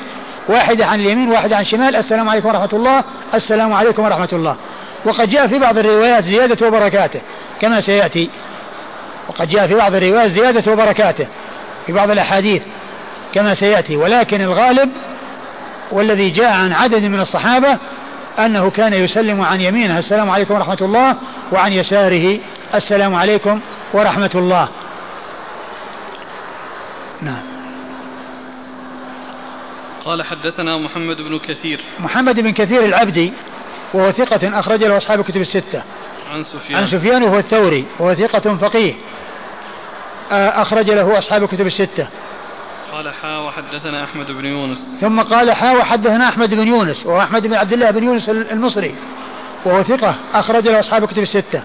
واحدة 0.48 0.86
عن 0.86 1.00
اليمين 1.00 1.28
واحدة 1.28 1.56
عن 1.56 1.62
الشمال. 1.62 1.96
السلام 1.96 2.28
عليكم 2.28 2.48
ورحمة 2.48 2.68
الله. 2.72 3.04
السلام 3.34 3.72
عليكم 3.72 4.04
ورحمة 4.04 4.28
الله. 4.32 4.56
وقد 5.04 5.28
جاء 5.28 5.46
في 5.46 5.58
بعض 5.58 5.78
الروايات 5.78 6.24
زيادة 6.24 6.66
وبركاته 6.66 7.20
كما 7.60 7.80
سيأتي. 7.80 8.30
وقد 9.28 9.48
جاء 9.48 9.66
في 9.66 9.74
بعض 9.74 9.94
الروايات 9.94 10.30
زيادة 10.30 10.72
وبركاته 10.72 11.26
في 11.86 11.92
بعض 11.92 12.10
الأحاديث 12.10 12.62
كما 13.34 13.54
سيأتي. 13.54 13.96
ولكن 13.96 14.40
الغالب 14.40 14.90
والذي 15.92 16.30
جاء 16.30 16.52
عن 16.52 16.72
عدد 16.72 17.04
من 17.04 17.20
الصحابة 17.20 17.78
أنه 18.38 18.70
كان 18.70 18.92
يسلم 18.92 19.40
عن 19.40 19.60
يمينه 19.60 19.98
السلام 19.98 20.30
عليكم 20.30 20.54
ورحمة 20.54 20.78
الله 20.80 21.16
وعن 21.52 21.72
يساره 21.72 22.38
السلام 22.74 23.14
عليكم 23.14 23.60
ورحمة 23.92 24.30
الله. 24.34 24.68
نعم. 27.22 27.42
قال 30.04 30.22
حدثنا 30.22 30.76
محمد 30.76 31.16
بن 31.16 31.38
كثير. 31.38 31.80
محمد 32.00 32.40
بن 32.40 32.52
كثير 32.52 32.84
العبدي 32.84 33.32
وهو 33.94 34.12
ثقة 34.12 34.58
أخرج 34.58 34.84
له 34.84 34.96
أصحاب 34.96 35.20
الكتب 35.20 35.40
الستة. 35.40 35.82
عن 36.32 36.44
سفيان. 36.44 36.80
عن 36.80 36.86
سفيان 36.86 37.22
وهو 37.22 37.38
الثوري 37.38 37.84
وهو 37.98 38.14
ثقة 38.14 38.56
فقيه. 38.56 38.94
آه، 40.32 40.62
أخرج 40.62 40.90
له 40.90 41.18
أصحاب 41.18 41.42
الكتب 41.42 41.66
الستة. 41.66 42.08
قال 42.92 43.14
حا 43.14 43.38
وحدثنا 43.38 44.04
أحمد 44.04 44.26
بن 44.26 44.44
يونس. 44.44 44.78
ثم 45.00 45.20
قال 45.20 45.52
حا 45.52 45.72
وحدثنا 45.72 46.28
أحمد 46.28 46.54
بن 46.54 46.68
يونس 46.68 47.06
وهو 47.06 47.20
أحمد 47.20 47.46
بن 47.46 47.54
عبد 47.54 47.72
الله 47.72 47.90
بن 47.90 48.04
يونس 48.04 48.28
المصري. 48.28 48.94
وهو 49.64 49.82
ثقة 49.82 50.14
أخرج 50.34 50.68
له 50.68 50.80
أصحاب 50.80 51.04
الكتب 51.04 51.22
الستة. 51.22 51.62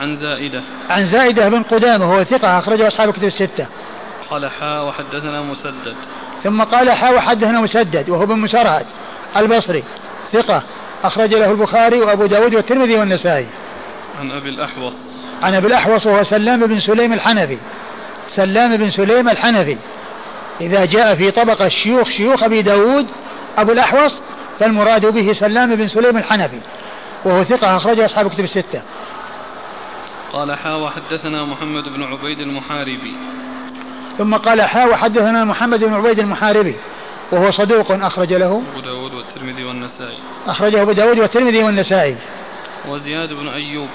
عن 0.00 0.16
زائدة. 0.16 0.62
عن 0.90 1.06
زائدة 1.06 1.48
بن 1.48 1.62
قدامة 1.62 2.10
وهو 2.10 2.24
ثقة 2.24 2.58
أخرجه 2.58 2.88
أصحاب 2.88 3.08
الكتب 3.08 3.24
الستة. 3.24 3.66
قال 4.30 4.50
حا 4.50 4.80
وحدثنا 4.80 5.42
مسدد. 5.42 5.94
ثم 6.44 6.62
قال 6.62 6.90
حا 6.90 7.10
وحدثنا 7.10 7.60
مسدد 7.60 8.10
وهو 8.10 8.26
بن 8.26 8.38
مسرهد 8.38 8.86
البصري 9.36 9.84
ثقة 10.32 10.62
أخرج 11.04 11.34
له 11.34 11.50
البخاري 11.50 12.00
وأبو 12.00 12.26
داود 12.26 12.54
والترمذي 12.54 12.98
والنسائي. 12.98 13.46
عن 14.20 14.30
أبي 14.30 14.48
الأحوص. 14.48 14.92
عن 15.42 15.54
أبي 15.54 15.66
الأحوص 15.66 16.06
وهو 16.06 16.22
سلام 16.22 16.66
بن 16.66 16.78
سليم 16.78 17.12
الحنفي. 17.12 17.58
سلام 18.28 18.76
بن 18.76 18.90
سليم 18.90 19.28
الحنفي. 19.28 19.76
إذا 20.60 20.84
جاء 20.84 21.14
في 21.14 21.30
طبقة 21.30 21.68
شيوخ 21.68 22.08
شيوخ 22.08 22.42
أبي 22.42 22.62
داود 22.62 23.06
أبو 23.58 23.72
الأحوص 23.72 24.20
فالمراد 24.60 25.06
به 25.06 25.32
سلام 25.32 25.76
بن 25.76 25.88
سليم 25.88 26.16
الحنفي. 26.16 26.58
وهو 27.24 27.44
ثقة 27.44 27.76
أخرجه 27.76 28.04
أصحاب 28.04 28.30
كتب 28.30 28.44
الستة. 28.44 28.82
قال 30.32 30.56
حا 30.56 30.74
وحدثنا 30.74 31.44
محمد 31.44 31.84
بن 31.84 32.02
عبيد 32.02 32.40
المحاربي. 32.40 33.14
ثم 34.18 34.34
قال 34.34 34.62
حا 34.62 34.84
وحدثنا 34.84 35.44
محمد 35.44 35.84
بن 35.84 35.94
عبيد 35.94 36.18
المحاربي. 36.18 36.74
وهو 37.32 37.50
صدوق 37.50 37.92
أخرج 37.92 38.32
له 38.32 38.62
أبو 38.72 38.80
داود 38.80 39.14
والترمذي 39.14 39.64
والنسائي. 39.64 40.18
أخرجه 40.46 40.82
أبو 40.82 40.92
داود 40.92 41.18
والترمذي 41.18 41.62
والنسائي. 41.62 42.16
وزياد 42.88 43.32
بن 43.32 43.48
أيوب. 43.48 43.88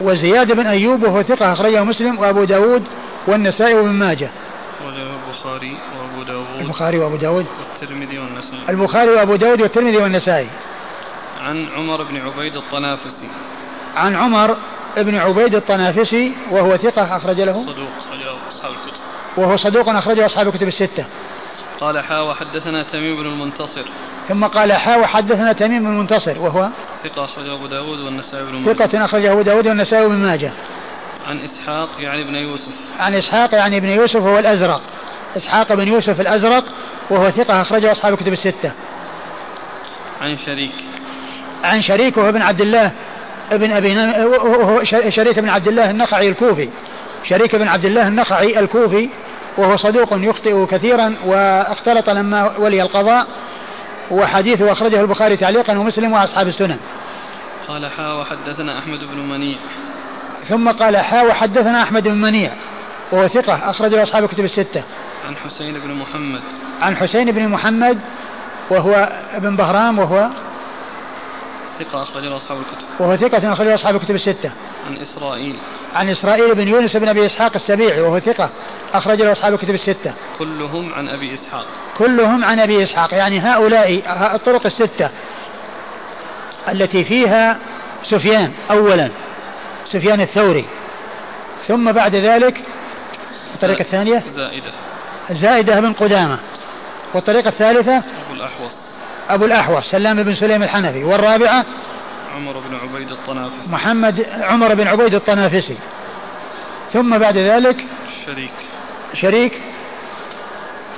وزياد 0.00 0.52
بن 0.52 0.66
أيوب 0.66 1.02
وهو 1.02 1.22
ثقة 1.22 1.52
أخرجه 1.52 1.84
مسلم 1.84 2.18
وأبو 2.18 2.44
داود 2.44 2.84
والنسائي 3.26 3.74
وابن 3.74 3.92
ماجه. 3.92 4.30
البخاري 4.84 5.76
وأبو 5.98 6.22
داود 6.22 6.46
البخاري 6.60 6.98
وأبو 6.98 7.16
داود. 7.16 7.46
والترمذي 7.80 8.18
والنسائي. 8.18 8.68
البخاري 8.68 9.10
وأبو 9.10 9.36
داود 9.36 9.60
والترمذي 9.60 9.96
والنسائي. 9.96 10.48
عن 11.40 11.68
عمر 11.76 12.02
بن 12.02 12.16
عبيد 12.16 12.56
الطنافسي. 12.56 13.28
عن 13.96 14.16
عمر 14.16 14.56
بن 14.96 15.16
عبيد 15.16 15.54
الطنافسي 15.54 16.32
وهو 16.50 16.76
ثقة 16.76 17.16
أخرج 17.16 17.40
له. 17.40 17.62
صدوق 17.66 17.88
أخرجه 17.98 18.30
أصحاب 18.50 18.72
الكتب. 18.72 19.00
وهو 19.36 19.56
صدوق 19.56 19.88
أخرجه 19.88 20.26
أصحاب 20.26 20.48
الكتب 20.48 20.68
الستة. 20.68 21.04
قال 21.80 21.98
حا 21.98 22.20
وحدثنا 22.20 22.82
تميم 22.92 23.16
بن 23.16 23.26
المنتصر. 23.26 23.84
ثم 24.28 24.44
قال 24.44 24.72
حا 24.72 24.96
وحدثنا 24.96 25.52
تميم 25.52 25.82
بن 25.82 25.86
المنتصر 25.86 26.38
وهو 26.38 26.68
ثقة 27.04 27.24
أخرجه 27.24 27.54
أبو 27.54 27.66
داود 27.66 27.98
والنسائي 27.98 28.44
بن 28.44 28.52
ماجه. 28.52 28.74
ثقة 28.74 29.04
أخرجه 29.04 29.32
أبو 29.32 29.42
داود 29.42 29.66
والنسائي 29.66 30.08
بن 30.08 30.14
ماجه. 30.14 30.52
عن 31.28 31.40
إسحاق 31.40 31.88
يعني 31.98 32.22
ابن 32.22 32.34
يوسف. 32.34 32.68
عن 33.00 33.14
إسحاق 33.14 33.54
يعني 33.54 33.76
ابن 33.76 33.88
يوسف 33.88 34.22
وهو 34.22 34.38
الأزرق. 34.38 34.82
إسحاق 35.36 35.72
بن 35.74 35.88
يوسف 35.88 36.20
الأزرق 36.20 36.64
وهو 37.10 37.30
ثقة 37.30 37.60
أخرجه 37.60 37.92
أصحاب 37.92 38.12
الكتب 38.12 38.32
الستة. 38.32 38.72
عن 40.22 40.38
شريك. 40.46 40.74
عن 41.64 41.80
شريك 41.80 42.16
وهو 42.16 42.28
ابن 42.28 42.42
عبد 42.42 42.60
الله 42.60 42.92
ابن 43.52 43.70
أبي. 43.70 43.96
وهو 44.26 44.84
شريك 45.08 45.38
بن 45.38 45.48
عبد 45.48 45.68
الله 45.68 45.90
النخعي 45.90 46.28
الكوفي. 46.28 46.68
شريك 47.24 47.56
بن 47.56 47.68
عبد 47.68 47.84
الله 47.84 48.08
النخعي 48.08 48.58
الكوفي. 48.58 49.08
وهو 49.58 49.76
صدوق 49.76 50.08
يخطئ 50.12 50.66
كثيرا 50.66 51.14
واختلط 51.26 52.10
لما 52.10 52.56
ولي 52.58 52.82
القضاء 52.82 53.26
وحديثه 54.10 54.72
أخرجه 54.72 55.00
البخاري 55.00 55.36
تعليقا 55.36 55.78
ومسلم 55.78 56.12
وأصحاب 56.12 56.48
السنن. 56.48 56.78
قال 57.68 57.90
حا 57.90 58.12
وحدثنا 58.12 58.78
أحمد 58.78 58.98
بن 58.98 59.18
منيع. 59.18 59.58
ثم 60.48 60.70
قال 60.70 60.96
حا 60.96 61.22
وحدثنا 61.22 61.82
أحمد 61.82 62.02
بن 62.02 62.20
منيع. 62.20 62.52
وهو 63.12 63.28
ثقة 63.28 63.70
أخرجه 63.70 64.02
أصحاب 64.02 64.24
الكتب 64.24 64.44
الستة. 64.44 64.82
عن 65.28 65.36
حسين 65.36 65.78
بن 65.78 65.94
محمد. 65.94 66.40
عن 66.82 66.96
حسين 66.96 67.30
بن 67.30 67.48
محمد 67.48 67.98
وهو 68.70 69.08
ابن 69.34 69.56
بهرام 69.56 69.98
وهو 69.98 70.28
ثقة 71.78 72.02
أخرجه 72.02 72.36
أصحاب 72.36 72.58
الكتب. 72.58 73.00
وهو 73.00 73.16
ثقة 73.16 73.52
أخرجه 73.52 73.74
أصحاب 73.74 73.96
الكتب 73.96 74.14
الستة. 74.14 74.50
عن 74.86 74.96
إسرائيل. 74.96 75.56
عن 75.94 76.08
إسرائيل 76.10 76.54
بن 76.54 76.68
يونس 76.68 76.96
بن 76.96 77.08
أبي 77.08 77.26
إسحاق 77.26 77.52
السبيعي 77.54 78.00
وهو 78.00 78.18
ثقة 78.18 78.50
أخرج 78.94 79.22
له 79.22 79.32
أصحاب 79.32 79.54
الكتب 79.54 79.74
الستة. 79.74 80.12
كلهم 80.38 80.94
عن 80.94 81.08
أبي 81.08 81.34
إسحاق. 81.34 81.66
كلهم 81.98 82.44
عن 82.44 82.60
أبي 82.60 82.82
إسحاق 82.82 83.14
يعني 83.14 83.38
هؤلاء 83.38 84.02
الطرق 84.34 84.66
الستة 84.66 85.10
التي 86.68 87.04
فيها 87.04 87.58
سفيان 88.02 88.52
أولا 88.70 89.10
سفيان 89.86 90.20
الثوري. 90.20 90.64
ثم 91.68 91.92
بعد 91.92 92.14
ذلك 92.14 92.62
الطريقة 93.54 93.80
الثانية؟ 93.80 94.22
زائدة. 94.36 94.70
زائدة 95.30 95.80
بن 95.80 95.92
قدامة. 95.92 96.38
والطريقة 97.14 97.48
الثالثة؟ 97.48 97.96
أبو 97.96 98.34
الأحوص. 98.34 98.72
أبو 99.30 99.44
الأحوص 99.44 99.90
سلام 99.90 100.22
بن 100.22 100.34
سليم 100.34 100.62
الحنفي 100.62 101.04
والرابعة 101.04 101.64
عمر 102.36 102.58
بن 102.58 102.76
عبيد 102.76 103.10
الطنافسي. 103.10 103.70
محمد 103.70 104.26
عمر 104.40 104.74
بن 104.74 104.86
عبيد 104.86 105.14
الطنافسي. 105.14 105.76
ثم 106.92 107.18
بعد 107.18 107.38
ذلك 107.38 107.84
شريك. 108.26 108.50
شريك 109.20 109.52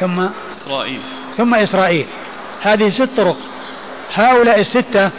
ثم 0.01 0.29
إسرائيل. 0.57 1.01
ثم 1.37 1.55
إسرائيل. 1.55 2.07
هذه 2.63 2.91
ست 2.91 3.09
طرق. 3.17 3.37
هؤلاء 4.15 4.61
الستة 4.61 5.11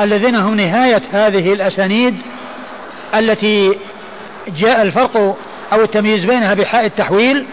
الذين 0.00 0.34
هم 0.34 0.54
نهاية 0.54 1.02
هذه 1.12 1.52
الأسانيد 1.52 2.16
التي 3.14 3.78
جاء 4.48 4.82
الفرق 4.82 5.36
أو 5.72 5.82
التمييز 5.82 6.24
بينها 6.24 6.54
بحاء 6.54 6.86
التحويل 6.86 7.46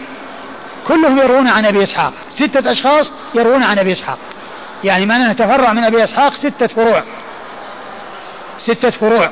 كلهم 0.88 1.18
يروون 1.18 1.48
عن 1.48 1.64
أبي 1.64 1.82
إسحاق. 1.82 2.12
ستة 2.36 2.72
أشخاص 2.72 3.12
يروون 3.34 3.62
عن 3.62 3.78
أبي 3.78 3.92
إسحاق. 3.92 4.18
يعني 4.84 5.06
معناه 5.06 5.32
تفرع 5.32 5.72
من 5.72 5.84
أبي 5.84 6.04
إسحاق 6.04 6.34
ستة 6.34 6.66
فروع. 6.66 7.02
ستة 8.58 8.90
فروع. 8.90 9.30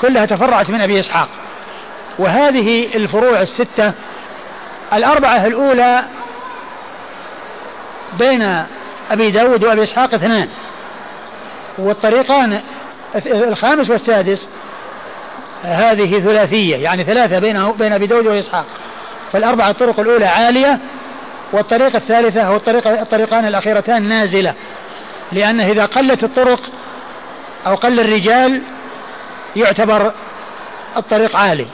كلها 0.00 0.26
تفرعت 0.26 0.70
من 0.70 0.80
أبي 0.80 1.00
إسحاق. 1.00 1.28
وهذه 2.18 2.86
الفروع 2.94 3.40
الستة 3.40 3.92
الأربعة 4.92 5.46
الأولى 5.46 6.04
بين 8.18 8.64
أبي 9.10 9.30
داود 9.30 9.64
وأبي 9.64 9.82
إسحاق 9.82 10.14
اثنان. 10.14 10.48
والطريقان 11.78 12.60
الخامس 13.26 13.90
والسادس 13.90 14.48
هذه 15.62 16.20
ثلاثية 16.20 16.76
يعني 16.76 17.04
ثلاثة 17.04 17.38
بينه 17.38 17.72
بين 17.72 17.92
أبي 17.92 18.06
داود 18.06 18.26
وإسحاق 18.26 18.64
فالأربع 19.32 19.70
الطرق 19.70 20.00
الأولى 20.00 20.26
عالية 20.26 20.78
والطريقة 21.52 21.96
الثالثة 21.96 22.44
هو 22.44 22.56
الطريقة 22.56 23.02
الطريقان 23.02 23.46
الأخيرتان 23.46 24.02
نازلة. 24.02 24.54
لأنه 25.32 25.66
إذا 25.66 25.84
قلت 25.84 26.24
الطرق 26.24 26.60
أو 27.66 27.74
قل 27.74 28.00
الرجال 28.00 28.62
يعتبر 29.56 30.12
الطريق 30.96 31.36
عالي. 31.36 31.66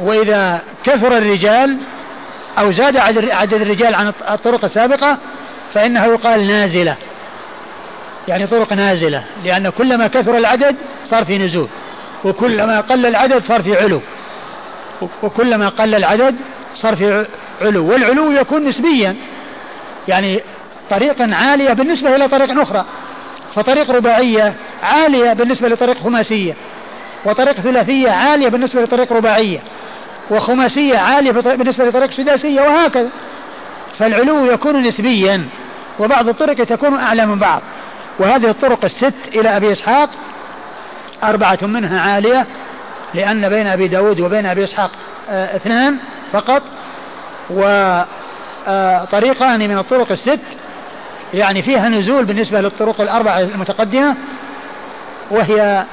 وإذا 0.00 0.62
كثر 0.84 1.16
الرجال 1.16 1.78
أو 2.58 2.72
زاد 2.72 2.96
عدد 2.96 3.54
الرجال 3.54 3.94
عن 3.94 4.12
الطرق 4.30 4.64
السابقة 4.64 5.18
فإنه 5.74 6.04
يقال 6.04 6.46
نازلة. 6.46 6.96
يعني 8.28 8.46
طرق 8.46 8.72
نازلة. 8.72 9.24
لأن 9.44 9.68
كلما 9.68 10.06
كثر 10.06 10.36
العدد 10.36 10.76
صار 11.10 11.24
في 11.24 11.38
نزول. 11.38 11.68
وكلما 12.24 12.80
قل 12.80 13.06
العدد 13.06 13.44
صار 13.44 13.62
في 13.62 13.76
علو. 13.76 14.00
وكلما 15.22 15.68
قل 15.68 15.94
العدد 15.94 16.36
صار 16.74 16.96
في 16.96 17.26
علو 17.62 17.92
والعلو 17.92 18.32
يكون 18.32 18.64
نسبيا 18.64 19.16
يعني 20.08 20.40
طريق 20.90 21.16
عالية 21.20 21.72
بالنسبة 21.72 22.16
إلى 22.16 22.28
طريق 22.28 22.60
أخرى 22.60 22.84
فطريق 23.54 23.90
رباعية 23.90 24.54
عالية 24.82 25.32
بالنسبة 25.32 25.68
لطريق 25.68 26.02
خماسية 26.02 26.54
وطريق 27.24 27.60
ثلاثية 27.60 28.10
عالية 28.10 28.48
بالنسبة 28.48 28.82
لطريق 28.82 29.12
رباعية 29.12 29.58
وخماسية 30.30 30.98
عالية 30.98 31.30
بالنسبة 31.32 31.84
لطريق 31.84 32.10
سداسية 32.10 32.60
وهكذا. 32.60 33.08
فالعلو 33.98 34.52
يكون 34.52 34.82
نسبيا 34.82 35.48
وبعض 35.98 36.28
الطرق 36.28 36.64
تكون 36.64 36.98
أعلى 36.98 37.26
من 37.26 37.38
بعض. 37.38 37.62
وهذه 38.18 38.50
الطرق 38.50 38.84
الست 38.84 39.14
إلى 39.34 39.56
أبي 39.56 39.72
إسحاق 39.72 40.10
أربعة 41.24 41.58
منها 41.62 42.00
عالية 42.00 42.46
لأن 43.14 43.48
بين 43.48 43.66
أبي 43.66 43.88
داود 43.88 44.20
وبين 44.20 44.46
أبي 44.46 44.64
إسحاق 44.64 44.90
آه 45.28 45.56
اثنان 45.56 45.96
فقط. 46.32 46.62
وطريقان 47.50 49.08
من 49.68 49.78
الطرق 49.78 50.12
الست 50.12 50.40
يعني 51.34 51.62
فيها 51.62 51.88
نزول 51.88 52.24
بالنسبة 52.24 52.60
للطرق 52.60 53.00
الأربعة 53.00 53.40
المتقدمة 53.40 54.14
وهي 55.30 55.84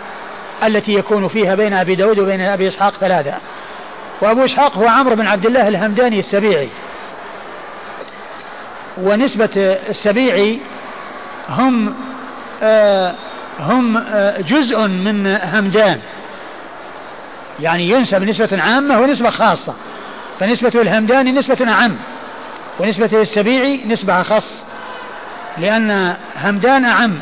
التي 0.63 0.93
يكون 0.93 1.27
فيها 1.27 1.55
بين 1.55 1.73
أبي 1.73 1.95
داود 1.95 2.19
وبين 2.19 2.41
أبي 2.41 2.67
إسحاق 2.67 2.93
ثلاثة. 2.93 3.33
وأبو 4.21 4.45
إسحاق 4.45 4.77
هو 4.77 4.87
عمرو 4.87 5.15
بن 5.15 5.27
عبد 5.27 5.45
الله 5.45 5.67
الهمداني 5.67 6.19
السبيعي. 6.19 6.69
ونسبة 8.97 9.49
السبيعي 9.89 10.59
هم 11.49 11.95
آه 12.63 13.13
هم 13.59 13.97
آه 13.97 14.41
جزء 14.41 14.87
من 14.87 15.37
همدان. 15.43 15.99
يعني 17.59 17.89
ينسب 17.89 18.23
نسبة 18.23 18.61
عامة 18.61 18.99
ونسبة 18.99 19.29
خاصة. 19.29 19.73
فنسبة 20.39 20.81
الهمداني 20.81 21.31
نسبة 21.31 21.71
أعم 21.71 21.97
ونسبة 22.79 23.21
السبيعي 23.21 23.81
نسبة 23.87 24.21
أخص 24.21 24.63
لأن 25.57 26.15
همدان 26.35 26.85
أعم 26.85 27.19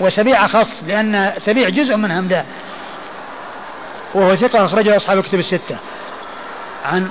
وسبيع 0.00 0.44
أخص 0.44 0.82
لأن 0.86 1.32
سبيع 1.38 1.68
جزء 1.68 1.96
من 1.96 2.10
همدان. 2.10 2.44
وهو 4.14 4.34
ثقة 4.34 4.64
أخرجه 4.64 4.96
أصحاب 4.96 5.18
الكتب 5.18 5.38
الستة. 5.38 5.78
عن 6.84 7.08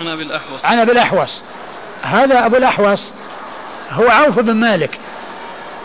عن 0.00 0.08
أبي 0.08 0.22
الأحوص 0.22 0.64
عن 0.64 0.78
أبي 0.78 0.92
الأحوص 0.92 1.40
هذا 2.02 2.46
أبو 2.46 2.56
الأحوص 2.56 3.12
هو 3.90 4.08
عوف 4.08 4.38
بن 4.38 4.54
مالك 4.54 4.98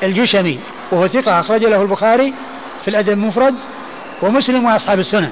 الجشمي 0.03 0.59
وهو 0.91 1.07
ثقة 1.07 1.39
أخرج 1.39 1.63
له 1.65 1.81
البخاري 1.81 2.33
في 2.81 2.87
الأدب 2.87 3.09
المفرد 3.09 3.55
ومسلم 4.21 4.65
وأصحاب 4.65 4.99
السنن. 4.99 5.31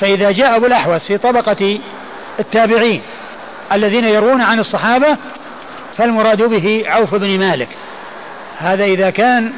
فإذا 0.00 0.30
جاء 0.30 0.56
أبو 0.56 0.66
الأحوص 0.66 1.06
في 1.06 1.18
طبقة 1.18 1.78
التابعين 2.40 3.02
الذين 3.72 4.04
يروون 4.04 4.40
عن 4.40 4.58
الصحابة 4.58 5.16
فالمراد 5.98 6.42
به 6.42 6.84
عوف 6.86 7.14
بن 7.14 7.38
مالك. 7.38 7.68
هذا 8.58 8.84
إذا 8.84 9.10
كان 9.10 9.52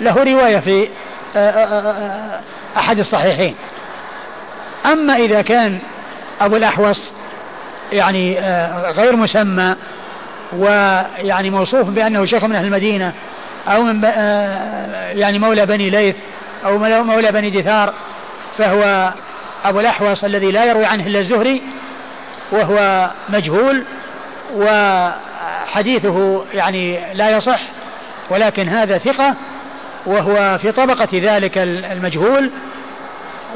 له 0.00 0.22
رواية 0.22 0.58
في 0.58 0.88
آه، 1.36 1.50
آه، 1.50 1.90
آه، 1.90 2.40
أحد 2.76 2.98
الصحيحين. 2.98 3.54
أما 4.86 5.16
إذا 5.16 5.42
كان 5.42 5.78
أبو 6.40 6.56
الأحوص 6.56 7.12
يعني 7.92 8.38
غير 8.90 9.16
مسمى 9.16 9.76
ويعني 10.52 11.50
موصوف 11.50 11.88
بأنه 11.88 12.24
شيخ 12.24 12.44
من 12.44 12.54
أهل 12.54 12.64
المدينة 12.64 13.12
أو 13.68 13.82
من 13.82 14.02
يعني 15.18 15.38
مولى 15.38 15.66
بني 15.66 15.90
ليث 15.90 16.16
أو 16.64 16.78
مولى 16.78 17.32
بني 17.32 17.50
دثار 17.50 17.94
فهو 18.58 19.12
أبو 19.64 19.80
الأحوص 19.80 20.24
الذي 20.24 20.50
لا 20.50 20.64
يروي 20.64 20.84
عنه 20.84 21.06
إلا 21.06 21.20
الزهري 21.20 21.62
وهو 22.52 23.10
مجهول 23.28 23.84
وحديثه 24.56 26.44
يعني 26.54 27.14
لا 27.14 27.30
يصح 27.30 27.60
ولكن 28.30 28.68
هذا 28.68 28.98
ثقة 28.98 29.34
وهو 30.06 30.58
في 30.62 30.72
طبقة 30.72 31.08
ذلك 31.12 31.58
المجهول 31.58 32.50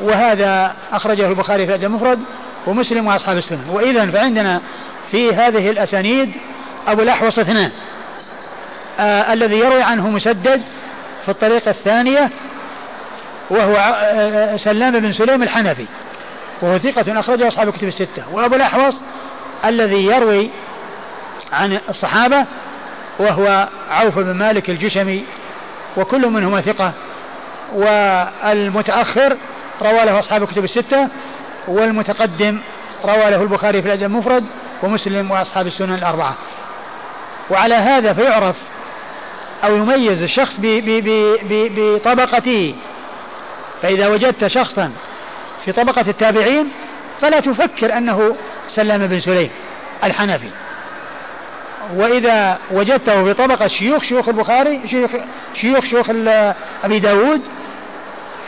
وهذا 0.02 0.74
أخرجه 0.92 1.28
البخاري 1.28 1.66
في 1.66 1.74
الأدب 1.74 1.84
المفرد 1.84 2.20
ومسلم 2.66 3.07
وأصحاب 3.07 3.36
السنة. 3.36 3.72
وإذا 3.72 4.07
فعندنا 4.07 4.61
في 5.11 5.34
هذه 5.34 5.70
الأسانيد 5.70 6.32
أبو 6.88 7.02
الأحوص 7.02 7.38
اثنان. 7.38 7.70
آه 9.00 9.32
الذي 9.32 9.59
يروي 9.59 9.82
عنه 9.82 10.11
مسدد 10.11 10.62
في 11.24 11.28
الطريقة 11.28 11.70
الثانية 11.70 12.30
وهو 13.51 13.76
آه 13.76 14.57
سلام 14.57 14.99
بن 15.01 15.12
سليم 15.12 15.42
الحنفي 15.42 15.86
وهو 16.62 16.78
ثقة 16.78 17.20
أخرجه 17.20 17.49
أصحاب 17.49 17.68
الكتب 17.68 17.88
الستة. 17.88 18.22
وأبو 18.32 18.55
الأحوص 18.55 18.99
الذي 19.64 20.07
يروي 20.07 20.51
عن 21.53 21.78
الصحابة 21.88 22.44
وهو 23.18 23.68
عوف 23.90 24.18
بن 24.18 24.34
مالك 24.34 24.70
الجشمي 24.70 25.24
وكل 25.97 26.26
منهما 26.26 26.61
ثقة. 26.61 26.92
والمتأخر 27.74 29.36
روى 29.82 30.05
له 30.05 30.18
أصحاب 30.18 30.42
الكتب 30.42 30.64
الستة 30.64 31.09
والمتقدم 31.68 32.59
روى 33.05 33.30
له 33.30 33.42
البخاري 33.42 33.82
في 33.82 33.88
الأدب 33.88 34.03
المفرد 34.03 34.44
ومسلم 34.82 35.30
وأصحاب 35.30 35.66
السنن 35.66 35.94
الأربعة. 35.94 36.34
وعلى 37.51 37.74
هذا 37.74 38.12
فيعرف 38.12 38.57
أو 39.64 39.76
يميز 39.76 40.22
الشخص 40.22 40.57
بطبقته 41.47 42.74
فإذا 43.87 44.07
وجدت 44.07 44.47
شخصا 44.47 44.93
في 45.64 45.72
طبقة 45.72 46.05
التابعين 46.09 46.68
فلا 47.20 47.41
تفكر 47.41 47.99
أنه 47.99 48.37
سلام 48.68 49.07
بن 49.07 49.20
سليم 49.20 49.51
الحنفي. 50.05 50.51
وإذا 51.95 52.59
وجدته 52.70 53.24
في 53.24 53.34
طبقة 53.34 53.66
شيوخ 53.66 54.03
شيوخ 54.03 54.28
البخاري 54.28 54.89
شيوخ 54.89 55.11
شيوخ 55.55 55.84
شيوخ 55.84 56.11
أبي 56.84 56.99
داود 56.99 57.41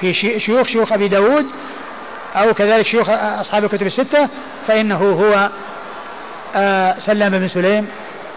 في 0.01 0.14
شيوخ 0.41 0.66
شيوخ 0.66 0.93
أبي 0.93 1.09
داود 1.09 1.47
أو 2.34 2.55
كذلك 2.55 2.86
شيوخ 2.86 3.11
أصحاب 3.11 3.64
الكتب 3.64 3.86
الستة 3.86 4.28
فإنه 4.66 4.97
هو 4.97 5.51
آه، 6.57 6.99
سلام 6.99 7.39
بن 7.39 7.49
سليم 7.49 7.86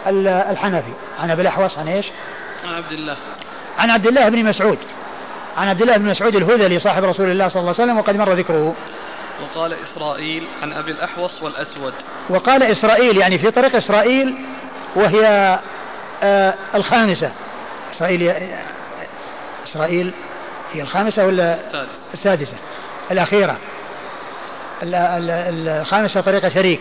الحنفي. 0.07 0.93
عن 1.19 1.31
أبي 1.31 1.41
الأحوص 1.41 1.77
عن 1.77 1.87
إيش؟ 1.87 2.07
عن 2.67 2.73
عبد 2.73 2.91
الله. 2.91 3.17
عن 3.79 3.89
عبد 3.89 4.07
الله 4.07 4.29
بن 4.29 4.45
مسعود. 4.45 4.77
عن 5.57 5.67
عبد 5.67 5.81
الله 5.81 5.97
بن 5.97 6.05
مسعود 6.05 6.35
الهذلي 6.35 6.79
صاحب 6.79 7.03
رسول 7.03 7.31
الله 7.31 7.47
صلى 7.47 7.59
الله 7.59 7.73
عليه 7.79 7.83
وسلم 7.83 7.97
وقد 7.97 8.17
مر 8.17 8.33
ذكره. 8.33 8.75
وقال 9.41 9.73
إسرائيل 9.73 10.47
عن 10.61 10.73
أبي 10.73 10.91
الأحوص 10.91 11.43
والأسود. 11.43 11.93
وقال 12.29 12.63
إسرائيل 12.63 13.17
يعني 13.17 13.37
في 13.37 13.51
طريق 13.51 13.75
إسرائيل 13.75 14.35
وهي 14.95 15.59
آه 16.23 16.53
الخامسة. 16.75 17.31
إسرائيل 17.95 18.33
إسرائيل 19.67 20.11
هي 20.73 20.81
الخامسة 20.81 21.25
ولا 21.25 21.59
السادسة. 22.13 22.55
الأخيرة. 23.11 23.57
الخامسة 24.83 26.21
طريقة 26.21 26.49
شريك 26.49 26.79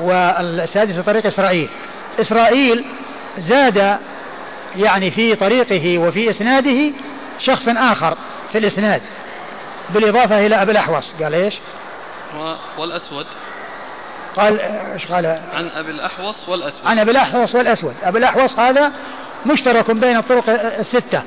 والسادسة 0.00 1.02
طريق 1.02 1.26
إسرائيل. 1.26 1.68
إسرائيل 2.20 2.84
زاد 3.38 3.98
يعني 4.76 5.10
في 5.10 5.34
طريقه 5.34 5.98
وفي 5.98 6.30
إسناده 6.30 6.92
شخص 7.42 7.68
آخر 7.68 8.16
في 8.52 8.58
الإسناد 8.58 9.02
بالإضافة 9.90 10.46
إلى 10.46 10.62
أبي 10.62 10.72
الأحوص. 10.72 11.12
قال 11.22 11.34
إيش؟ 11.34 11.58
والأسود. 12.78 13.26
قال 14.36 14.60
إيش 14.60 15.06
قال؟ 15.06 15.26
عن 15.54 15.68
أبي 15.68 15.90
الأحوص 15.90 16.48
والأسود. 16.48 16.86
عن 16.86 16.98
أبي 16.98 17.10
الأحوص 17.10 17.54
والأسود، 17.54 17.94
أبي 18.02 18.18
الأحوص 18.18 18.58
هذا 18.58 18.92
مشترك 19.46 19.90
بين 19.90 20.16
الطرق 20.16 20.48
الستة. 20.78 21.22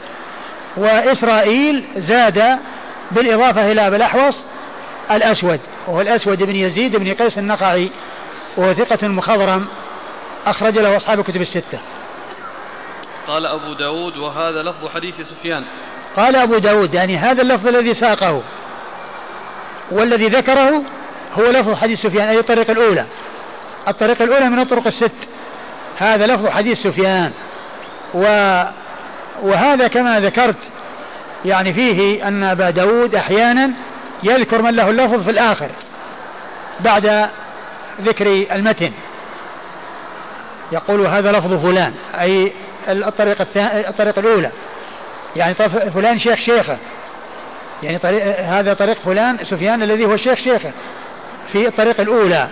وإسرائيل 0.78 1.86
زاد 1.97 2.59
بالإضافة 3.11 3.72
إلى 3.72 3.88
أبي 3.88 3.95
الأحوص 3.95 4.45
الأسود 5.11 5.59
وهو 5.88 6.01
الأسود 6.01 6.43
بن 6.43 6.55
يزيد 6.55 6.95
بن 6.95 7.13
قيس 7.13 7.38
النقعي 7.38 7.89
وهو 8.57 8.74
ثقة 8.74 9.07
مخضرم 9.07 9.68
أخرج 10.45 10.78
له 10.78 10.97
أصحاب 10.97 11.20
الكتب 11.20 11.41
الستة. 11.41 11.80
قال 13.28 13.45
أبو 13.45 13.74
داود 13.74 14.18
وهذا 14.18 14.63
لفظ 14.63 14.88
حديث 14.88 15.16
سفيان. 15.16 15.63
قال 16.16 16.36
أبو 16.36 16.57
داود 16.57 16.93
يعني 16.93 17.18
هذا 17.18 17.41
اللفظ 17.41 17.68
الذي 17.68 17.93
ساقه 17.93 18.43
والذي 19.91 20.28
ذكره 20.28 20.82
هو 21.34 21.51
لفظ 21.51 21.74
حديث 21.74 22.01
سفيان 22.01 22.28
أي 22.28 22.39
الطريقة 22.39 22.72
الأولى. 22.72 23.05
الطريقة 23.88 24.24
الأولى 24.24 24.49
من 24.49 24.59
الطرق 24.59 24.88
الست. 24.88 25.11
هذا 25.97 26.28
لفظ 26.28 26.47
حديث 26.47 26.82
سفيان. 26.82 27.32
و 28.13 28.24
وهذا 29.41 29.88
كما 29.88 30.20
ذكرت 30.20 30.55
يعني 31.45 31.74
فيه 31.74 32.28
أن 32.28 32.43
أبا 32.43 32.70
داود 32.70 33.16
أحيانا 33.16 33.72
يذكر 34.24 34.61
من 34.61 34.76
له 34.76 34.89
اللفظ 34.89 35.24
في 35.24 35.32
الآخر 35.32 35.70
بعد 36.80 37.30
ذكر 38.01 38.45
المتن. 38.51 38.91
يقول 40.72 41.01
هذا 41.01 41.32
لفظ 41.32 41.66
فلان 41.66 41.93
أي 42.22 42.51
الطريقة 42.88 43.45
الطريقة 43.89 44.20
الأولى. 44.20 44.51
يعني 45.36 45.53
فلان 45.93 46.19
شيخ 46.19 46.39
شيخه. 46.39 46.77
يعني 47.83 47.97
طريق 47.97 48.39
هذا 48.39 48.73
طريق 48.73 48.97
فلان 49.05 49.38
سفيان 49.43 49.83
الذي 49.83 50.05
هو 50.05 50.17
شيخ 50.17 50.39
شيخه 50.39 50.71
في 51.51 51.67
الطريق 51.67 52.01
الأولى 52.01 52.47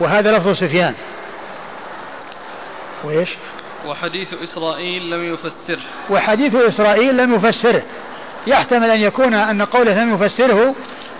وهذا 0.00 0.38
لفظ 0.38 0.52
سفيان. 0.52 0.94
وإيش؟ 3.04 3.30
وحديث 3.86 4.28
إسرائيل 4.42 5.10
لم 5.10 5.34
يفسره. 5.34 5.82
وحديث 6.10 6.54
إسرائيل 6.54 7.16
لم 7.16 7.34
يفسره. 7.34 7.82
يحتمل 8.46 8.90
أن 8.90 9.00
يكون 9.00 9.34
أن 9.34 9.62
قوله 9.62 10.04
لم 10.04 10.14
يفسره 10.14 10.74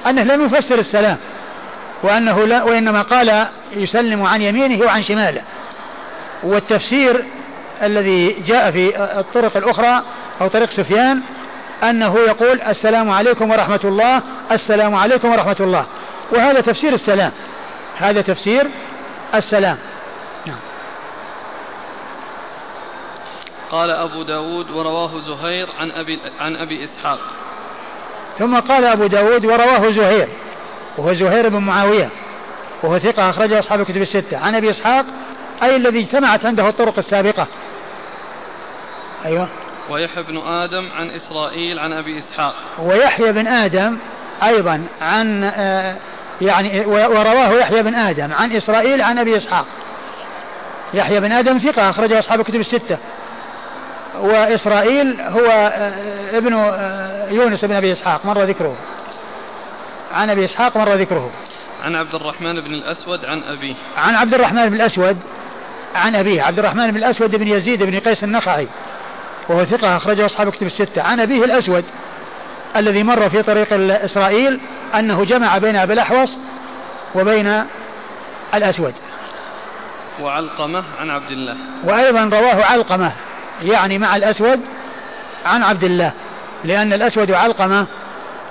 أنه 0.07 0.23
لم 0.23 0.47
يفسر 0.47 0.79
السلام 0.79 1.17
وأنه 2.03 2.45
لا 2.45 2.63
وإنما 2.63 3.03
قال 3.03 3.47
يسلم 3.77 4.23
عن 4.23 4.43
يمينه 4.43 4.85
وعن 4.85 5.03
شماله. 5.03 5.43
والتفسير 6.43 7.25
الذي 7.83 8.37
جاء 8.47 8.71
في 8.71 9.03
الطرق 9.21 9.57
الأخرى 9.57 10.03
أو 10.43 10.49
طريق 10.49 10.71
سفيان 10.71 11.21
أنه 11.83 12.19
يقول 12.19 12.61
السلام 12.61 13.11
عليكم 13.11 13.51
ورحمة 13.51 13.81
الله 13.85 14.23
السلام 14.53 14.95
عليكم 14.95 15.33
ورحمة 15.33 15.57
الله. 15.61 15.87
وهذا 16.33 16.61
تفسير 16.61 16.95
السلام. 16.95 17.33
هذا 17.97 18.21
تفسير 18.21 18.71
السلام. 19.35 19.79
نعم. 20.47 20.57
قال 23.71 23.91
أبو 23.91 24.23
داود 24.23 24.71
ورواه 24.71 25.11
زهير 25.27 25.69
عن 25.81 25.91
أبي, 25.91 26.19
عن 26.41 26.57
أبي 26.57 26.85
إسحاق. 26.85 27.19
ثم 28.39 28.61
قال 28.61 28.85
أبو 28.85 29.07
داود 29.07 29.47
ورواه 29.47 29.91
زهير. 29.91 30.29
وهو 30.99 31.13
زهير 31.13 31.49
بن 31.49 31.59
معاوية. 31.59 32.09
وهو 32.83 32.99
ثقة 32.99 33.31
أخرجه 33.31 33.59
أصحاب 33.59 33.81
الكتب 33.81 34.03
الستة. 34.03 34.39
عن 34.39 34.55
أبي 34.55 34.71
إسحاق 34.71 35.05
أي 35.63 35.77
الذي 35.77 36.01
اجتمعت 36.01 36.47
عنده 36.47 36.69
الطرق 36.69 36.99
السابقة. 36.99 37.47
أيوة. 39.25 39.49
ويحيى 39.91 40.23
بن 40.23 40.39
آدم 40.39 40.89
عن 40.97 41.11
إسرائيل 41.11 41.79
عن 41.79 41.93
أبي 41.93 42.19
إسحاق. 42.19 42.55
ويحيى 42.79 43.33
بن 43.33 43.47
آدم 43.47 43.99
أيضا 44.43 44.85
عن 45.01 45.45
آه 45.45 45.97
يعني 46.41 46.87
ورواه 46.87 47.53
يحيى 47.53 47.83
بن 47.83 47.95
آدم 47.95 48.33
عن 48.33 48.53
إسرائيل 48.53 49.03
عن 49.03 49.19
أبي 49.19 49.37
إسحاق. 49.37 49.67
يحيى 50.95 51.21
بن 51.21 51.33
آدم 51.33 51.59
ثقة 51.59 51.91
أخرجه 51.91 52.19
أصحاب 52.19 52.41
الكتب 52.41 52.61
الستة. 52.61 52.99
وإسرائيل 54.21 55.21
هو 55.21 55.47
آه، 55.47 56.39
ابن 56.39 56.55
آه، 56.55 57.29
يونس 57.31 57.65
بن 57.65 57.75
أبي 57.75 57.93
إسحاق 57.93 58.27
مر 58.27 58.43
ذكره. 58.43 58.77
عن 60.15 60.31
أبي 60.31 60.45
إسحاق 60.45 60.77
مر 60.77 60.95
ذكره. 60.95 61.31
عن 61.85 61.97
عبد 61.97 62.15
الرحمن 62.15 62.61
بن 62.61 62.75
الأسود 62.75 63.25
عن 63.25 63.43
أبيه. 63.43 63.75
عن 63.97 64.15
عبد 64.15 64.35
الرحمن 64.35 64.69
بن 64.69 64.75
الأسود 64.75 65.19
عن 65.95 66.17
أبيه 66.17 66.43
عبد 66.43 66.59
الرحمن 66.59 66.91
بن 66.91 66.97
الأسود 66.97 67.37
بن 67.37 67.49
يزيد 67.49 67.83
بن 67.83 67.99
قيس 67.99 68.25
النخعي. 68.25 68.69
وهو 69.49 69.65
ثقة 69.65 69.97
أخرجه 69.97 70.27
أصحاب 70.27 70.51
كتب 70.51 70.67
الستة. 70.67 71.03
عن 71.03 71.21
أبيه 71.21 71.45
الأسود 71.45 71.85
الذي 72.77 73.03
مر 73.03 73.31
في 73.31 73.43
طريق 73.43 73.69
إسرائيل 74.05 74.61
أنه 74.95 75.25
جمع 75.25 75.59
بين 75.59 75.77
أبي 75.77 75.93
الأحوص 75.93 76.39
وبين 77.15 77.65
الأسود. 78.55 78.95
وعلقمة 80.21 80.83
عن 81.01 81.11
عبد 81.11 81.31
الله. 81.31 81.57
وأيضا 81.85 82.25
رواه 82.25 82.65
علقمة 82.65 83.13
يعني 83.63 83.99
مع 83.99 84.17
الأسود 84.17 84.61
عن 85.47 85.63
عبد 85.63 85.85
الله 85.85 86.13
لأن 86.65 86.93
الأسود 86.93 87.31
وعلقمة 87.31 87.87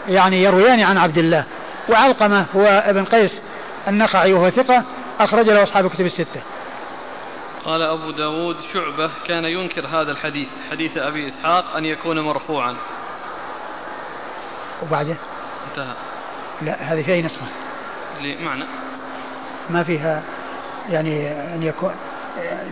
يعني 0.07 0.43
يرويان 0.43 0.79
عن 0.79 0.97
عبد 0.97 1.17
الله. 1.17 1.43
وعلقمة 1.89 2.45
هو 2.55 2.83
ابن 2.85 3.05
قيس 3.05 3.41
النخعي 3.87 4.33
وهو 4.33 4.49
ثقة 4.49 4.83
أخرج 5.19 5.49
له 5.49 5.63
أصحاب 5.63 5.85
الكتب 5.85 6.05
الستة. 6.05 6.41
قال 7.65 7.81
أبو 7.81 8.11
داود 8.11 8.57
شعبة 8.73 9.09
كان 9.27 9.45
ينكر 9.45 9.87
هذا 9.87 10.11
الحديث 10.11 10.47
حديث 10.71 10.97
أبي 10.97 11.27
إسحاق 11.27 11.75
أن 11.75 11.85
يكون 11.85 12.19
مرفوعا. 12.19 12.75
وبعده؟ 14.83 15.15
انتهى. 15.71 15.93
لا 16.61 16.75
هذه 16.81 17.03
في 17.03 17.13
أي 17.13 17.21
نسخة؟ 17.21 17.45
معنى 18.21 18.65
ما 19.69 19.83
فيها 19.83 20.23
يعني 20.89 21.31
أن 21.31 21.63
يكون 21.63 21.91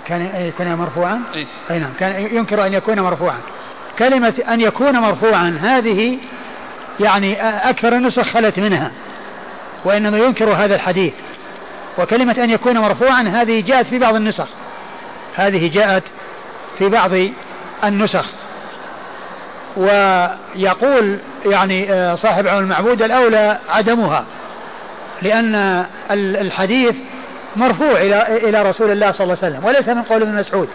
كان 0.05 0.35
يكون 0.35 0.73
مرفوعا؟ 0.73 1.21
إيه؟ 1.33 1.45
أي 1.71 1.79
نعم 1.79 1.93
كان 1.99 2.35
ينكر 2.35 2.65
أن 2.65 2.73
يكون 2.73 2.99
مرفوعا. 2.99 3.39
كلمة 3.99 4.33
أن 4.49 4.61
يكون 4.61 4.99
مرفوعا 4.99 5.57
هذه 5.61 6.17
يعني 6.99 7.41
أكثر 7.69 7.95
النسخ 7.95 8.23
خلت 8.23 8.59
منها 8.59 8.91
وإنما 9.85 10.17
ينكر 10.17 10.49
هذا 10.49 10.75
الحديث. 10.75 11.13
وكلمة 11.97 12.43
أن 12.43 12.49
يكون 12.49 12.77
مرفوعا 12.77 13.21
هذه 13.21 13.61
جاءت 13.61 13.87
في 13.87 13.99
بعض 13.99 14.15
النسخ. 14.15 14.47
هذه 15.39 15.71
جاءت 15.73 16.03
في 16.77 16.89
بعض 16.89 17.11
النسخ. 17.83 18.25
ويقول 19.77 21.17
يعني 21.45 21.93
آه، 21.93 22.15
صاحب 22.15 22.47
عون 22.47 22.63
المعبود 22.63 23.01
الأولى 23.01 23.59
عدمها 23.69 24.25
لأن 25.21 25.85
الحديث 26.11 26.95
مرفوع 27.55 27.91
إلى 27.91 28.27
إلى 28.49 28.61
رسول 28.61 28.91
الله 28.91 29.11
صلى 29.11 29.23
الله 29.23 29.37
عليه 29.43 29.55
وسلم 29.55 29.65
وليس 29.65 29.89
من 29.89 30.01
قول 30.01 30.21
ابن 30.21 30.35
مسعود 30.35 30.69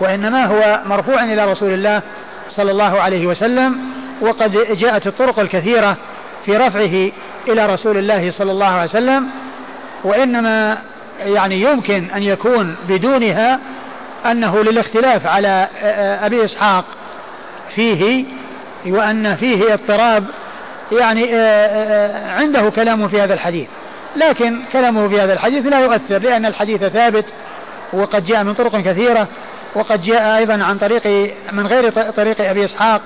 وإنما 0.00 0.44
هو 0.44 0.80
مرفوع 0.86 1.24
إلى 1.24 1.50
رسول 1.52 1.72
الله 1.72 2.02
صلى 2.50 2.70
الله 2.70 3.00
عليه 3.00 3.26
وسلم. 3.26 3.78
وقد 4.20 4.76
جاءت 4.76 5.06
الطرق 5.06 5.38
الكثيرة 5.38 5.96
في 6.44 6.56
رفعه 6.56 7.10
إلى 7.48 7.66
رسول 7.66 7.98
الله 7.98 8.30
صلى 8.30 8.50
الله 8.50 8.66
عليه 8.66 8.84
وسلم 8.84 9.26
وإنما 10.04 10.78
يعني 11.20 11.60
يمكن 11.60 12.10
أن 12.16 12.22
يكون 12.22 12.76
بدونها 12.88 13.60
أنه 14.26 14.62
للاختلاف 14.62 15.26
على 15.26 15.68
أبي 16.22 16.44
إسحاق 16.44 16.84
فيه 17.74 18.24
وأن 18.86 19.36
فيه 19.36 19.74
اضطراب 19.74 20.24
يعني 20.92 21.34
عنده 22.28 22.70
كلام 22.70 23.08
في 23.08 23.22
هذا 23.22 23.34
الحديث. 23.34 23.68
لكن 24.16 24.60
كلامه 24.72 25.08
في 25.08 25.20
هذا 25.20 25.32
الحديث 25.32 25.66
لا 25.66 25.80
يؤثر 25.80 26.18
لأن 26.18 26.46
الحديث 26.46 26.84
ثابت 26.84 27.24
وقد 27.92 28.24
جاء 28.24 28.44
من 28.44 28.54
طرق 28.54 28.76
كثيرة 28.76 29.28
وقد 29.74 30.02
جاء 30.02 30.36
أيضا 30.38 30.64
عن 30.64 30.78
طريق 30.78 31.34
من 31.52 31.66
غير 31.66 31.90
طريق 31.90 32.50
أبي 32.50 32.64
إسحاق. 32.64 33.00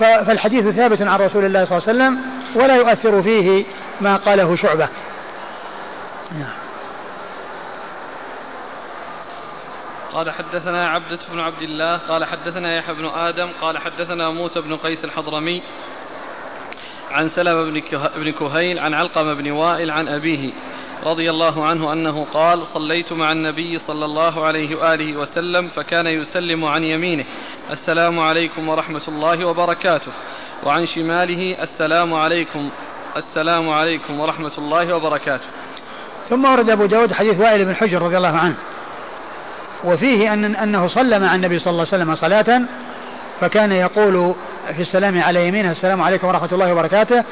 فالحديث 0.00 0.68
ثابت 0.68 1.02
عن 1.02 1.20
رسول 1.20 1.44
الله 1.44 1.64
صلى 1.64 1.78
الله 1.78 1.88
عليه 1.88 1.98
وسلم 1.98 2.18
ولا 2.54 2.76
يؤثر 2.76 3.22
فيه 3.22 3.64
ما 4.00 4.16
قاله 4.16 4.56
شعبة. 4.56 4.88
نعم. 6.32 6.65
قال 10.16 10.30
حدثنا 10.30 10.88
عبدة 10.88 11.18
بن 11.32 11.40
عبد 11.40 11.62
الله 11.62 11.96
قال 11.96 12.24
حدثنا 12.24 12.76
يحيى 12.76 12.94
بن 12.94 13.04
آدم 13.04 13.48
قال 13.60 13.78
حدثنا 13.78 14.30
موسى 14.30 14.60
بن 14.60 14.76
قيس 14.76 15.04
الحضرمي 15.04 15.62
عن 17.10 17.30
سلمة 17.30 17.82
بن 18.16 18.32
كهيل 18.32 18.78
عن 18.78 18.94
علقمة 18.94 19.34
بن 19.34 19.50
وائل 19.50 19.90
عن 19.90 20.08
أبيه 20.08 20.52
رضي 21.04 21.30
الله 21.30 21.66
عنه 21.66 21.92
أنه 21.92 22.26
قال 22.34 22.66
صليت 22.66 23.12
مع 23.12 23.32
النبي 23.32 23.78
صلى 23.78 24.04
الله 24.04 24.44
عليه 24.44 24.76
وآله 24.76 25.16
وسلم 25.16 25.68
فكان 25.68 26.06
يسلم 26.06 26.64
عن 26.64 26.84
يمينه. 26.84 27.24
السلام 27.70 28.20
عليكم 28.20 28.68
ورحمة 28.68 29.02
الله 29.08 29.44
وبركاته. 29.44 30.12
وعن 30.64 30.86
شماله 30.86 31.62
السلام 31.62 32.14
عليكم 32.14 32.70
السلام 33.16 33.70
عليكم 33.70 34.20
ورحمة 34.20 34.52
الله 34.58 34.96
وبركاته. 34.96 35.46
ثم 36.28 36.44
ورد 36.44 36.70
أبو 36.70 36.86
داود 36.86 37.12
حديث 37.12 37.40
وائل 37.40 37.64
بن 37.64 37.74
حجر 37.74 38.02
رضي 38.02 38.16
الله 38.16 38.36
عنه. 38.38 38.56
وفيه 39.84 40.32
أن 40.32 40.56
أنه 40.56 40.86
صلى 40.86 41.18
مع 41.18 41.34
النبي 41.34 41.58
صلى 41.58 41.70
الله 41.70 41.86
عليه 41.92 42.02
وسلم 42.02 42.14
صلاة 42.14 42.62
فكان 43.40 43.72
يقول 43.72 44.34
في 44.76 44.82
السلام 44.82 45.22
على 45.22 45.48
يمينه 45.48 45.70
السلام 45.70 46.02
عليكم 46.02 46.28
ورحمة 46.28 46.48
الله 46.52 46.72
وبركاته 46.72 47.24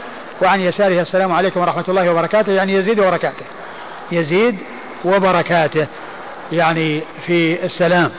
وعن 0.42 0.60
يساره 0.60 1.00
السلام 1.00 1.32
عليكم 1.32 1.60
ورحمة 1.60 1.84
الله 1.88 2.10
وبركاته 2.10 2.52
يعني 2.52 2.72
يزيد 2.72 3.00
وبركاته. 3.00 3.44
يزيد 4.12 4.58
وبركاته 5.04 5.86
يعني 6.52 7.00
في 7.26 7.64
السلام. 7.64 8.10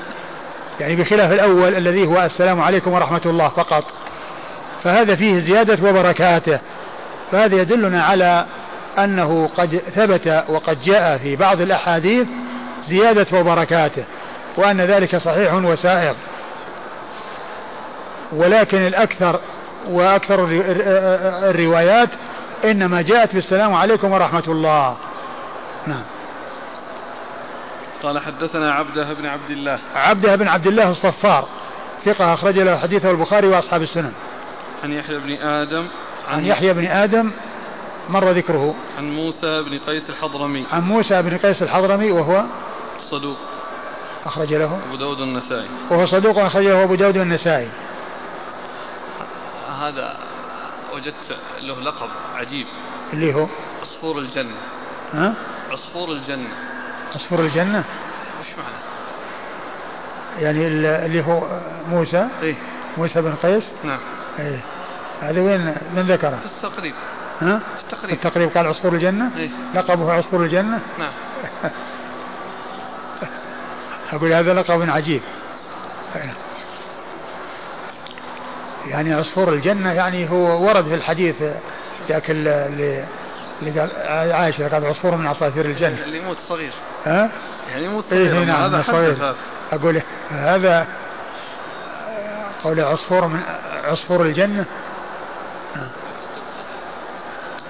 يعني 0.79 0.95
بخلاف 0.95 1.31
الأول 1.31 1.75
الذي 1.75 2.07
هو 2.07 2.25
السلام 2.25 2.61
عليكم 2.61 2.93
ورحمة 2.93 3.21
الله 3.25 3.49
فقط. 3.49 3.83
فهذا 4.83 5.15
فيه 5.15 5.39
زيادة 5.39 5.89
وبركاته. 5.89 6.59
فهذا 7.31 7.55
يدلنا 7.61 8.03
على 8.03 8.45
أنه 8.99 9.49
قد 9.57 9.81
ثبت 9.95 10.43
وقد 10.49 10.81
جاء 10.81 11.17
في 11.17 11.35
بعض 11.35 11.61
الأحاديث 11.61 12.27
زيادة 12.89 13.39
وبركاته 13.39 14.03
وأن 14.57 14.81
ذلك 14.81 15.15
صحيح 15.15 15.53
وسائغ 15.53 16.13
ولكن 18.31 18.87
الأكثر 18.87 19.39
وأكثر 19.89 20.47
الروايات 21.49 22.09
إنما 22.65 23.01
جاءت 23.01 23.33
بالسلام 23.33 23.73
عليكم 23.73 24.11
ورحمة 24.11 24.43
الله. 24.47 24.97
نعم. 25.87 26.03
قال 28.03 28.19
حدثنا 28.19 28.73
عبده 28.73 29.13
بن 29.13 29.25
عبد 29.25 29.49
الله. 29.49 29.79
عبده 29.95 30.35
بن 30.35 30.47
عبد 30.47 30.67
الله 30.67 30.89
الصفار 30.91 31.47
ثقة 32.05 32.33
أخرج 32.33 32.59
له 32.59 32.77
حديثه 32.77 33.11
البخاري 33.11 33.47
وأصحاب 33.47 33.81
السنن. 33.81 34.13
عن 34.83 34.91
يحيى 34.93 35.17
بن 35.17 35.31
آدم. 35.31 35.87
عن, 36.29 36.37
عن 36.37 36.45
يحيى 36.45 36.73
بن 36.73 36.85
آدم 36.85 37.31
مر 38.09 38.29
ذكره. 38.29 38.75
عن 38.97 39.15
موسى 39.15 39.61
بن 39.61 39.79
قيس 39.87 40.09
الحضرمي. 40.09 40.65
عن 40.73 40.81
موسى 40.81 41.21
بن 41.21 41.37
قيس 41.37 41.61
الحضرمي 41.61 42.11
وهو 42.11 42.43
صدوق 43.11 43.37
أخرج 44.25 44.53
له. 44.53 44.79
أبو 44.87 44.95
داود 44.95 45.21
النسائي. 45.21 45.67
وهو 45.89 46.05
صدوق 46.05 46.39
أخرج 46.39 46.63
له 46.63 46.83
أبو 46.83 46.95
داود 46.95 47.17
النسائي. 47.17 47.69
هذا 49.81 50.17
وجدت 50.93 51.37
له 51.61 51.79
لقب 51.81 52.09
عجيب. 52.35 52.67
اللي 53.13 53.33
هو؟ 53.33 53.47
عصفور 53.81 54.19
الجنة. 54.19 54.55
ها؟ 55.13 55.33
عصفور 55.71 56.11
الجنة. 56.11 56.49
عصفور 57.15 57.39
الجنة؟ 57.39 57.83
وش 58.39 58.47
معنى؟ 58.57 58.75
يعني 60.39 60.67
اللي 61.05 61.25
هو 61.25 61.59
موسى؟ 61.89 62.27
إيه. 62.41 62.55
موسى 62.97 63.21
بن 63.21 63.35
قيس؟ 63.43 63.63
نعم. 63.83 63.99
إيه. 64.39 64.59
هذا 65.21 65.41
وين؟ 65.41 65.75
من 65.95 66.01
ذكره؟ 66.07 66.39
في 66.39 66.65
التقريب. 66.65 66.93
ها؟ 67.41 67.59
في 67.77 67.83
التقريب. 67.83 68.17
في 68.17 68.25
التقريب 68.25 68.49
قال 68.49 68.67
عصفور 68.67 68.93
الجنة؟ 68.93 69.31
إيه. 69.37 69.49
لقبه 69.75 70.13
عصفور 70.13 70.43
الجنة؟ 70.43 70.79
نعم. 70.99 71.11
أقول 74.13 74.33
هذا 74.33 74.53
لقب 74.53 74.89
عجيب. 74.89 75.21
يعني 78.87 79.13
عصفور 79.13 79.49
الجنة 79.53 79.93
يعني 79.93 80.29
هو 80.29 80.67
ورد 80.67 80.85
في 80.85 80.95
الحديث 80.95 81.35
ذاك 82.09 82.31
اللي 82.31 83.05
اللي 83.61 83.79
قال 83.79 83.89
عائشة 84.31 84.67
قال 84.67 84.85
عصفور 84.85 85.15
من 85.15 85.27
عصافير 85.27 85.65
الجنة. 85.65 86.03
اللي 86.03 86.17
يموت 86.17 86.37
صغير. 86.39 86.71
ها؟ 87.05 87.29
يعني 87.71 87.85
يموت 87.85 88.05
صغير 88.09 88.37
إيه 88.37 88.45
نعم 88.45 88.73
هذا 88.73 88.81
صغير. 88.81 89.35
أقول 89.71 90.01
هذا 90.31 90.87
قول 92.63 92.79
عصفور 92.79 93.27
من 93.27 93.39
عصفور 93.83 94.21
الجنة. 94.21 94.65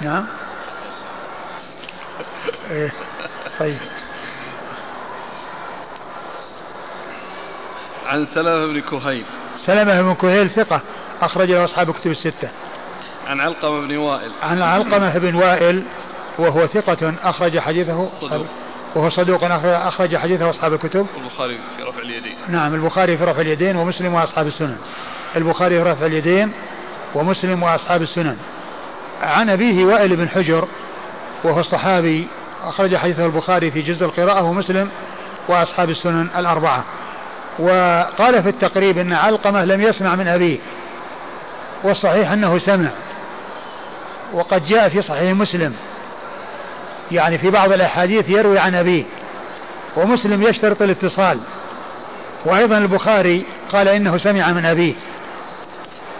نعم. 0.01 0.25
إيه. 2.71 2.91
طيب. 3.59 3.77
عن 8.05 8.27
سلمة 8.35 8.65
بن 8.65 8.81
كهيل. 8.81 9.23
سلمة 9.57 10.01
بن 10.01 10.13
كهيل 10.13 10.49
ثقة 10.49 10.81
أخرج 11.21 11.51
له 11.51 11.63
أصحاب 11.63 11.91
كتب 11.91 12.11
الستة. 12.11 12.49
عن 13.27 13.39
علقمة 13.39 13.87
بن 13.87 13.97
وائل. 13.97 14.31
عن 14.43 14.61
علقمة 14.61 15.17
بن 15.17 15.35
وائل 15.35 15.83
وهو 16.39 16.67
ثقة 16.67 17.13
أخرج 17.23 17.59
حديثه 17.59 18.09
صدوق. 18.21 18.45
وهو 18.95 19.09
صدوق 19.09 19.43
أخرج 19.65 20.17
حديثه 20.17 20.49
أصحاب 20.49 20.73
الكتب. 20.73 21.07
البخاري 21.17 21.59
في 21.77 21.83
رفع 21.83 21.99
اليدين. 21.99 22.35
نعم 22.47 22.75
البخاري 22.75 23.17
في 23.17 23.23
رفع 23.23 23.41
اليدين 23.41 23.75
ومسلم 23.75 24.13
وأصحاب 24.13 24.47
السنن. 24.47 24.77
البخاري 25.35 25.83
في 25.83 25.89
رفع 25.89 26.05
اليدين 26.05 26.51
ومسلم 27.15 27.63
وأصحاب 27.63 28.01
السنن. 28.01 28.37
عن 29.21 29.49
أبيه 29.49 29.85
وائل 29.85 30.15
بن 30.15 30.29
حجر 30.29 30.67
وهو 31.43 31.59
الصحابي 31.59 32.27
أخرج 32.63 32.95
حديثه 32.95 33.25
البخاري 33.25 33.71
في 33.71 33.81
جزء 33.81 34.05
القراءة 34.05 34.43
ومسلم 34.43 34.89
وأصحاب 35.47 35.89
السنن 35.89 36.27
الأربعة. 36.37 36.83
وقال 37.59 38.43
في 38.43 38.49
التقريب 38.49 38.97
أن 38.97 39.13
علقمة 39.13 39.65
لم 39.65 39.81
يسمع 39.81 40.15
من 40.15 40.27
أبيه 40.27 40.57
والصحيح 41.83 42.31
أنه 42.31 42.57
سمع 42.57 42.89
وقد 44.33 44.65
جاء 44.65 44.89
في 44.89 45.01
صحيح 45.01 45.31
مسلم 45.31 45.73
يعني 47.11 47.37
في 47.37 47.49
بعض 47.49 47.71
الأحاديث 47.71 48.29
يروي 48.29 48.59
عن 48.59 48.75
أبيه 48.75 49.03
ومسلم 49.97 50.43
يشترط 50.43 50.81
الاتصال 50.81 51.39
وأيضا 52.45 52.77
البخاري 52.77 53.43
قال 53.71 53.87
إنه 53.87 54.17
سمع 54.17 54.51
من 54.51 54.65
أبيه 54.65 54.93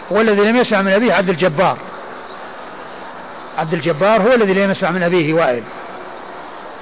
والذي 0.10 0.42
لم 0.42 0.56
يسمع 0.56 0.82
من 0.82 0.92
أبيه 0.92 1.14
عبد 1.14 1.30
الجبار 1.30 1.78
عبد 3.58 3.74
الجبار 3.74 4.22
هو 4.22 4.34
الذي 4.34 4.54
لم 4.54 4.72
يسمع 4.72 4.92
من 4.92 5.04
أبيه 5.04 5.34
وائل. 5.34 5.64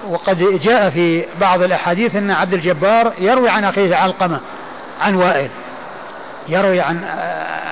وقد 0.10 0.60
جاء 0.64 0.89
في 0.89 1.26
بعض 1.41 1.64
الأحاديث 1.64 2.16
أن 2.16 2.32
عبد 2.32 2.54
الجبار 2.54 3.14
يروي 3.20 3.49
عن 3.49 3.64
أخيه 3.64 3.95
علقمة 3.95 4.39
عن 5.01 5.16
وائل. 5.16 5.49
يروي 6.49 6.82
عن 6.82 7.04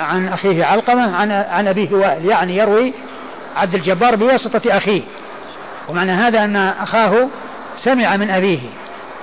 عن 0.09 0.27
أخيه 0.27 0.65
علقمة 0.65 1.15
عن 1.15 1.31
عن 1.31 1.67
أبيه 1.67 1.91
وائل. 1.91 2.25
يعني 2.25 2.57
يروي 2.57 2.93
عبد 3.57 3.75
الجبار 3.75 4.15
بواسطة 4.15 4.77
أخيه. 4.77 5.01
ومعنى 5.89 6.11
هذا 6.11 6.43
أن 6.43 6.55
أخاه 6.55 7.27
سمع 7.79 8.17
من 8.17 8.29
أبيه. 8.29 8.59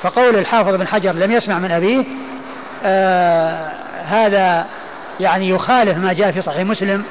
فقول 0.03 0.37
الحافظ 0.37 0.75
بن 0.75 0.87
حجر 0.87 1.13
لم 1.13 1.33
يسمع 1.33 1.59
من 1.59 1.71
أبيه 1.71 2.05
آه 2.85 3.71
هذا 4.05 4.67
يعني 5.21 5.49
يخالف 5.49 5.99
ما 5.99 6.13
جاء 6.13 6.33
في 6.33 6.41
صحيح 6.41 6.61
مسلم 6.67 7.05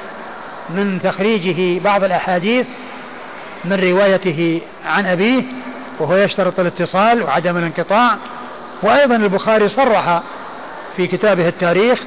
من 0.70 1.00
تخريجه 1.02 1.80
بعض 1.84 2.04
الأحاديث 2.04 2.66
من 3.64 3.72
روايته 3.72 4.60
عن 4.86 5.06
أبيه. 5.06 5.42
وهو 6.00 6.16
يشترط 6.16 6.60
الاتصال 6.60 7.22
وعدم 7.22 7.56
الانقطاع. 7.56 8.16
وأيضا 8.82 9.16
البخاري 9.16 9.68
صرح 9.68 10.22
في 10.96 11.06
كتابه 11.06 11.48
التاريخ 11.48 12.02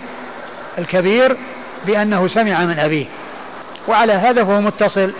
الكبير 0.77 1.37
بأنه 1.85 2.27
سمع 2.27 2.65
من 2.65 2.79
أبيه 2.79 3.05
وعلى 3.87 4.13
هذا 4.13 4.43
فهو 4.43 4.61
متصل 4.61 5.13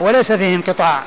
وليس 0.00 0.32
فيه 0.32 0.54
انقطاع. 0.54 1.02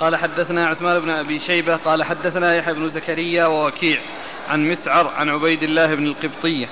قال 0.00 0.16
حدثنا 0.16 0.68
عثمان 0.68 1.00
بن 1.00 1.10
أبي 1.10 1.40
شيبة 1.40 1.76
قال 1.76 2.04
حدثنا 2.04 2.56
يحيى 2.56 2.74
بن 2.74 2.90
زكريا 2.90 3.46
ووكيع 3.46 4.00
عن 4.48 4.70
مسعر 4.70 5.12
عن 5.16 5.28
عبيد 5.28 5.62
الله 5.62 5.94
بن 5.94 6.06
القبطية. 6.06 6.66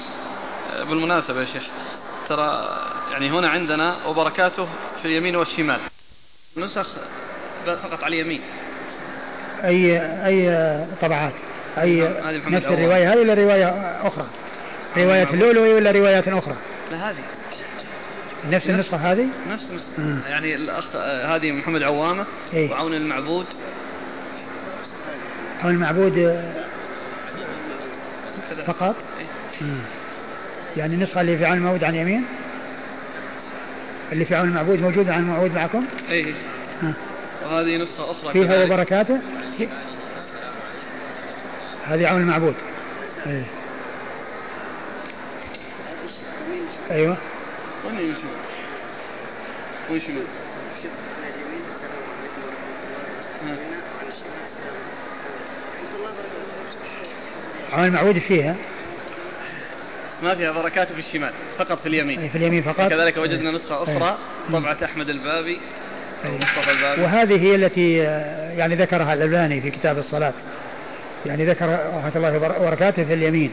بالمناسبة 0.88 1.40
يا 1.40 1.46
شيخ 1.46 1.62
ترى 2.28 2.78
يعني 3.12 3.30
هنا 3.30 3.48
عندنا 3.48 4.06
وبركاته 4.06 4.68
في 5.02 5.08
اليمين 5.08 5.36
والشمال. 5.36 5.80
نسخ 6.56 6.86
فقط 7.66 8.04
على 8.04 8.20
اليمين. 8.20 8.40
أي 9.64 10.00
أي 10.26 10.86
طبعات. 11.02 11.32
أي 11.78 12.00
نفس 12.46 12.66
الرواية. 12.66 13.12
هذه 13.12 13.18
ولا 13.18 13.34
رواية 13.34 13.68
أخرى؟ 14.02 14.26
رواية 14.96 15.22
اللؤلؤي 15.22 15.74
ولا 15.74 15.90
روايات 15.90 16.28
أخرى؟ 16.28 16.56
لا 16.90 17.10
هذه. 17.10 17.24
نفس 18.50 18.66
النسخة 18.66 18.96
هذه؟ 18.96 19.26
نفس 19.50 19.64
النسخة. 19.70 20.30
يعني 20.30 20.54
الأخ 20.54 20.96
هذه 21.34 21.52
محمد 21.52 21.82
عوامة 21.82 22.24
إيه؟ 22.52 22.70
وعون 22.70 22.94
المعبود. 22.94 23.46
عون 25.64 25.74
المعبود 25.74 26.42
فقط؟ 28.66 28.94
إيه؟ 29.60 29.66
يعني 30.76 30.94
النسخة 30.94 31.20
اللي 31.20 31.38
في 31.38 31.44
عون 31.44 31.56
المعبود 31.56 31.84
عن 31.84 31.94
يمين؟ 31.94 32.24
اللي 34.12 34.24
في 34.24 34.34
عون 34.34 34.48
المعبود 34.48 34.80
موجودة 34.80 35.14
عن 35.14 35.20
المعبود 35.20 35.54
معكم؟ 35.54 35.84
اي 36.10 36.34
وهذه 37.44 37.76
نسخة 37.76 38.10
أخرى 38.10 38.32
فيها 38.32 38.64
وبركاته؟ 38.64 39.18
هذه 41.86 42.06
عون 42.06 42.20
المعبود 42.20 42.54
إيه؟ 43.26 43.44
أيوه 46.90 47.16
وين 49.90 50.02
شمال؟ 50.02 50.24
عون 57.72 57.86
المعود 57.86 58.18
فيها 58.18 58.56
ما 60.22 60.34
فيها 60.34 60.52
بركات 60.52 60.88
في 60.92 60.98
الشمال 60.98 61.30
فقط 61.58 61.78
في 61.82 61.88
اليمين. 61.88 62.20
أي 62.20 62.28
في 62.28 62.38
اليمين 62.38 62.62
فقط. 62.62 62.90
كذلك 62.90 63.16
وجدنا 63.16 63.50
نسخة 63.50 63.82
أخرى 63.82 64.18
طبعة 64.52 64.76
أحمد 64.84 65.08
البابي 65.08 65.58
مصطفى 66.24 66.70
البابي. 66.70 67.02
وهذه 67.02 67.42
هي 67.42 67.54
التي 67.54 68.02
آه، 68.02 68.52
يعني 68.58 68.74
ذكرها 68.74 69.14
الألباني 69.14 69.60
في 69.60 69.70
كتاب 69.70 69.98
الصلاة. 69.98 70.32
يعني 71.26 71.46
ذكر 71.46 71.66
رحمة 71.66 72.12
الله 72.16 72.36
وبركاته 72.36 73.04
في 73.04 73.14
اليمين 73.14 73.50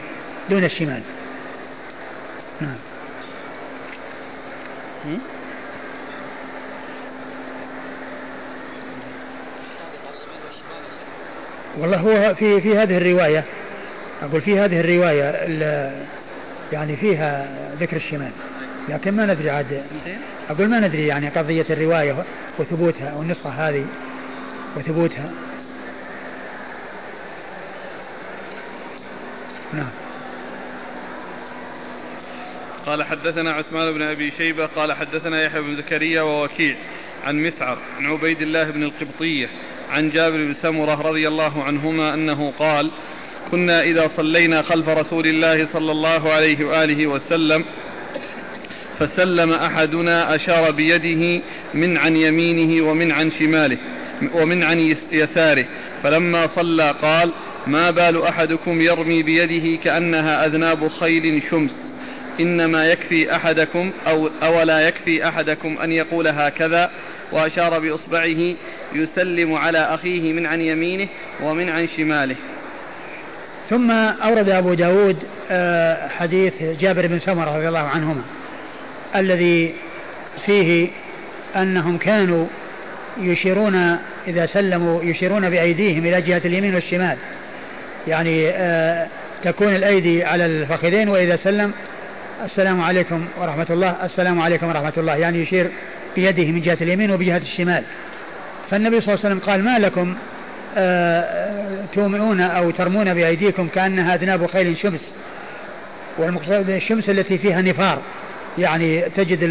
دون 0.50 0.64
الشمال. 0.64 1.02
نعم. 2.60 2.76
والله 11.78 11.96
هو 11.96 12.34
في 12.34 12.60
في 12.60 12.78
هذه 12.78 12.96
الرواية 12.96 13.44
أقول 14.22 14.40
في 14.40 14.58
هذه 14.58 14.80
الرواية 14.80 15.30
يعني 16.72 16.96
فيها 16.96 17.48
ذكر 17.80 17.96
الشمال. 17.96 18.30
لكن 18.88 19.16
ما 19.16 19.26
ندري 19.26 19.50
عاد. 19.50 19.82
أقول 20.50 20.68
ما 20.68 20.80
ندري 20.80 21.06
يعني 21.06 21.28
قضية 21.28 21.66
الرواية 21.70 22.24
وثبوتها 22.58 23.14
والنسخة 23.14 23.50
هذه 23.50 23.86
وثبوتها. 24.76 25.30
نعم. 29.72 29.90
قال 32.86 33.02
حدثنا 33.02 33.52
عثمان 33.52 33.92
بن 33.92 34.02
أبي 34.02 34.32
شيبة 34.38 34.66
قال 34.66 34.92
حدثنا 34.92 35.42
يحيى 35.42 35.60
بن 35.60 35.76
زكريا 35.76 36.22
ووكيع 36.22 36.76
عن 37.24 37.42
مسعر 37.42 37.78
عن 37.98 38.06
عبيد 38.06 38.42
الله 38.42 38.70
بن 38.70 38.82
القبطية 38.82 39.48
عن 39.90 40.10
جابر 40.10 40.36
بن 40.36 40.54
سمرة 40.62 41.02
رضي 41.02 41.28
الله 41.28 41.64
عنهما 41.64 42.14
أنه 42.14 42.52
قال 42.58 42.90
كنا 43.50 43.82
إذا 43.82 44.10
صلينا 44.16 44.62
خلف 44.62 44.88
رسول 44.88 45.26
الله 45.26 45.68
صلى 45.72 45.92
الله 45.92 46.32
عليه 46.32 46.64
وآله 46.64 47.06
وسلم 47.06 47.64
فسلم 48.98 49.52
أحدنا 49.52 50.34
أشار 50.34 50.70
بيده 50.70 51.42
من 51.74 51.96
عن 51.96 52.16
يمينه 52.16 52.86
ومن 52.86 53.12
عن 53.12 53.32
شماله 53.38 53.76
ومن 54.34 54.62
عن 54.62 54.96
يساره. 55.12 55.64
فلما 56.02 56.48
صلى 56.56 56.94
قال 57.02 57.30
ما 57.66 57.90
بال 57.90 58.22
أحدكم 58.22 58.80
يرمي 58.80 59.22
بيده 59.22 59.82
كأنها 59.84 60.46
أذناب 60.46 60.88
خيل 61.00 61.42
شمس؟ 61.50 61.70
إنما 62.40 62.86
يكفي 62.86 63.36
أحدكم 63.36 63.90
أو 64.06 64.30
أولا 64.42 64.80
يكفي 64.80 65.28
أحدكم 65.28 65.78
أن 65.84 65.92
يقول 65.92 66.28
هكذا 66.28 66.90
وأشار 67.32 67.78
بإصبعه 67.78 68.54
يسلم 68.94 69.54
على 69.54 69.78
أخيه 69.78 70.32
من 70.32 70.46
عن 70.46 70.60
يمينه 70.60 71.08
ومن 71.42 71.68
عن 71.68 71.88
شماله. 71.96 72.36
ثم 73.70 73.90
أورد 73.90 74.48
أبو 74.48 74.74
داود 74.74 75.16
آه، 75.50 76.08
حديث 76.08 76.52
جابر 76.80 77.06
بن 77.06 77.18
سمرة 77.18 77.56
رضي 77.56 77.68
الله 77.68 77.78
عنهما 77.78 78.22
الذي 79.16 79.74
فيه 80.46 80.88
أنهم 81.56 81.98
كانوا 81.98 82.46
يشيرون 83.20 83.96
إذا 84.28 84.46
سلموا 84.46 85.02
يشيرون 85.02 85.50
بأيديهم 85.50 86.06
إلى 86.06 86.20
جهة 86.20 86.42
اليمين 86.44 86.74
والشمال. 86.74 87.16
يعني 88.08 88.48
آه، 88.50 89.06
تكون 89.44 89.74
الأيدي 89.74 90.24
على 90.24 90.46
الفخذين 90.46 91.08
وإذا 91.08 91.38
سلم 91.44 91.72
السلام 92.44 92.80
عليكم 92.80 93.24
ورحمة 93.40 93.66
الله 93.70 93.96
السلام 94.04 94.40
عليكم 94.40 94.68
ورحمة 94.68 94.92
الله. 94.96 95.16
يعني 95.16 95.42
يشير 95.42 95.70
بيده 96.16 96.44
من 96.44 96.62
جهة 96.62 96.78
اليمين 96.80 97.10
وبجهة 97.10 97.38
الشمال. 97.38 97.84
فالنبي 98.70 99.00
صلى 99.00 99.14
الله 99.14 99.24
عليه 99.24 99.34
وسلم 99.34 99.50
قال 99.50 99.64
ما 99.64 99.78
لكم 99.78 100.14
تومئون 101.94 102.40
أو 102.40 102.70
ترمون 102.70 103.14
بأيديكم 103.14 103.68
كأنها 103.68 104.14
أذناب 104.14 104.46
خيل 104.46 104.76
شمس. 104.76 105.00
والمقصود 106.18 106.70
الشمس 106.70 107.08
التي 107.08 107.38
فيها 107.38 107.62
نفار. 107.62 107.98
يعني 108.58 109.00
تجد 109.00 109.44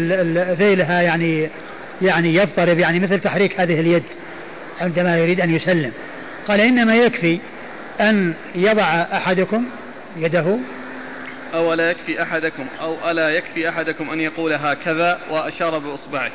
ذيلها 0.58 1.02
يعني 1.02 1.48
يعني 2.02 2.34
يضطرب 2.34 2.78
يعني 2.78 3.00
مثل 3.00 3.20
تحريك 3.20 3.60
هذه 3.60 3.80
اليد 3.80 4.02
عندما 4.80 5.18
يريد 5.18 5.40
أن 5.40 5.54
يسلم. 5.54 5.92
قال 6.48 6.60
إنما 6.60 6.96
يكفي 6.96 7.38
أن 8.00 8.34
يضع 8.54 9.06
أحدكم 9.12 9.64
يده. 10.16 10.58
أو 11.54 11.74
لا 11.74 11.90
يكفي 11.90 12.22
أحدكم 12.22 12.66
أو 12.80 13.10
ألا 13.10 13.30
يكفي 13.30 13.68
أحدكم 13.68 14.10
أن 14.10 14.20
يقول 14.20 14.52
هكذا 14.52 15.18
وأشار 15.30 15.78
بإصبعه. 15.78 16.30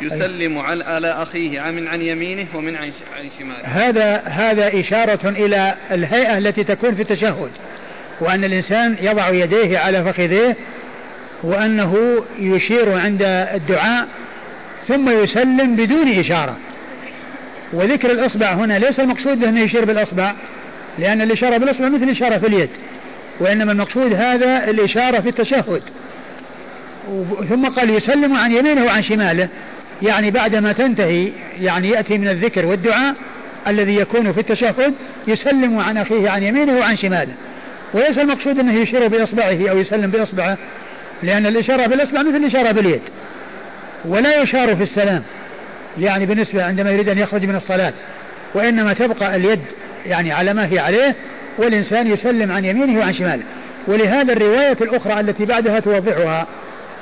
يسلم 0.00 0.58
على 0.58 0.84
على 0.84 1.08
أخيه 1.08 1.70
من 1.70 1.88
عن 1.88 2.02
يمينه 2.02 2.46
ومن 2.54 2.76
عن 2.76 2.92
شماله 3.38 3.64
هذا 3.64 4.16
هذا 4.16 4.80
إشارة 4.80 5.28
إلى 5.28 5.74
الهيئة 5.90 6.38
التي 6.38 6.64
تكون 6.64 6.94
في 6.94 7.02
التشهد 7.02 7.50
وأن 8.20 8.44
الإنسان 8.44 8.96
يضع 9.00 9.28
يديه 9.28 9.78
على 9.78 10.04
فخذيه 10.04 10.56
وأنه 11.42 12.24
يشير 12.38 12.98
عند 12.98 13.22
الدعاء 13.54 14.08
ثم 14.88 15.22
يسلم 15.22 15.76
بدون 15.76 16.08
إشارة. 16.08 16.56
وذكر 17.72 18.10
الإصبع 18.10 18.52
هنا 18.52 18.78
ليس 18.78 19.00
المقصود 19.00 19.40
به 19.40 19.48
أنه 19.48 19.60
يشير 19.60 19.84
بالإصبع 19.84 20.32
لأن 20.98 21.22
الإشارة 21.22 21.56
بالإصبع 21.56 21.88
مثل 21.88 22.02
الإشارة 22.02 22.38
في 22.38 22.46
اليد 22.46 22.68
وإنما 23.40 23.72
المقصود 23.72 24.12
هذا 24.12 24.70
الإشارة 24.70 25.20
في 25.20 25.28
التشهد. 25.28 25.82
ثم 27.48 27.66
قال 27.66 27.90
يسلم 27.90 28.36
عن 28.36 28.52
يمينه 28.52 28.84
وعن 28.84 29.02
شماله 29.02 29.48
يعني 30.02 30.30
بعدما 30.30 30.72
تنتهي 30.72 31.28
يعني 31.60 31.88
يأتي 31.90 32.18
من 32.18 32.28
الذكر 32.28 32.66
والدعاء 32.66 33.14
الذي 33.68 33.96
يكون 33.96 34.32
في 34.32 34.40
التشهد 34.40 34.94
يسلم 35.28 35.78
عن 35.78 35.96
أخيه 35.96 36.30
عن 36.30 36.42
يمينه 36.42 36.78
وعن 36.78 36.96
شماله. 36.96 37.32
وليس 37.94 38.18
المقصود 38.18 38.58
أنه 38.58 38.74
يشير 38.74 39.08
بإصبعه 39.08 39.70
أو 39.70 39.78
يسلم 39.78 40.10
بإصبعه 40.10 40.58
لأن 41.22 41.46
الإشارة 41.46 41.86
بالإصبع 41.86 42.22
مثل 42.22 42.36
الإشارة 42.36 42.72
باليد. 42.72 43.00
ولا 44.04 44.42
يشار 44.42 44.76
في 44.76 44.82
السلام 44.82 45.22
يعني 45.98 46.26
بالنسبة 46.26 46.64
عندما 46.64 46.90
يريد 46.90 47.08
أن 47.08 47.18
يخرج 47.18 47.44
من 47.44 47.56
الصلاة. 47.56 47.92
وإنما 48.54 48.92
تبقى 48.92 49.36
اليد 49.36 49.60
يعني 50.06 50.32
على 50.32 50.54
ما 50.54 50.72
هي 50.72 50.78
عليه 50.78 51.14
والإنسان 51.58 52.10
يسلم 52.10 52.52
عن 52.52 52.64
يمينه 52.64 53.00
وعن 53.00 53.14
شماله. 53.14 53.42
ولهذا 53.86 54.32
الرواية 54.32 54.76
الأخرى 54.80 55.20
التي 55.20 55.44
بعدها 55.44 55.80
توضحها 55.80 56.46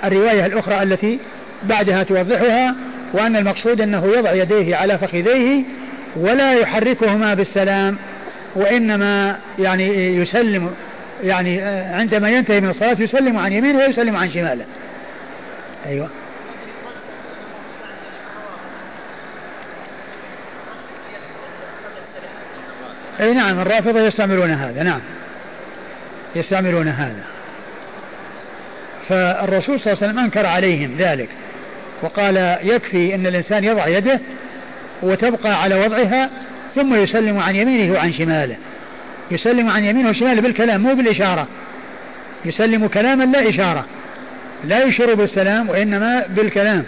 الرواية 0.04 0.46
الأخرى 0.46 0.82
التي 0.82 1.18
بعدها 1.62 2.02
توضحها 2.02 2.74
وأن 3.12 3.36
المقصود 3.36 3.80
أنه 3.80 4.06
يضع 4.06 4.32
يديه 4.32 4.76
على 4.76 4.98
فخذيه 4.98 5.62
ولا 6.16 6.52
يحركهما 6.52 7.34
بالسلام 7.34 7.96
وإنما 8.54 9.38
يعني 9.58 10.16
يسلم 10.16 10.70
يعني 11.22 11.60
عندما 11.94 12.30
ينتهي 12.30 12.60
من 12.60 12.70
الصلاة 12.70 12.96
يسلم 13.00 13.38
عن 13.38 13.52
يمينه 13.52 13.78
ويسلم 13.78 14.16
عن 14.16 14.30
شماله. 14.30 14.64
أيوه. 15.86 16.08
أي 23.20 23.34
نعم 23.34 23.60
الرافضة 23.60 24.00
يستعملون 24.00 24.50
هذا 24.50 24.82
نعم. 24.82 25.00
يستعملون 26.36 26.88
هذا. 26.88 27.24
فالرسول 29.08 29.80
صلى 29.80 29.92
الله 29.92 30.02
عليه 30.02 30.12
وسلم 30.12 30.18
أنكر 30.18 30.46
عليهم 30.46 30.96
ذلك. 30.98 31.28
وقال 32.02 32.58
يكفي 32.62 33.14
إن 33.14 33.26
الإنسان 33.26 33.64
يضع 33.64 33.88
يده 33.88 34.20
وتبقى 35.02 35.62
على 35.62 35.74
وضعها 35.74 36.30
ثم 36.74 36.94
يسلم 36.94 37.38
عن 37.38 37.56
يمينه 37.56 37.94
وعن 37.94 38.12
شماله. 38.12 38.56
يسلم 39.30 39.70
عن 39.70 39.84
يمينه 39.84 40.10
وشماله 40.10 40.40
بالكلام 40.40 40.80
مو 40.80 40.94
بالإشارة. 40.94 41.46
يسلم 42.44 42.86
كلاما 42.86 43.24
لا 43.24 43.50
إشارة. 43.50 43.84
لا 44.64 44.84
يشير 44.84 45.14
بالسلام 45.14 45.70
وإنما 45.70 46.24
بالكلام. 46.28 46.84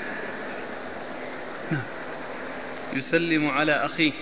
يسلم 2.96 3.50
على 3.50 3.72
أخيه. 3.72 4.12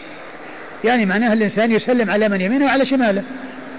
يعني 0.85 1.07
معناه 1.07 1.33
الإنسان 1.33 1.73
يسلم 1.73 2.11
على 2.11 2.29
من 2.29 2.41
يمينه 2.41 2.65
وعلى 2.65 2.87
شماله. 2.87 3.23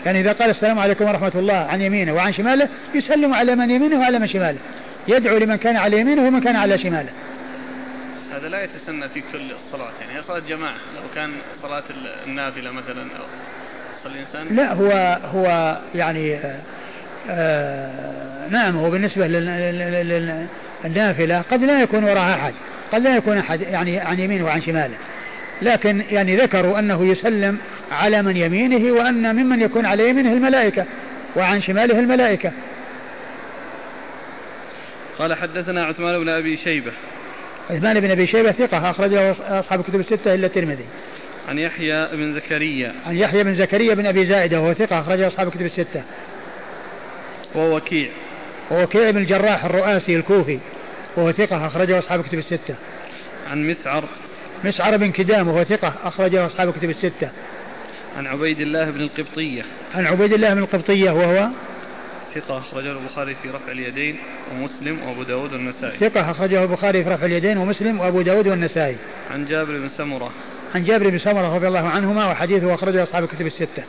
يعني 0.05 0.19
إذا 0.19 0.31
قال 0.31 0.49
السلام 0.49 0.79
عليكم 0.79 1.05
ورحمة 1.05 1.31
الله 1.35 1.53
عن 1.53 1.81
يمينه 1.81 2.13
وعن 2.13 2.33
شماله 2.33 2.67
يسلم 2.95 3.33
على 3.33 3.55
من 3.55 3.69
يمينه 3.69 3.99
وعلى 3.99 4.19
من 4.19 4.27
شماله. 4.27 4.57
يدعو 5.07 5.37
لمن 5.37 5.55
كان 5.55 5.77
على 5.77 5.99
يمينه 5.99 6.27
ومن 6.27 6.41
كان 6.41 6.55
على 6.55 6.77
شماله. 6.77 7.09
هذا 8.35 8.49
لا 8.49 8.63
يتسنى 8.63 9.09
في 9.09 9.21
كل 9.33 9.51
الصلاة 9.51 9.91
يعني 10.01 10.21
صلاة 10.27 10.39
جماعة. 10.49 10.73
لو 10.95 11.01
كان 11.15 11.31
صلاة 11.63 11.83
النافلة 12.25 12.71
مثلا 12.71 13.01
أو 13.01 13.25
الإنسان؟ 14.05 14.55
لا 14.55 14.73
هو 14.73 15.19
هو 15.33 15.77
يعني 15.95 16.35
آه, 16.35 16.59
آه، 17.29 18.47
نعم 18.49 18.77
هو 18.77 18.89
بالنسبة 18.89 19.27
للنافلة 20.83 21.41
قد 21.51 21.63
لا 21.63 21.81
يكون 21.81 22.03
وراها 22.03 22.35
أحد 22.35 22.53
قد 22.93 23.01
لا 23.01 23.15
يكون 23.15 23.37
أحد 23.37 23.61
يعني 23.61 23.99
عن 23.99 24.19
يمينه 24.19 24.45
وعن 24.45 24.61
شماله. 24.61 24.95
لكن 25.61 26.03
يعني 26.11 26.37
ذكروا 26.37 26.79
أنه 26.79 27.05
يسلم 27.05 27.57
على 27.91 28.21
من 28.21 28.37
يمينه 28.37 28.93
وأن 28.93 29.35
ممن 29.35 29.61
يكون 29.61 29.85
على 29.85 30.09
يمينه 30.09 30.33
الملائكة 30.33 30.85
وعن 31.35 31.61
شماله 31.61 31.99
الملائكة. 31.99 32.51
قال 35.21 35.33
حدثنا 35.33 35.85
عثمان 35.85 36.19
بن 36.19 36.29
أبي 36.29 36.57
شيبة. 36.57 36.91
عثمان 37.69 37.99
بن 37.99 38.11
أبي 38.11 38.27
شيبة 38.27 38.51
ثقة 38.51 38.89
أخرجه 38.89 39.35
أصحاب 39.59 39.79
الكتب 39.79 39.99
الستة 39.99 40.33
إلا 40.33 40.47
الترمذي. 40.47 40.85
عن 41.49 41.59
يحيى 41.59 42.07
بن 42.13 42.35
زكريا. 42.35 42.93
عن 43.05 43.17
يحيى 43.17 43.43
بن 43.43 43.55
زكريا 43.55 43.93
بن 43.93 44.05
أبي 44.05 44.25
زائدة 44.25 44.61
وهو 44.61 44.73
ثقة 44.73 44.99
أخرجه 44.99 45.27
أصحاب 45.27 45.47
الكتب 45.47 45.65
الستة. 45.65 46.03
ووكيع 47.55 48.09
ووكيع 48.71 49.11
بن 49.11 49.17
الجراح 49.17 49.65
الرؤاسي 49.65 50.15
الكوفي 50.15 50.59
وهو 51.15 51.31
ثقة 51.31 51.67
أخرجه 51.67 51.99
أصحاب 51.99 52.19
الكتب 52.19 52.39
الستة. 52.39 52.75
عن 53.51 53.67
مسعر. 53.67 54.03
مسعر 54.63 54.97
بن 54.97 55.11
كدام 55.11 55.47
وهو 55.47 55.63
ثقة 55.63 55.93
أخرجه 56.03 56.45
أصحاب 56.45 56.69
الكتب 56.69 56.89
الستة. 56.89 57.29
عن 58.17 58.27
عبيد 58.27 58.59
الله 58.59 58.85
بن 58.85 59.01
القبطية. 59.01 59.63
عن 59.95 60.05
عبيد 60.05 60.33
الله 60.33 60.53
بن 60.53 60.59
القبطية 60.59 61.11
وهو 61.11 61.47
ثقة 62.35 62.57
أخرجه 62.57 62.91
البخاري 62.91 63.35
في 63.43 63.49
رفع 63.49 63.71
اليدين 63.71 64.15
ومسلم 64.51 64.99
وأبو 65.07 65.23
داود 65.23 65.53
والنسائي. 65.53 65.97
ثقة 66.09 66.31
أخرجه 66.31 66.63
البخاري 66.63 67.03
في 67.03 67.09
رفع 67.09 67.25
اليدين 67.25 67.57
ومسلم 67.57 67.99
وأبو 67.99 68.21
داود 68.21 68.47
والنسائي. 68.47 68.95
عن 69.31 69.45
جابر 69.45 69.77
بن 69.77 69.89
سمرة. 69.97 70.31
عن 70.75 70.83
جابر 70.83 71.09
بن 71.09 71.19
سمرة 71.19 71.55
رضي 71.55 71.67
الله 71.67 71.89
عنهما 71.89 72.31
وحديثه 72.31 72.73
أخرجه 72.73 73.03
أصحاب 73.03 73.23
الكتب 73.23 73.47
الستة. 73.47 73.83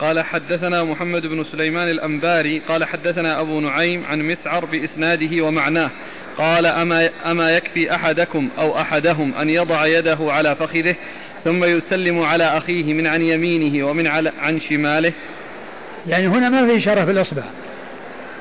قال 0.00 0.24
حدثنا 0.24 0.84
محمد 0.84 1.26
بن 1.26 1.44
سليمان 1.44 1.90
الأنباري 1.90 2.62
قال 2.68 2.84
حدثنا 2.84 3.40
أبو 3.40 3.60
نعيم 3.60 4.04
عن 4.04 4.22
مسعر 4.22 4.64
بإسناده 4.64 5.44
ومعناه. 5.44 5.90
قال 6.38 6.66
أما, 6.66 7.10
أما 7.26 7.56
يكفي 7.56 7.94
أحدكم 7.94 8.48
أو 8.58 8.80
أحدهم 8.80 9.34
أن 9.34 9.50
يضع 9.50 9.86
يده 9.86 10.18
على 10.20 10.56
فخذه 10.56 10.94
ثم 11.44 11.64
يسلم 11.64 12.22
على 12.22 12.44
أخيه 12.44 12.94
من 12.94 13.06
عن 13.06 13.22
يمينه 13.22 13.86
ومن 13.86 14.06
على 14.06 14.32
عن 14.42 14.60
شماله. 14.60 15.12
يعني 16.08 16.26
هنا 16.26 16.48
ما 16.48 16.66
في 16.66 16.76
إشارة 16.76 17.04
في 17.04 17.10
الإصبع 17.10 17.42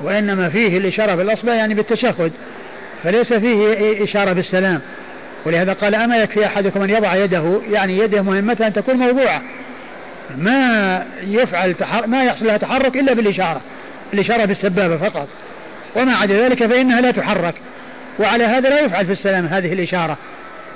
وإنما 0.02 0.49
فيه 0.49 0.78
الإشارة 0.78 1.16
في 1.16 1.22
الإصبع 1.22 1.54
يعني 1.54 1.74
بالتشهد 1.74 2.32
فليس 3.04 3.34
فيه 3.34 4.04
إشارة 4.04 4.34
بالسلام. 4.34 4.82
ولهذا 5.45 5.74
قال 5.74 5.95
أما 5.95 6.18
يكفي 6.18 6.45
أحدكم 6.45 6.82
أن 6.82 6.89
يضع 6.89 7.16
يده 7.16 7.62
يعني 7.72 7.97
يده 7.97 8.22
مهمتها 8.22 8.68
أن 8.68 8.74
تكون 8.74 8.95
موضوعة. 8.95 9.41
ما 10.38 11.06
يفعل. 11.24 11.76
ما 12.08 12.24
يحصل 12.24 12.45
لها 12.45 12.58
تحرك 12.58 12.95
إلا 12.95 13.14
بالإشارة 13.14 13.62
الإشارة 14.14 14.45
بالسبابة 14.45 14.97
فقط. 14.97 15.28
وما 15.95 16.16
عدا 16.16 16.47
ذلك 16.47 16.66
فإنها 16.66 17.02
لا 17.02 17.12
تحرك. 17.12 17.56
وعلى 18.20 18.43
هذا 18.43 18.70
لا 18.70 18.80
يفعل 18.80 19.06
في 19.06 19.12
السلام 19.12 19.45
هذه 19.45 19.74
الإشارة. 19.74 20.18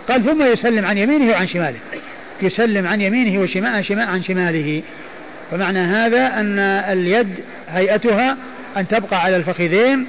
قال 0.09 0.25
ثم 0.25 0.43
يسلم 0.43 0.85
عن 0.85 0.97
يمينه 0.97 1.31
وعن 1.31 1.47
شماله. 1.47 1.79
يسلم 2.41 2.87
عن 2.87 3.01
يمينه 3.01 3.41
وشمال 3.41 3.85
شمال 3.85 4.07
عن 4.07 4.23
شماله. 4.23 4.81
فمعنى 5.51 5.79
هذا 5.79 6.39
أن 6.39 6.59
اليد 6.59 7.35
هيئتها 7.69 8.37
أن 8.77 8.87
تبقى 8.87 9.21
على 9.23 9.35
الفخذين 9.35 10.07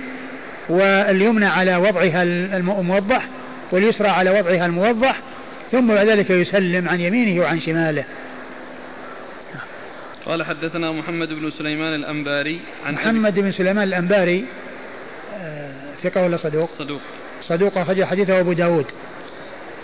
واليمنى 0.68 1.46
على 1.46 1.76
وضعها 1.76 2.22
الموضح 2.22 3.26
واليسرى 3.72 4.08
على 4.08 4.30
وضعها 4.30 4.66
الموضح 4.66 5.20
ثم 5.72 5.94
بعد 5.94 6.08
ذلك 6.08 6.30
يسلم 6.30 6.88
عن 6.88 7.00
يمينه 7.00 7.42
وعن 7.42 7.60
شماله. 7.60 8.04
قال 10.26 10.42
حدثنا 10.42 10.92
محمد 10.92 11.28
بن 11.28 11.50
سليمان 11.58 11.94
الأنباري 11.94 12.60
عن 12.86 12.94
محمد 12.94 13.34
بن 13.34 13.52
سليمان 13.52 13.88
الأنباري 13.88 14.44
آه، 15.40 15.70
ثقة 16.02 16.24
ولا 16.24 16.36
صدوق؟ 16.36 16.70
صدوق. 16.78 17.00
صدوق 17.42 17.78
أخرج 17.78 18.04
حديثه 18.04 18.40
أبو 18.40 18.52
داود. 18.52 18.86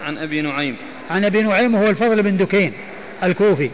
عن 0.05 0.19
أبي 0.19 0.43
نعيم. 0.43 0.77
عن 1.11 1.25
أبي 1.25 1.43
نعيم 1.43 1.75
وهو 1.75 1.91
الفضل 1.91 2.23
بن 2.23 2.37
دكين 2.37 2.73
الكوفي 3.23 3.71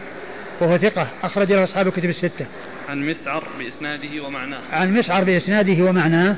وهو 0.59 0.77
ثقة 0.77 1.07
أخرج 1.23 1.51
له 1.51 1.63
أصحاب 1.63 1.87
الكتب 1.87 2.09
الستة. 2.09 2.45
عن 2.89 3.09
مسعر 3.09 3.43
بإسناده 3.59 4.23
ومعناه. 4.27 4.59
عن 4.71 4.93
مسعر 4.93 5.23
بإسناده 5.23 5.83
ومعناه 5.83 6.35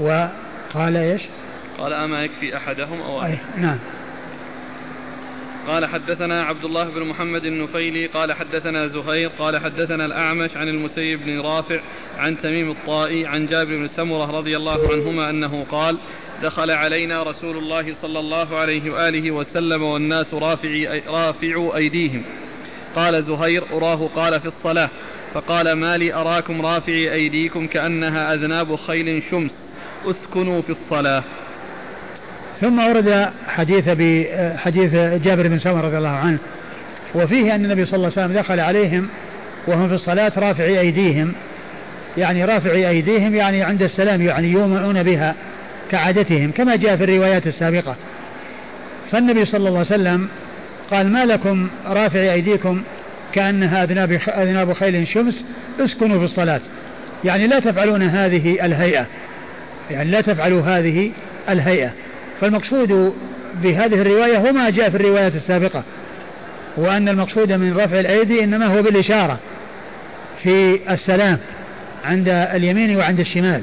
وقال 0.00 0.96
إيش؟ 0.96 1.22
قال 1.78 1.92
أما 1.92 2.24
يكفي 2.24 2.56
أحدهم 2.56 3.00
أو 3.00 3.24
أي 3.24 3.38
نعم. 3.56 3.78
قال 5.66 5.86
حدثنا 5.86 6.44
عبد 6.44 6.64
الله 6.64 6.84
بن 6.84 7.02
محمد 7.02 7.44
النفيلي 7.44 8.06
قال 8.06 8.32
حدثنا 8.32 8.86
زهير 8.86 9.30
قال 9.38 9.58
حدثنا 9.58 10.06
الأعمش 10.06 10.56
عن 10.56 10.68
المسيب 10.68 11.20
بن 11.24 11.40
رافع 11.40 11.80
عن 12.18 12.36
تميم 12.42 12.70
الطائي 12.70 13.26
عن 13.26 13.46
جابر 13.46 13.76
بن 13.76 13.88
سمرة 13.96 14.38
رضي 14.38 14.56
الله 14.56 14.92
عنهما 14.92 15.30
أنه 15.30 15.66
قال 15.70 15.96
دخل 16.42 16.70
علينا 16.70 17.22
رسول 17.22 17.56
الله 17.56 17.94
صلى 18.02 18.18
الله 18.18 18.56
عليه 18.56 18.90
وآله 18.90 19.30
وسلم 19.30 19.82
والناس 19.82 20.26
رافعي 20.34 21.02
رافعوا 21.08 21.76
أيديهم. 21.76 22.22
قال 22.96 23.24
زهير 23.24 23.62
أراه 23.72 24.08
قال 24.16 24.40
في 24.40 24.48
الصلاة. 24.48 24.90
فقال 25.34 25.72
ما 25.72 25.96
لي 25.96 26.14
أراكم 26.14 26.66
رافعي 26.66 27.12
أيديكم 27.12 27.66
كأنها 27.66 28.34
أذناب 28.34 28.76
خيل 28.76 29.22
شمس. 29.30 29.50
اسكنوا 30.06 30.62
في 30.62 30.70
الصلاة. 30.72 31.22
ثم 32.60 32.78
ورد 32.78 33.30
حديث 33.48 33.88
حديث 34.56 34.94
جابر 35.24 35.48
بن 35.48 35.58
سمر 35.58 35.84
رضي 35.84 35.98
الله 35.98 36.08
عنه 36.08 36.38
وفيه 37.14 37.54
أن 37.54 37.64
النبي 37.64 37.86
صلى 37.86 37.96
الله 37.96 38.12
عليه 38.16 38.26
وسلم 38.26 38.38
دخل 38.38 38.60
عليهم 38.60 39.08
وهم 39.66 39.88
في 39.88 39.94
الصلاة 39.94 40.32
رافعي 40.36 40.80
أيديهم 40.80 41.32
يعني 42.18 42.44
رافعي 42.44 42.88
أيديهم 42.88 43.34
يعني 43.34 43.62
عند 43.62 43.82
السلام 43.82 44.22
يعني 44.22 44.52
يومئون 44.52 45.02
بها 45.02 45.34
كعادتهم 45.90 46.50
كما 46.50 46.76
جاء 46.76 46.96
في 46.96 47.04
الروايات 47.04 47.46
السابقة. 47.46 47.96
فالنبي 49.12 49.44
صلى 49.44 49.68
الله 49.68 49.78
عليه 49.78 49.88
وسلم 49.88 50.28
قال 50.90 51.12
ما 51.12 51.24
لكم 51.24 51.68
رافعي 51.86 52.32
أيديكم 52.32 52.82
كأنها 53.32 53.84
أذناب 54.42 54.72
خيل 54.72 55.08
شمس 55.08 55.44
اسكنوا 55.80 56.18
في 56.18 56.24
الصلاة. 56.24 56.60
يعني 57.24 57.46
لا 57.46 57.58
تفعلون 57.58 58.02
هذه 58.02 58.66
الهيئة 58.66 59.06
يعني 59.90 60.10
لا 60.10 60.20
تفعلوا 60.20 60.62
هذه 60.62 61.10
الهيئة. 61.48 61.90
فالمقصود 62.40 63.14
بهذه 63.62 63.94
الرواية 63.94 64.38
هو 64.38 64.52
ما 64.52 64.70
جاء 64.70 64.90
في 64.90 64.96
الروايات 64.96 65.34
السابقة 65.34 65.82
وأن 66.76 67.08
المقصود 67.08 67.52
من 67.52 67.76
رفع 67.76 68.00
الأيدي 68.00 68.44
إنما 68.44 68.66
هو 68.66 68.82
بالإشارة 68.82 69.38
في 70.42 70.78
السلام 70.90 71.38
عند 72.04 72.28
اليمين 72.28 72.96
وعند 72.96 73.20
الشمال. 73.20 73.62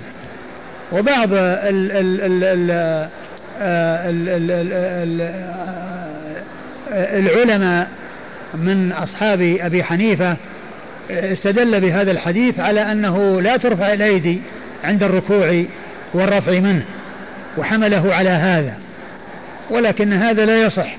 وبعض 0.92 1.34
ال 1.34 1.92
ال 1.92 2.22
ال 2.22 2.44
ال 4.12 4.40
ال 5.00 5.34
العلماء 6.94 7.88
من 8.54 8.92
أصحاب 8.92 9.58
أبي 9.62 9.84
حنيفة 9.84 10.38
استدل 11.12 11.82
بهذا 11.82 12.12
الحديث 12.12 12.60
على 12.60 12.92
أنه 12.92 13.42
لا 13.42 13.58
ترفع 13.58 13.94
الأيدي 13.94 14.42
عند 14.84 15.04
الركوع 15.04 15.64
والرفع 16.14 16.52
منه. 16.60 16.84
وحمله 17.58 18.16
على 18.16 18.30
هذا. 18.30 18.74
ولكن 19.70 20.14
هذا 20.14 20.46
لا 20.46 20.62
يصح. 20.62 20.96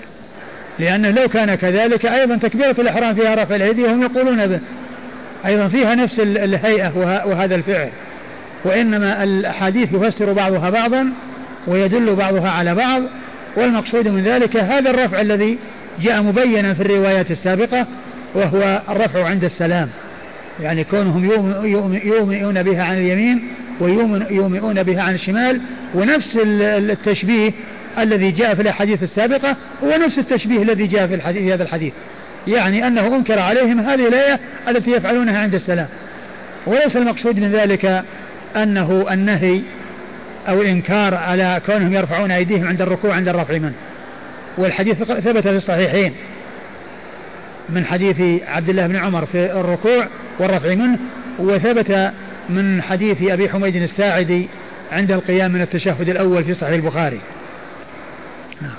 لأنه 0.79 1.11
لو 1.11 1.29
كان 1.29 1.55
كذلك 1.55 2.07
أيضا 2.07 2.37
تكبيرة 2.37 2.77
الإحرام 2.79 3.15
فيها 3.15 3.35
رفع 3.35 3.57
الأيدي 3.57 3.83
وهم 3.83 4.03
يقولون 4.03 4.47
به 4.47 4.61
أيضا 5.47 5.69
فيها 5.69 5.95
نفس 5.95 6.19
الهيئة 6.19 6.93
وهذا 7.27 7.55
الفعل. 7.55 7.89
وإنما 8.65 9.23
الأحاديث 9.25 9.93
يفسر 9.93 10.33
بعضها 10.33 10.71
بعضا 10.71 11.13
ويدل 11.67 12.15
بعضها 12.15 12.51
على 12.51 12.75
بعض. 12.75 13.03
والمقصود 13.57 14.09
من 14.09 14.25
ذلك 14.25 14.57
هذا 14.57 14.91
الرفع 14.91 15.21
الذي 15.21 15.59
جاء 16.03 16.23
مبينا 16.23 16.75
في 16.75 16.81
الروايات 16.81 17.31
السابقة 17.31 17.87
وهو 18.35 18.81
الرفع 18.89 19.25
عند 19.25 19.45
السلام. 19.45 19.89
يعني 20.63 20.85
كونهم 20.85 21.25
يومئون 22.05 22.63
بها 22.63 22.85
عن 22.85 22.99
اليمين 22.99 23.49
ويومئون 23.81 24.83
بها 24.83 25.03
عن 25.03 25.14
الشمال 25.14 25.61
ونفس 25.95 26.39
التشبيه 26.45 27.53
الذي 27.99 28.31
جاء 28.31 28.55
في 28.55 28.62
الأحاديث 28.62 29.03
السابقة 29.03 29.57
هو 29.85 29.97
نفس 30.07 30.18
التشبيه 30.18 30.62
الذي 30.62 30.87
جاء 30.87 31.07
في, 31.07 31.14
الحديث 31.14 31.53
هذا 31.53 31.62
الحديث. 31.62 31.93
يعني 32.47 32.87
أنه 32.87 33.16
أنكر 33.16 33.39
عليهم 33.39 33.81
هذه 33.81 34.09
الآية 34.09 34.41
التي 34.68 34.91
يفعلونها 34.91 35.39
عند 35.39 35.55
السلام. 35.55 35.87
وليس 36.66 36.97
المقصود 36.97 37.39
من 37.39 37.53
ذلك 37.53 38.05
أنه 38.57 39.07
النهي 39.11 39.61
أو 40.49 40.62
الإنكار 40.62 41.14
على 41.14 41.61
كونهم 41.66 41.93
يرفعون 41.95 42.31
أيديهم 42.31 42.66
عند 42.66 42.83
الركوع 42.83 43.14
عند 43.14 43.29
الرفع 43.29 43.59
منه 43.59 43.75
والحديث 44.59 45.03
ثبت 45.03 45.49
في 45.49 45.57
الصحيحين. 45.57 46.12
من 47.68 47.85
حديث 47.85 48.43
عبد 48.47 48.68
الله 48.68 48.87
بن 48.87 48.97
عمر 48.97 49.27
في 49.27 49.53
الركوع 49.53 50.07
والرفع 50.39 50.75
منه 50.75 50.99
وثبت 51.39 52.12
من 52.49 52.82
حديث 52.82 53.22
أبي 53.22 53.49
حميد 53.49 53.76
الساعدي 53.76 54.49
عند 54.92 55.12
القيام 55.12 55.53
من 55.53 55.61
التشهد 55.61 56.09
الأول 56.09 56.45
في 56.45 56.55
صحيح 56.55 56.74
البخاري. 56.74 57.20
نعم. 58.62 58.74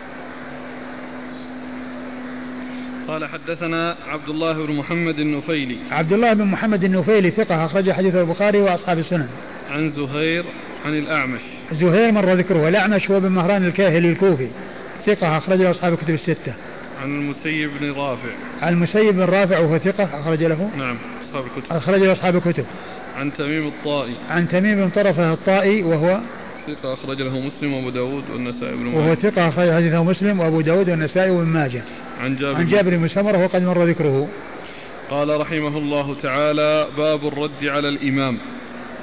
قال 3.07 3.25
حدثنا 3.25 3.95
عبد 4.09 4.29
الله 4.29 4.65
بن 4.65 4.75
محمد 4.75 5.19
النفيلي. 5.19 5.77
عبد 5.91 6.13
الله 6.13 6.33
بن 6.33 6.45
محمد 6.45 6.83
النفيلي 6.83 7.31
ثقة 7.31 7.65
أخرج 7.65 7.91
حديث 7.91 8.15
البخاري 8.15 8.61
وأصحاب 8.61 8.99
السنن. 8.99 9.29
عن 9.71 9.91
زهير 9.91 10.43
عن 10.85 10.93
الأعمش. 10.93 11.41
زهير 11.73 12.11
مر 12.11 12.33
ذكره 12.33 12.63
والأعمش 12.63 13.11
هو 13.11 13.19
بن 13.19 13.29
مهران 13.29 13.65
الكاهلي 13.65 14.09
الكوفي. 14.09 14.47
ثقة 15.05 15.37
أخرج 15.37 15.61
له 15.61 15.71
أصحاب 15.71 15.93
الكتب 15.93 16.13
الستة. 16.13 16.53
عن 17.03 17.09
المسيب 17.09 17.69
بن 17.79 17.91
رافع. 17.91 18.29
عن 18.61 18.73
المسيب 18.73 19.15
بن 19.15 19.21
رافع 19.21 19.59
وهو 19.59 19.77
ثقة 19.77 20.19
أخرج 20.19 20.43
له. 20.43 20.69
نعم 20.77 20.97
أصحاب 21.29 21.45
الكتب. 21.45 21.75
أخرج 21.75 21.99
له 22.01 22.11
أصحاب 22.11 22.35
الكتب. 22.35 22.65
عن 23.15 23.31
تميم 23.37 23.67
الطائي. 23.67 24.13
عن 24.29 24.47
تميم 24.47 24.75
بن 24.75 24.89
طرفة 24.89 25.33
الطائي 25.33 25.83
وهو 25.83 26.19
ثقة 26.67 26.93
أخرج 26.93 27.21
له 27.21 27.39
مسلم 27.39 27.73
وأبو 27.73 27.89
داود 27.89 28.23
والنسائي 28.33 28.75
بن 28.75 28.83
ماجه. 28.83 28.97
وهو 28.97 29.15
ثقة 29.15 29.49
أخرج 29.49 29.71
حديثه 29.71 30.03
مسلم 30.03 30.39
وأبو 30.39 30.61
داود 30.61 30.89
والنسائي 30.89 31.31
وابن 31.31 31.47
ماجه. 31.47 31.81
عن 32.21 32.35
جابر 32.35 32.55
عن 32.55 32.67
جابر 32.67 32.97
بن 32.97 33.07
سمرة 33.07 33.43
وقد 33.43 33.61
مر 33.61 33.83
ذكره. 33.83 34.27
قال 35.09 35.39
رحمه 35.41 35.77
الله 35.77 36.15
تعالى 36.23 36.87
باب 36.97 37.27
الرد 37.27 37.63
على 37.63 37.89
الإمام. 37.89 38.37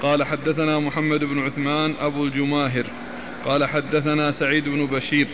قال 0.02 0.24
حدثنا 0.24 0.78
محمد 0.78 1.24
بن 1.24 1.38
عثمان 1.38 1.94
أبو 2.00 2.24
الجماهر. 2.24 2.84
قال 3.44 3.64
حدثنا 3.64 4.32
سعيد 4.40 4.64
بن 4.64 4.86
بشير 4.86 5.26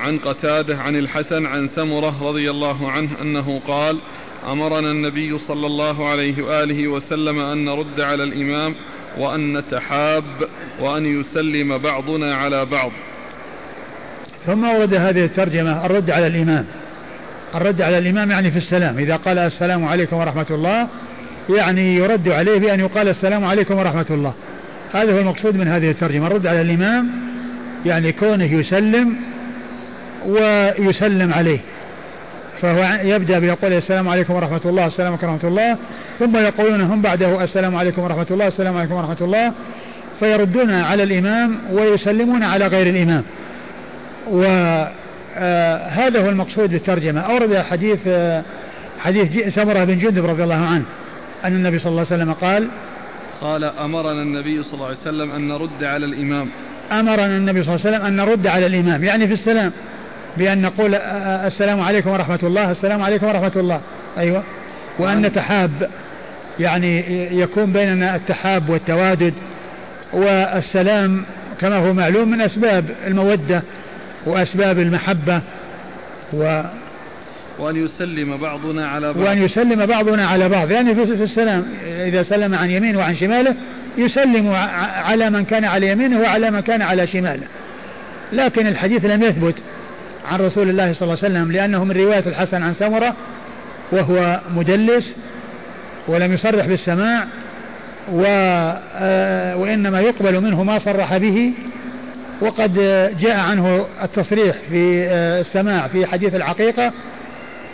عن 0.00 0.18
قتاده 0.18 0.78
عن 0.78 0.96
الحسن 0.96 1.46
عن 1.46 1.68
سمرة 1.76 2.28
رضي 2.28 2.50
الله 2.50 2.90
عنه 2.90 3.10
أنه 3.22 3.60
قال 3.68 3.98
أمرنا 4.46 4.90
النبي 4.90 5.38
صلى 5.48 5.66
الله 5.66 6.08
عليه 6.08 6.42
وآله 6.42 6.88
وسلم 6.88 7.38
أن 7.38 7.64
نرد 7.64 8.00
على 8.00 8.24
الإمام 8.24 8.74
وأن 9.18 9.58
نتحاب 9.58 10.24
وأن 10.80 11.20
يسلم 11.20 11.78
بعضنا 11.78 12.34
على 12.34 12.64
بعض. 12.64 12.90
ثم 14.46 14.64
ورد 14.64 14.94
هذه 14.94 15.24
الترجمة 15.24 15.86
الرد 15.86 16.10
على 16.10 16.26
الإمام. 16.26 16.64
الرد 17.54 17.82
على 17.82 17.98
الإمام 17.98 18.30
يعني 18.30 18.50
في 18.50 18.58
السلام، 18.58 18.98
إذا 18.98 19.16
قال 19.16 19.38
السلام 19.38 19.84
عليكم 19.84 20.16
ورحمة 20.16 20.46
الله 20.50 20.88
يعني 21.50 21.96
يرد 21.96 22.28
عليه 22.28 22.58
بأن 22.58 22.80
يقال 22.80 23.08
السلام 23.08 23.44
عليكم 23.44 23.78
ورحمة 23.78 24.06
الله. 24.10 24.34
هذا 24.92 25.14
هو 25.14 25.18
المقصود 25.18 25.56
من 25.56 25.68
هذه 25.68 25.90
الترجمة، 25.90 26.26
الرد 26.26 26.46
على 26.46 26.60
الإمام 26.60 27.08
يعني 27.86 28.12
كونه 28.12 28.52
يسلم 28.54 29.16
ويسلم 30.26 31.32
عليه 31.32 31.58
فهو 32.62 32.98
يبدأ 33.02 33.38
بيقول 33.38 33.72
السلام 33.72 34.08
عليكم 34.08 34.34
ورحمة 34.34 34.60
الله 34.64 34.86
السلام 34.86 35.08
عليكم 35.08 35.26
ورحمة 35.26 35.48
الله 35.48 35.76
ثم 36.18 36.36
يقولون 36.36 36.80
هم 36.80 37.02
بعده 37.02 37.44
السلام 37.44 37.76
عليكم 37.76 38.02
ورحمة 38.02 38.26
الله 38.30 38.48
السلام 38.48 38.76
عليكم 38.76 38.94
ورحمة 38.94 39.16
الله 39.20 39.52
فيردون 40.20 40.70
على 40.70 41.02
الإمام 41.02 41.58
ويسلمون 41.72 42.42
على 42.42 42.66
غير 42.66 42.86
الإمام. 42.86 43.24
وهذا 44.30 44.92
آه، 45.38 46.20
هو 46.20 46.28
المقصود 46.28 46.70
بالترجمة. 46.70 47.20
أورد 47.20 47.56
حديث 47.56 47.98
آه، 48.06 48.42
حديث 49.00 49.54
سمرة 49.54 49.84
بن 49.84 49.98
جندب 49.98 50.26
رضي 50.26 50.44
الله 50.44 50.66
عنه 50.66 50.84
أن 51.44 51.52
النبي 51.52 51.78
صلى 51.78 51.90
الله 51.90 52.06
عليه 52.10 52.22
وسلم 52.22 52.32
قال 52.32 52.68
قال 53.40 53.64
أمرنا 53.64 54.22
النبي 54.22 54.62
صلى 54.62 54.74
الله 54.74 54.86
عليه 54.86 54.96
وسلم 55.02 55.30
أن 55.30 55.48
نرد 55.48 55.84
على 55.84 56.06
الإمام. 56.06 56.48
أمرنا 56.92 57.36
النبي 57.36 57.64
صلى 57.64 57.74
الله 57.74 57.86
عليه 57.86 57.96
وسلم 57.96 58.06
أن 58.06 58.16
نرد 58.16 58.46
على 58.46 58.66
الإمام. 58.66 59.04
يعني 59.04 59.26
في 59.26 59.34
السلام 59.34 59.72
بأن 60.36 60.62
نقول 60.62 60.94
السلام 60.94 61.80
عليكم 61.80 62.10
ورحمة 62.10 62.38
الله 62.42 62.70
السلام 62.70 63.02
عليكم 63.02 63.26
ورحمة 63.26 63.52
الله. 63.56 63.80
أيوة. 64.18 64.42
وأن 64.98 65.22
نتحاب 65.22 65.70
يعني 66.60 67.04
يكون 67.40 67.72
بيننا 67.72 68.16
التحاب 68.16 68.68
والتوادد 68.68 69.34
والسلام 70.12 71.24
كما 71.60 71.76
هو 71.76 71.92
معلوم 71.92 72.30
من 72.30 72.40
أسباب 72.40 72.84
المودة 73.06 73.62
وأسباب 74.26 74.78
المحبة 74.78 75.40
و 76.32 76.62
وأن 77.58 77.84
يسلم 77.84 78.36
بعضنا 78.36 78.88
على 78.88 79.12
بعض. 79.12 79.16
وأن 79.16 79.42
يسلم 79.42 79.86
بعضنا 79.86 80.26
على 80.26 80.48
بعض. 80.48 80.70
يعني 80.70 80.94
في 80.94 81.02
السلام 81.02 81.64
إذا 81.86 82.22
سلم 82.22 82.54
عن 82.54 82.70
يمينه 82.70 82.98
وعن 82.98 83.16
شماله 83.16 83.54
يسلم 83.98 84.52
على 85.04 85.30
من 85.30 85.44
كان 85.44 85.64
على 85.64 85.88
يمينه 85.88 86.20
وعلى 86.20 86.50
من 86.50 86.60
كان 86.60 86.82
على 86.82 87.06
شماله. 87.06 87.46
لكن 88.32 88.66
الحديث 88.66 89.04
لم 89.04 89.22
يثبت 89.22 89.54
عن 90.28 90.40
رسول 90.40 90.68
الله 90.68 90.92
صلى 90.92 91.02
الله 91.02 91.18
عليه 91.24 91.34
وسلم 91.34 91.52
لأنه 91.52 91.84
من 91.84 91.90
رواية 91.90 92.24
الحسن 92.26 92.62
عن 92.62 92.74
سمرة 92.78 93.14
وهو 93.92 94.40
مدلس 94.56 95.04
ولم 96.08 96.32
يصرح 96.32 96.66
بالسماع 96.66 97.24
و 98.12 98.24
آه، 98.96 99.56
وإنما 99.56 100.00
يقبل 100.00 100.40
منه 100.40 100.62
ما 100.62 100.78
صرح 100.78 101.16
به 101.16 101.52
وقد 102.40 102.74
جاء 103.20 103.36
عنه 103.36 103.86
التصريح 104.02 104.56
في 104.70 105.08
السماع 105.40 105.88
في 105.88 106.06
حديث 106.06 106.34
العقيقة 106.34 106.92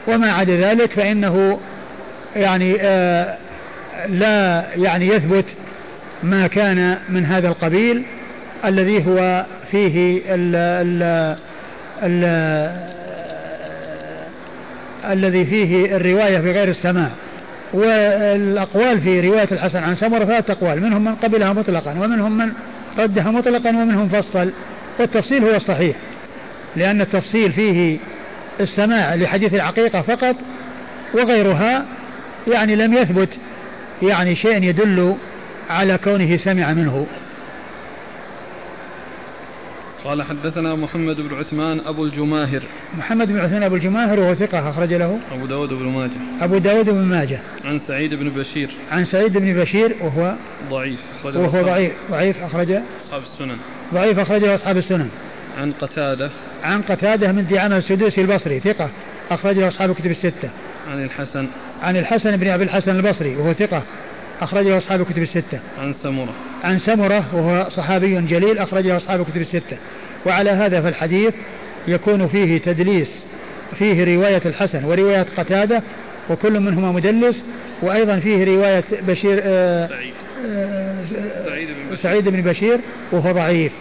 وما 0.09 0.33
عدا 0.33 0.57
ذلك 0.57 0.93
فإنه 0.93 1.59
يعني 2.37 2.77
آه، 2.81 3.37
لا 4.09 4.65
يعني 4.77 5.09
يثبت 5.09 5.45
ما 6.23 6.47
كان 6.47 6.99
من 7.09 7.25
هذا 7.25 7.49
القبيل 7.49 8.03
الذي 8.65 9.07
هو 9.07 9.45
فيه 9.71 10.21
ال 10.29 10.57
ال 10.57 11.37
الذي 15.11 15.45
فيه 15.45 15.97
الرواية 15.97 16.39
بغير 16.39 16.69
السماع 16.69 17.09
والأقوال 17.73 19.01
في 19.01 19.21
رواية 19.29 19.49
الحسن 19.53 19.79
عن 19.79 19.97
سمرة 19.97 20.25
ثلاثة 20.25 20.53
أقوال 20.53 20.83
منهم 20.83 21.05
من 21.05 21.15
قبلها 21.15 21.53
مطلقا 21.53 21.91
ومنهم 21.91 22.39
من 22.39 22.53
ردها 22.99 23.31
مطلقا 23.31 23.69
ومنهم 23.69 24.09
فصل 24.09 24.51
والتفصيل 24.99 25.45
هو 25.45 25.57
الصحيح 25.57 25.97
لأن 26.77 27.01
التفصيل 27.01 27.53
فيه 27.53 27.99
السماع 28.61 29.15
لحديث 29.15 29.55
العقيقة 29.55 30.01
فقط 30.01 30.37
وغيرها 31.15 31.85
يعني 32.53 32.77
لم 32.77 32.95
يثبت 32.95 33.29
يعني 34.03 34.37
شيء 34.37 34.63
يدل 34.63 35.15
على 35.71 35.99
كونه 36.05 36.37
سمع 36.37 36.73
منه. 36.73 37.07
قال 40.05 40.23
حدثنا 40.23 40.75
محمد 40.75 41.17
بن 41.17 41.35
عثمان 41.35 41.81
أبو 41.81 42.05
الجماهر. 42.05 42.63
محمد 42.99 43.29
بن 43.29 43.41
عثمان 43.41 43.63
أبو 43.63 43.75
الجماهر 43.75 44.21
وهو 44.21 44.35
ثقة 44.35 44.71
أخرج 44.71 44.93
له. 44.93 45.19
أبو 45.33 45.47
داود 45.47 45.69
بن 45.69 45.85
ماجه. 45.85 46.45
أبو 46.45 46.59
داود 46.59 46.91
بن 46.91 47.05
ماجه. 47.05 47.39
عن 47.65 47.81
سعيد 47.89 48.15
بن 48.15 48.31
بشير. 48.31 48.71
عن 48.93 49.07
سعيد 49.07 49.39
بن 49.39 49.61
بشير 49.61 49.97
وهو 50.01 50.35
ضعيف. 50.71 51.01
وهو 51.25 51.63
ضعيف. 51.63 51.93
ضعيف 52.11 52.43
أخرج 52.43 52.71
أصحاب 53.07 53.23
السنن. 53.23 53.57
ضعيف 53.95 54.19
أخرجه 54.19 54.55
أصحاب 54.55 54.77
السنن. 54.77 55.09
عن 55.59 55.73
قتادة. 55.81 56.31
عن 56.65 56.83
قتادة 56.83 57.33
من 57.33 57.47
دعامة 57.51 57.77
السدوسي 57.77 58.21
البصري. 58.21 58.61
ثقة. 58.61 58.91
أخرجه 59.31 59.69
أصحاب 59.69 59.91
الكتب 59.91 60.11
الستة. 60.11 60.51
عن 60.93 61.05
الحسن. 61.05 61.47
عن 61.83 61.97
الحسن 61.97 62.37
بن 62.37 62.49
أبي 62.49 62.65
الحسن 62.65 62.97
البصري 62.97 63.37
وهو 63.37 63.53
ثقة. 63.53 63.83
أخرجه 64.45 64.79
أصحاب 64.79 65.01
الكتب 65.01 65.23
الستة. 65.23 65.59
عن 65.81 65.95
سمرة. 66.03 66.33
عن 66.65 66.79
سمرة 66.79 67.25
وهو 67.35 67.69
صحابي 67.77 68.21
جليل 68.21 68.59
أخرجه 68.59 68.97
أصحاب 68.97 69.21
الكتب 69.21 69.41
الستة. 69.41 69.77
وعلى 70.27 70.51
هذا 70.51 70.81
فالحديث 70.81 71.35
يكون 71.89 72.29
فيه 72.29 72.59
تدليس 72.59 73.09
فيه 73.79 74.17
رواية 74.17 74.43
الحسن 74.47 74.85
ورواية 74.85 75.27
قتادة 75.37 75.83
وكل 76.31 76.61
منهما 76.61 76.93
مدلس 76.93 77.37
وأيضا 77.83 78.19
فيه 78.19 78.45
رواية 78.45 78.85
بشير 79.09 79.41
آه 79.43 79.87
سعيد, 79.87 80.13
آه 80.47 81.05
سعيد, 81.45 81.69
بن 81.69 81.75
بشير. 81.91 82.03
سعيد 82.03 82.29
بن 82.29 82.41
بشير 82.41 82.79
وهو 83.13 83.33
ضعيف 83.33 83.73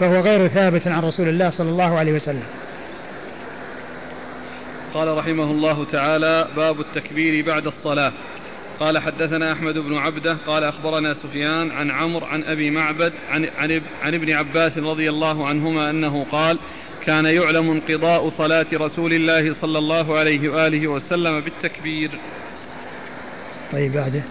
فهو 0.00 0.20
غير 0.20 0.48
ثابت 0.48 0.86
عن 0.88 1.02
رسول 1.02 1.28
الله 1.28 1.50
صلى 1.50 1.70
الله 1.70 1.98
عليه 1.98 2.12
وسلم. 2.12 2.42
قال 4.94 5.18
رحمه 5.18 5.50
الله 5.50 5.86
تعالى 5.92 6.48
باب 6.56 6.80
التكبير 6.80 7.46
بعد 7.46 7.66
الصلاة. 7.66 8.12
قال 8.80 8.98
حدثنا 8.98 9.52
أحمد 9.52 9.78
بن 9.78 9.96
عبده 9.96 10.36
قال 10.46 10.64
أخبرنا 10.64 11.16
سفيان 11.22 11.70
عن 11.70 11.90
عمرو 11.90 12.26
عن 12.26 12.44
أبي 12.44 12.70
معبد 12.70 13.12
عن, 13.30 13.48
عن, 13.58 13.80
عن 14.02 14.14
ابن 14.14 14.32
عباس 14.32 14.78
رضي 14.78 15.10
الله 15.10 15.46
عنهما 15.46 15.90
أنه 15.90 16.26
قال 16.32 16.58
كان 17.06 17.24
يعلم 17.24 17.70
انقضاء 17.70 18.32
صلاة 18.38 18.66
رسول 18.72 19.12
الله 19.12 19.54
صلى 19.60 19.78
الله 19.78 20.18
عليه 20.18 20.48
وآله 20.48 20.88
وسلم 20.88 21.40
بالتكبير. 21.40 22.10
طيب 23.72 23.92
بعده. 23.92 24.22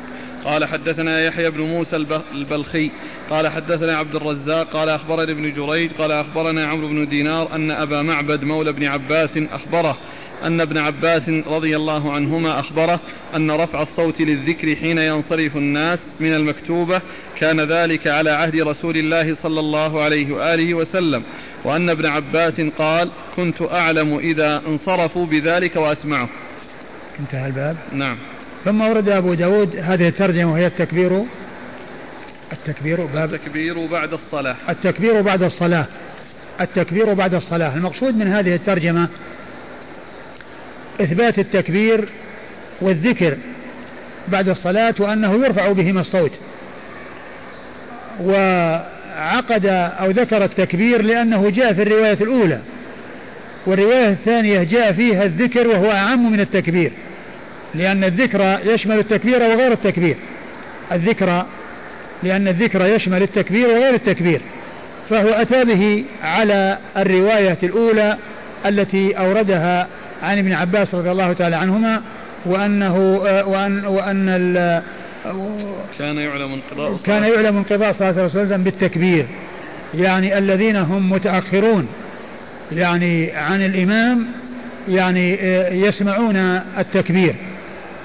قال 0.45 0.65
حدثنا 0.65 1.25
يحيى 1.25 1.49
بن 1.49 1.61
موسى 1.61 1.95
البلخي 2.33 2.91
قال 3.29 3.47
حدثنا 3.47 3.97
عبد 3.97 4.15
الرزاق 4.15 4.67
قال 4.73 4.89
أخبرني 4.89 5.31
ابن 5.31 5.53
جريج 5.53 5.91
قال 5.91 6.11
أخبرنا 6.11 6.67
عمرو 6.67 6.87
بن 6.87 7.07
دينار 7.07 7.55
أن 7.55 7.71
أبا 7.71 8.01
معبد 8.01 8.43
مولى 8.43 8.69
ابن 8.69 8.83
عباس 8.83 9.29
أخبره 9.37 9.97
أن 10.43 10.61
ابن 10.61 10.77
عباس 10.77 11.29
رضي 11.29 11.75
الله 11.75 12.13
عنهما 12.13 12.59
أخبره 12.59 12.99
أن 13.35 13.51
رفع 13.51 13.81
الصوت 13.81 14.21
للذكر 14.21 14.75
حين 14.75 14.97
ينصرف 14.97 15.57
الناس 15.57 15.99
من 16.19 16.33
المكتوبة 16.33 17.01
كان 17.39 17.61
ذلك 17.61 18.07
على 18.07 18.29
عهد 18.29 18.55
رسول 18.55 18.97
الله 18.97 19.35
صلى 19.43 19.59
الله 19.59 20.01
عليه 20.01 20.33
وآله 20.33 20.73
وسلم 20.73 21.23
وأن 21.63 21.89
ابن 21.89 22.05
عباس 22.05 22.61
قال 22.77 23.09
كنت 23.35 23.61
أعلم 23.61 24.17
إذا 24.17 24.61
انصرفوا 24.67 25.25
بذلك 25.25 25.75
وأسمعه. 25.75 26.29
انتهى 27.19 27.47
الباب. 27.47 27.75
نعم. 27.93 28.17
ثم 28.65 28.81
ورد 28.81 29.09
أبو 29.09 29.33
داود 29.33 29.75
هذه 29.75 30.07
الترجمة 30.07 30.51
وهي 30.53 30.67
التكبير. 30.67 31.23
التكبير 32.53 33.05
باب. 33.05 33.33
التكبير 33.33 33.85
بعد 33.85 34.13
الصلاة. 34.13 34.55
التكبير 34.69 35.21
بعد 35.21 35.43
الصلاة. 35.43 35.85
التكبير 36.61 37.13
بعد 37.13 37.33
الصلاة. 37.33 37.75
المقصود 37.75 38.17
من 38.17 38.27
هذه 38.27 38.55
الترجمة 38.55 39.07
إثبات 41.01 41.39
التكبير 41.39 42.05
والذكر 42.81 43.37
بعد 44.27 44.49
الصلاة 44.49 44.95
وأنه 44.99 45.33
يرفع 45.45 45.71
بهما 45.71 46.01
الصوت. 46.01 46.31
وعقد 48.23 49.65
أو 49.99 50.11
ذكر 50.11 50.43
التكبير 50.43 51.01
لأنه 51.01 51.49
جاء 51.49 51.73
في 51.73 51.81
الرواية 51.81 52.17
الأولى 52.21 52.59
والرواية 53.65 54.09
الثانية 54.09 54.63
جاء 54.63 54.93
فيها 54.93 55.23
الذكر 55.23 55.67
وهو 55.67 55.91
أعم 55.91 56.31
من 56.31 56.39
التكبير 56.39 56.91
لأن 57.75 58.03
الذكر 58.03 58.59
يشمل 58.65 58.99
التكبير 58.99 59.41
وغير 59.43 59.71
التكبير. 59.71 60.15
الذكر 60.91 61.45
لأن 62.23 62.47
الذكر 62.47 62.85
يشمل 62.85 63.23
التكبير 63.23 63.67
وغير 63.67 63.93
التكبير. 63.93 64.41
فهو 65.09 65.29
أتى 65.29 65.65
به 65.65 66.03
على 66.23 66.77
الرواية 66.97 67.57
الأولى 67.63 68.17
التي 68.65 69.17
أوردها 69.17 69.87
عن 70.21 70.37
ابن 70.37 70.53
عباس 70.53 70.95
رضي 70.95 71.11
الله 71.11 71.33
تعالى 71.33 71.55
عنهما 71.55 72.01
وأنه 72.45 72.97
وأن 73.47 73.85
وأن 73.85 74.81
كان 75.99 76.17
يعلم 76.17 76.53
انقضاء 76.53 76.97
كان 77.05 77.23
يعلم 77.23 77.57
انقضاء 77.57 77.95
صلاة 77.99 78.09
الرسول 78.09 78.31
صلى 78.31 78.41
الله 78.41 78.53
عليه 78.53 78.53
وسلم 78.53 78.63
بالتكبير. 78.63 79.25
يعني 79.93 80.37
الذين 80.37 80.75
هم 80.75 81.09
متأخرون 81.09 81.87
يعني 82.71 83.31
عن 83.31 83.65
الإمام 83.65 84.25
يعني 84.89 85.39
يسمعون 85.85 86.35
التكبير. 86.77 87.35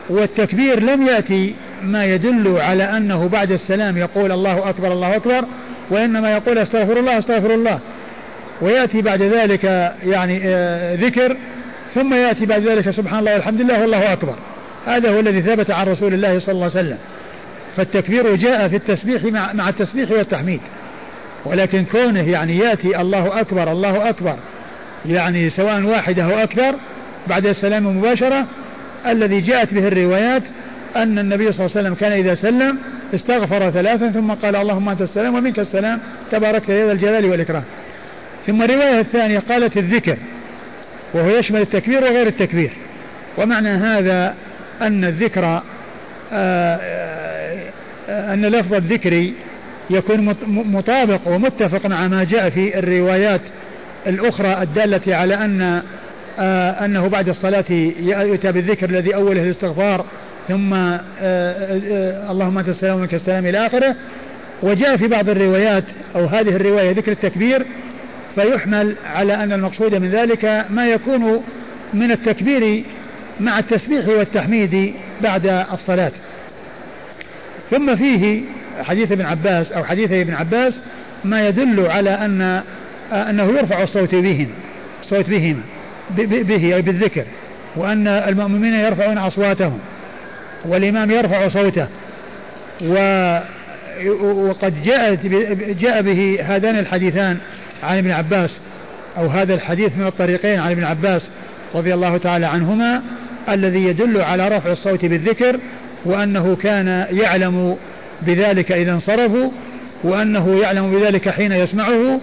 والتكبير 0.09 0.81
لم 0.83 1.07
يأتي 1.07 1.55
ما 1.85 2.05
يدل 2.05 2.59
على 2.61 2.85
أنه 2.85 3.29
بعد 3.29 3.53
السلام 3.53 3.97
يقول 3.97 4.33
الله 4.33 4.71
أكبر 4.71 4.93
الله 4.93 5.17
أكبر 5.17 5.45
وإنما 5.91 6.33
يقول 6.33 6.59
أستغفر 6.59 7.01
الله 7.01 7.19
أستغفر 7.19 7.55
الله. 7.55 7.79
ويأتي 8.61 9.03
بعد 9.03 9.23
ذلك 9.23 9.95
يعني 10.07 10.39
ذكر 10.95 11.37
ثم 11.95 12.15
يأتي 12.15 12.47
بعد 12.47 12.63
ذلك 12.69 12.91
سبحان 12.91 13.19
الله 13.19 13.35
والحمد 13.35 13.61
لله 13.61 13.81
والله 13.81 14.13
أكبر. 14.13 14.35
هذا 14.87 15.11
هو 15.11 15.21
الذي 15.21 15.43
ثبت 15.43 15.71
عن 15.71 15.87
رسول 15.87 16.15
الله 16.15 16.41
صلى 16.41 16.53
الله 16.53 16.71
عليه 16.75 16.81
وسلم. 16.81 16.99
فالتكبير 17.77 18.37
جاء 18.37 18.69
في 18.69 18.77
التسبيح 18.77 19.25
مع, 19.55 19.69
التسبيح 19.69 20.11
والتحميد. 20.11 20.61
ولكن 21.45 21.85
كونه 21.85 22.31
يعني 22.31 22.59
يأتي 22.59 23.01
الله 23.01 23.41
أكبر 23.41 23.73
الله 23.73 24.09
أكبر 24.09 24.35
يعني 25.07 25.51
سواء 25.51 25.83
واحدة 25.83 26.25
أو 26.25 26.39
أكثر 26.39 26.75
بعد 27.27 27.47
السلام 27.47 27.99
مباشرة 27.99 28.47
الذي 29.07 29.41
جاءت 29.41 29.75
به 29.75 29.89
الروايات 29.89 30.43
أن 30.97 31.19
النبي 31.19 31.53
صلى 31.53 31.67
الله 31.67 31.77
عليه 31.77 31.81
وسلم 31.81 31.95
كان 31.95 32.13
إذا 32.13 32.35
سلم 32.35 32.79
استغفر 33.15 33.71
ثلاثا 33.71 34.11
ثم 34.11 34.33
قال 34.33 34.57
اللهم 34.57 34.89
أنت 34.89 35.03
السلام 35.03 35.35
ومنك 35.35 35.59
السلام 35.59 36.01
تبارك 36.33 36.69
يا 36.69 36.87
ذا 36.87 36.93
الجلال 36.93 37.27
والإكرام. 37.27 37.63
ثم 38.47 38.63
الرواية 38.63 39.01
الثانية 39.01 39.39
قالت 39.39 39.77
الذكر. 39.77 40.17
وهو 41.15 41.29
يشمل 41.29 41.61
التكبير 41.61 42.03
وغير 42.05 42.27
التكبير. 42.27 42.71
ومعنى 43.39 43.69
هذا 43.69 44.35
أن 44.83 45.05
الذكر 45.05 45.63
آه، 46.33 46.81
آه، 48.09 48.35
أن 48.35 48.47
لفظ 48.47 48.75
الذكر 48.75 49.31
يكون 49.91 50.35
مطابق 50.47 51.21
ومتفق 51.27 51.87
مع 51.87 52.09
ما 52.09 52.25
جاء 52.25 52.51
في 52.51 52.79
الروايات 52.79 53.41
الأخرى 54.07 54.63
الدالة 54.63 55.17
على 55.17 55.35
أن 55.35 55.83
آه، 56.39 56.85
أنه 56.85 57.09
بعد 57.09 57.29
الصلاة 57.29 57.65
يؤتى 58.01 58.53
بالذكر 58.53 58.91
الذي 58.91 59.15
أوله 59.15 59.43
الاستغفار 59.43 60.05
ثم 60.49 60.75
اللهم 62.31 62.59
أنت 62.59 62.69
السلام 62.69 62.97
ومنك 62.97 63.15
السلام 63.15 63.47
إلى 63.47 63.67
آخره. 63.67 63.95
وجاء 64.63 64.97
في 64.97 65.07
بعض 65.07 65.29
الروايات 65.29 65.85
أو 66.17 66.25
هذه 66.25 66.57
الرواية 66.57 66.91
ذكر 66.91 67.13
التكبير 67.13 67.67
فيحمل 68.41 68.95
على 69.15 69.35
أن 69.35 69.53
المقصود 69.53 69.95
من 69.95 70.11
ذلك 70.11 70.65
ما 70.71 70.87
يكون 70.87 71.43
من 71.95 72.11
التكبير 72.11 72.83
مع 73.41 73.59
التسبيح 73.59 74.09
والتحميد 74.09 74.95
بعد 75.21 75.47
الصلاة. 75.73 76.13
ثم 77.71 77.97
فيه 77.97 78.41
حديث 78.83 79.13
ابن 79.13 79.25
عباس 79.25 79.73
أو 79.73 79.85
حديث 79.85 80.13
ابن 80.13 80.35
عباس 80.35 80.75
ما 81.25 81.49
يدل 81.49 81.87
على 81.87 82.11
أن 82.11 82.63
أنه 83.13 83.45
يرفع 83.45 83.83
الصوت 83.83 84.15
بهم 84.15 84.49
الصوت 85.03 85.29
بهم 85.29 85.63
به 86.19 86.75
أي 86.75 86.83
بالذكر 86.83 87.25
وأن 87.77 88.07
المؤمنين 88.07 88.75
يرفعون 88.75 89.19
أصواتهم 89.19 89.79
والإمام 90.65 91.11
يرفع 91.11 91.49
صوته 91.49 91.87
و 92.83 93.39
وقد 94.23 94.83
جاءت 94.85 95.27
جاء 95.81 96.03
به 96.03 96.39
هذان 96.43 96.79
الحديثان 96.79 97.39
عن 97.83 97.99
ابن 97.99 98.11
عباس 98.11 98.51
أو 99.19 99.27
هذا 99.27 99.55
الحديث 99.55 99.93
من 99.97 100.07
الطريقين 100.07 100.59
عن 100.59 100.71
ابن 100.71 100.85
عباس 100.85 101.23
رضي 101.75 101.95
الله 101.95 102.19
تعالى 102.19 102.47
عنهما 102.47 103.03
الذي 103.49 103.85
يدل 103.85 104.21
على 104.21 104.49
رفع 104.49 104.73
الصوت 104.73 105.05
بالذكر 105.05 105.59
وأنه 106.05 106.57
كان 106.57 107.07
يعلم 107.11 107.77
بذلك 108.23 108.73
إذا 108.73 108.93
انصرفوا 108.93 109.51
وأنه 110.05 110.61
يعلم 110.61 110.91
بذلك 110.91 111.29
حين 111.29 111.53
يسمعه 111.53 112.21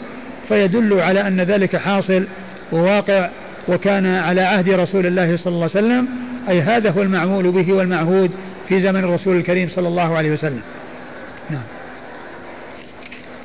فيدل 0.48 1.00
على 1.00 1.28
أن 1.28 1.42
ذلك 1.42 1.76
حاصل 1.76 2.24
وواقع 2.72 3.30
وكان 3.68 4.06
على 4.06 4.42
عهد 4.42 4.70
رسول 4.70 5.06
الله 5.06 5.38
صلى 5.38 5.54
الله 5.54 5.70
عليه 5.76 5.86
وسلم 5.86 6.08
أي 6.50 6.62
هذا 6.62 6.90
هو 6.90 7.02
المعمول 7.02 7.52
به 7.52 7.74
والمعهود 7.74 8.32
في 8.70 8.82
زمن 8.82 9.04
الرسول 9.04 9.38
الكريم 9.38 9.70
صلى 9.76 9.88
الله 9.88 10.18
عليه 10.18 10.32
وسلم. 10.32 10.62
نعم. 11.50 11.62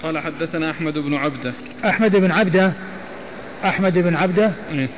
قال 0.02 0.18
حدثنا 0.18 0.70
أحمد 0.70 0.98
بن 0.98 1.14
عبده. 1.14 1.52
أحمد 1.84 2.16
بن 2.16 2.30
عبده. 2.30 2.72
أحمد 3.64 3.98
بن 3.98 4.16
عبده. 4.16 4.50
إيه. 4.72 4.88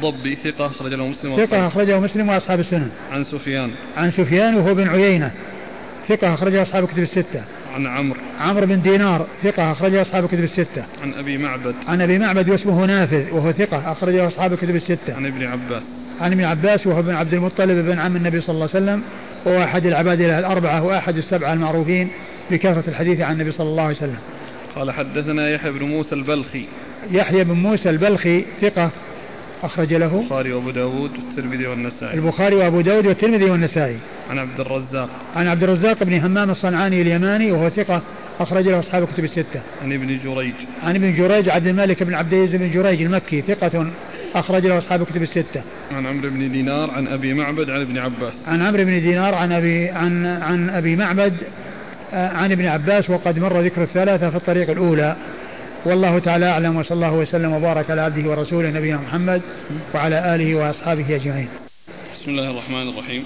ضبي 0.00 0.38
ثقة 0.44 0.66
أخرج 0.66 0.94
له 0.94 1.08
مسلم 1.08 1.36
ثقة 1.36 1.66
أخرجه 1.66 2.00
مسلم 2.00 2.28
وأصحاب 2.28 2.60
السنن. 2.60 2.90
عن 3.12 3.24
سفيان. 3.24 3.70
عن 3.96 4.10
سفيان 4.10 4.54
وهو 4.54 4.74
بن 4.74 4.88
عيينة. 4.88 5.30
ثقة 6.08 6.34
أخرجه 6.34 6.62
أصحاب 6.62 6.84
الكتب 6.84 7.02
الستة. 7.02 7.42
عن 7.74 7.86
عمرو. 7.86 8.20
عمرو 8.40 8.66
بن 8.66 8.82
دينار. 8.82 9.26
ثقة 9.42 9.72
أخرجه 9.72 10.02
أصحاب 10.02 10.24
الكتب 10.24 10.44
الستة. 10.44 10.84
عن 11.02 11.14
أبي 11.14 11.38
معبد. 11.38 11.74
عن 11.88 12.00
أبي 12.00 12.18
معبد 12.18 12.48
واسمه 12.48 12.86
نافذ 12.86 13.30
وهو 13.30 13.52
ثقة 13.52 13.92
أخرجه 13.92 14.28
أصحاب 14.28 14.52
الكتب 14.52 14.76
الستة. 14.76 15.16
عن 15.16 15.26
ابن 15.26 15.46
عباس. 15.46 15.82
عن 16.20 16.32
ابن 16.32 16.44
عباس 16.44 16.86
وهو 16.86 17.02
بن 17.02 17.14
عبد 17.14 17.34
المطلب 17.34 17.86
بن 17.86 17.98
عم 17.98 18.16
النبي 18.16 18.40
صلى 18.40 18.54
الله 18.54 18.68
عليه 18.74 18.84
وسلم 18.84 19.02
وهو 19.44 19.64
أحد 19.64 19.86
العباد 19.86 20.20
الأربعة 20.20 20.84
وأحد 20.84 21.16
السبعة 21.16 21.52
المعروفين. 21.52 22.08
بكثرة 22.50 22.84
الحديث 22.88 23.20
عن 23.20 23.32
النبي 23.32 23.52
صلى 23.52 23.68
الله 23.68 23.82
عليه 23.82 23.96
وسلم. 23.96 24.18
قال 24.76 24.90
حدثنا 24.90 25.50
يحيى 25.50 25.70
بن 25.70 25.84
موسى 25.84 26.14
البلخي. 26.14 26.64
يحيى 27.12 27.44
بن 27.44 27.54
موسى 27.54 27.90
البلخي 27.90 28.44
ثقة 28.60 28.90
أخرج 29.62 29.94
له 29.94 30.20
البخاري 30.20 30.52
وأبو 30.52 30.70
داود 30.70 31.10
والترمذي 31.10 31.66
والنسائي. 31.66 32.14
البخاري 32.14 32.56
وأبو 32.56 32.80
داود 32.80 33.06
والترمذي 33.06 33.44
والنسائي. 33.44 33.96
عن 34.30 34.38
عبد 34.38 34.60
الرزاق. 34.60 35.08
عن 35.36 35.46
عبد 35.46 35.62
الرزاق 35.62 36.04
بن 36.04 36.18
همام 36.18 36.50
الصنعاني 36.50 37.02
اليماني 37.02 37.52
وهو 37.52 37.68
ثقة 37.68 38.02
أخرج 38.40 38.68
له 38.68 38.78
أصحاب 38.78 39.02
الكتب 39.02 39.24
الستة. 39.24 39.60
عن 39.82 39.92
ابن 39.92 40.18
جريج. 40.24 40.54
عن 40.82 40.96
ابن 40.96 41.16
جريج 41.16 41.48
عبد 41.48 41.66
الملك 41.66 42.02
بن 42.02 42.14
عبد 42.14 42.32
العزيز 42.32 42.60
بن 42.60 42.70
جريج 42.70 43.02
المكي 43.02 43.42
ثقة 43.42 43.86
أخرج 44.34 44.66
له 44.66 44.78
أصحاب 44.78 45.02
الكتب 45.02 45.22
الستة. 45.22 45.62
عن 45.92 46.06
عمرو 46.06 46.30
بن 46.30 46.52
دينار 46.52 46.90
عن 46.90 47.06
أبي 47.06 47.34
معبد 47.34 47.70
عن 47.70 47.80
ابن 47.80 47.98
عباس. 47.98 48.32
عن 48.46 48.62
عمرو 48.62 48.84
بن 48.84 49.00
دينار 49.00 49.34
عن 49.34 49.52
أبي 49.52 49.88
عن 49.88 50.26
عن 50.26 50.70
أبي 50.70 50.96
معبد 50.96 51.34
عن 52.12 52.52
ابن 52.52 52.66
عباس 52.66 53.10
وقد 53.10 53.38
مر 53.38 53.60
ذكر 53.60 53.82
الثلاثة 53.82 54.30
في 54.30 54.36
الطريق 54.36 54.70
الأولى. 54.70 55.16
والله 55.84 56.18
تعالى 56.18 56.46
أعلم 56.46 56.76
وصلى 56.76 56.94
الله 56.94 57.12
وسلم 57.12 57.52
وبارك 57.52 57.90
على 57.90 58.00
عبده 58.00 58.30
ورسوله 58.30 58.70
نبينا 58.70 58.96
محمد 58.96 59.42
وعلى 59.94 60.34
آله 60.34 60.54
وأصحابه 60.54 61.16
أجمعين. 61.16 61.48
بسم 62.14 62.30
الله 62.30 62.50
الرحمن 62.50 62.88
الرحيم. 62.88 63.24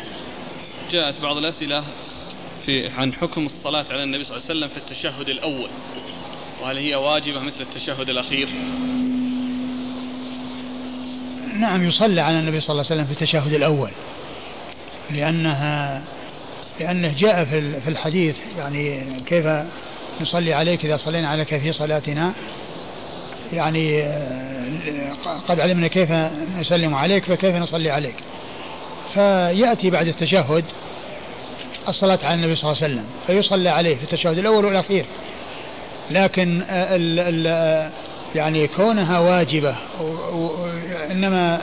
جاءت 0.92 1.14
بعض 1.22 1.36
الأسئلة 1.36 1.84
في 2.66 2.88
عن 2.98 3.12
حكم 3.12 3.46
الصلاة 3.46 3.84
على 3.90 4.02
النبي 4.02 4.24
صلى 4.24 4.36
الله 4.36 4.46
عليه 4.50 4.58
وسلم 4.58 4.68
في 4.68 4.76
التشهد 4.76 5.28
الأول. 5.28 5.70
وهل 6.62 6.76
هي 6.76 6.94
واجبة 6.94 7.40
مثل 7.40 7.60
التشهد 7.60 8.08
الأخير؟ 8.08 8.48
نعم 11.58 11.84
يصلى 11.84 12.20
على 12.20 12.38
النبي 12.38 12.60
صلى 12.60 12.70
الله 12.70 12.84
عليه 12.90 12.94
وسلم 12.94 13.04
في 13.04 13.22
التشهد 13.22 13.52
الأول 13.52 13.90
لأنها 15.10 16.02
لأنه 16.82 17.14
جاء 17.18 17.44
في 17.84 17.88
الحديث 17.88 18.36
يعني 18.58 19.02
كيف 19.26 19.46
نصلي 20.20 20.54
عليك 20.54 20.84
إذا 20.84 20.96
صلينا 20.96 21.28
عليك 21.28 21.56
في 21.56 21.72
صلاتنا؟ 21.72 22.32
يعني 23.52 24.02
آه، 24.02 24.68
قد 25.48 25.60
علمنا 25.60 25.88
كيف 25.88 26.08
نسلم 26.58 26.94
عليك 26.94 27.24
فكيف 27.24 27.56
نصلي 27.56 27.90
عليك. 27.90 28.14
فيأتي 29.14 29.90
بعد 29.90 30.06
التشهد 30.06 30.64
الصلاة 31.88 32.18
على 32.22 32.34
النبي 32.34 32.56
صلى 32.56 32.72
الله 32.72 32.82
عليه 32.82 32.94
وسلم 32.94 33.06
فيصلى 33.26 33.68
عليه 33.68 33.96
في 33.96 34.02
التشهد 34.02 34.38
الأول 34.38 34.64
والأخير. 34.64 35.04
لكن 36.10 36.62
آه، 36.62 36.96
ال 36.96 37.20
ال 37.20 37.46
آه، 37.46 37.90
يعني 38.34 38.66
كونها 38.66 39.18
واجبة 39.18 39.76
إنما 41.10 41.60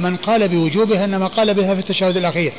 من 0.00 0.16
قال 0.16 0.48
بوجوبها 0.48 1.04
إنما 1.04 1.26
قال 1.26 1.54
بها 1.54 1.74
في 1.74 1.80
التشهد 1.80 2.16
الأخير. 2.16 2.52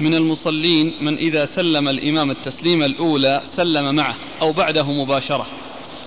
من 0.00 0.14
المصلين 0.14 0.94
من 1.00 1.16
إذا 1.16 1.48
سلم 1.56 1.88
الإمام 1.88 2.30
التسليمة 2.30 2.86
الأولى 2.86 3.42
سلم 3.56 3.94
معه 3.94 4.14
أو 4.40 4.52
بعده 4.52 4.92
مباشرة 4.92 5.46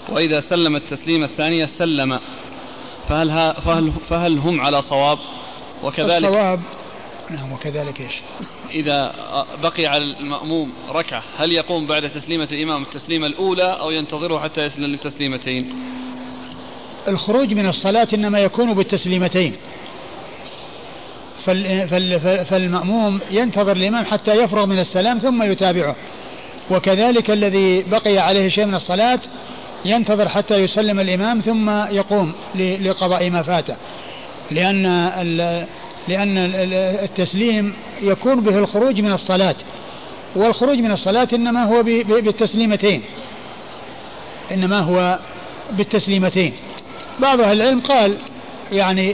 وإذا 0.10 0.44
سلم 0.50 0.76
التسليمة 0.76 1.26
الثانية 1.26 1.70
سلم 1.78 2.20
فهل, 3.10 3.30
ها 3.30 3.54
فهل, 3.54 3.92
فهل 4.10 4.38
هم 4.38 4.62
على 4.62 4.82
صواب 4.82 5.20
وكذلك 5.84 6.26
الصواب 6.26 6.60
نعم 7.30 7.52
وكذلك 7.52 8.02
إيش؟ 8.02 8.14
إذا 8.70 9.16
بقي 9.64 9.86
على 9.86 10.04
المأموم 10.04 10.74
ركعة 10.90 11.24
هل 11.38 11.52
يقوم 11.52 11.88
بعد 11.88 12.10
تسليمة 12.10 12.48
الإمام 12.52 12.84
التسليمة 12.84 13.28
الأولى 13.28 13.64
أو 13.64 13.92
ينتظره 13.92 14.40
حتى 14.40 14.66
يسلم 14.66 14.94
التسليمتين؟ 14.94 15.74
الخروج 17.08 17.54
من 17.54 17.70
الصلاة 17.70 18.08
إنما 18.14 18.40
يكون 18.40 18.74
بالتسليمتين 18.74 19.56
فالمأموم 22.46 23.20
ينتظر 23.32 23.76
الإمام 23.76 24.06
حتى 24.06 24.32
يفرغ 24.32 24.66
من 24.66 24.80
السلام 24.80 25.20
ثم 25.20 25.44
يتابعه. 25.44 25.96
وكذلك 26.72 27.32
الذي 27.32 27.82
بقي 27.82 28.18
عليه 28.18 28.48
شيء 28.48 28.66
من 28.66 28.76
الصلاة 28.76 29.20
ينتظر 29.86 30.30
حتى 30.30 30.56
يسلم 30.56 31.00
الإمام 31.00 31.40
ثم 31.40 31.70
يقوم 31.70 32.34
لقضاء 32.56 33.30
ما 33.30 33.42
فاته 33.42 33.76
لأن 34.52 34.84
لأن 36.08 36.38
التسليم 37.04 37.74
يكون 38.02 38.40
به 38.40 38.58
الخروج 38.58 39.02
من 39.02 39.12
الصلاة. 39.12 39.56
والخروج 40.36 40.78
من 40.78 40.92
الصلاة 40.92 41.28
إنما 41.34 41.64
هو 41.64 41.84
بالتسليمتين. 41.84 43.02
إنما 44.52 44.80
هو 44.80 45.20
بالتسليمتين. 45.72 46.54
بعض 47.20 47.42
أهل 47.42 47.62
العلم 47.62 47.80
قال 47.80 48.18
يعني 48.72 49.14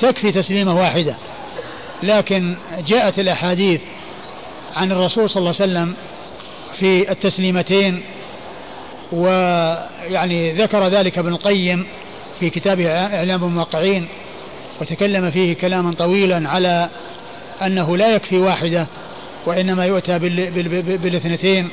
تكفي 0.00 0.32
تسليمة 0.32 0.76
واحدة 0.76 1.16
لكن 2.02 2.54
جاءت 2.86 3.18
الأحاديث 3.18 3.80
عن 4.76 4.92
الرسول 4.92 5.30
صلى 5.30 5.40
الله 5.40 5.54
عليه 5.60 5.72
وسلم 5.72 5.94
في 6.78 7.12
التسليمتين 7.12 8.02
ويعني 9.12 10.52
ذكر 10.52 10.88
ذلك 10.88 11.18
ابن 11.18 11.28
القيم 11.28 11.86
في 12.40 12.50
كتابه 12.50 12.90
إعلام 12.90 13.44
الموقعين 13.44 14.08
وتكلم 14.80 15.30
فيه 15.30 15.54
كلاما 15.54 15.94
طويلا 15.94 16.48
على 16.48 16.88
أنه 17.62 17.96
لا 17.96 18.14
يكفي 18.14 18.38
واحدة 18.38 18.86
وإنما 19.46 19.86
يؤتى 19.86 20.18
بالاثنتين. 20.98 21.68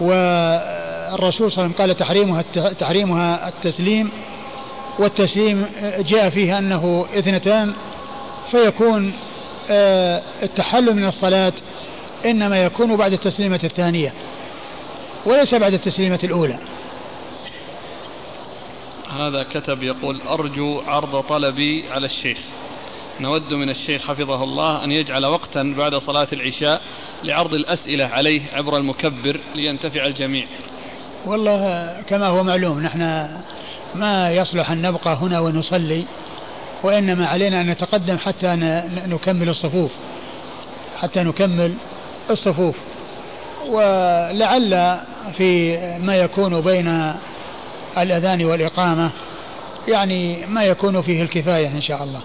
والرسول 0.00 1.52
صلى 1.52 1.64
الله 1.64 1.74
عليه 1.74 1.74
وسلم 1.74 1.74
قال 1.78 1.96
تحريمها 1.96 2.44
تحريمها 2.72 3.48
التسليم 3.48 4.10
والتسليم 4.98 5.66
جاء 5.98 6.30
فيه 6.30 6.58
أنه 6.58 7.06
اثنتان 7.18 7.74
فيكون 8.50 9.12
آه، 9.70 10.22
التحلل 10.42 10.96
من 10.96 11.08
الصلاة 11.08 11.52
إنما 12.24 12.64
يكون 12.64 12.96
بعد 12.96 13.12
التسليمة 13.12 13.60
الثانية 13.64 14.12
وليس 15.26 15.54
بعد 15.54 15.74
التسليمة 15.74 16.18
الأولى. 16.24 16.58
هذا 19.18 19.42
كتب 19.42 19.82
يقول 19.82 20.20
أرجو 20.28 20.80
عرض 20.80 21.20
طلبي 21.20 21.84
على 21.90 22.06
الشيخ. 22.06 22.38
نود 23.20 23.54
من 23.54 23.70
الشيخ 23.70 24.08
حفظه 24.08 24.44
الله 24.44 24.84
أن 24.84 24.92
يجعل 24.92 25.26
وقتا 25.26 25.74
بعد 25.78 25.94
صلاة 25.94 26.28
العشاء 26.32 26.82
لعرض 27.24 27.54
الأسئلة 27.54 28.04
عليه 28.04 28.42
عبر 28.52 28.76
المكبر 28.76 29.40
لينتفع 29.54 30.06
الجميع. 30.06 30.46
والله 31.26 31.92
كما 32.08 32.26
هو 32.26 32.42
معلوم 32.42 32.80
نحن 32.80 33.28
ما 33.94 34.30
يصلح 34.30 34.70
أن 34.70 34.82
نبقى 34.82 35.14
هنا 35.14 35.40
ونصلي 35.40 36.04
وإنما 36.82 37.26
علينا 37.26 37.60
أن 37.60 37.70
نتقدم 37.70 38.18
حتى 38.18 38.56
نكمل 39.06 39.48
الصفوف 39.48 39.90
حتى 40.96 41.22
نكمل 41.22 41.74
الصفوف. 42.30 42.74
ولعل 43.68 45.00
في 45.36 45.78
ما 45.98 46.16
يكون 46.16 46.60
بين 46.60 47.14
الأذان 47.98 48.44
والإقامة 48.44 49.10
يعني 49.88 50.46
ما 50.46 50.64
يكون 50.64 51.02
فيه 51.02 51.22
الكفاية 51.22 51.68
إن 51.68 51.80
شاء 51.80 52.04
الله. 52.04 52.20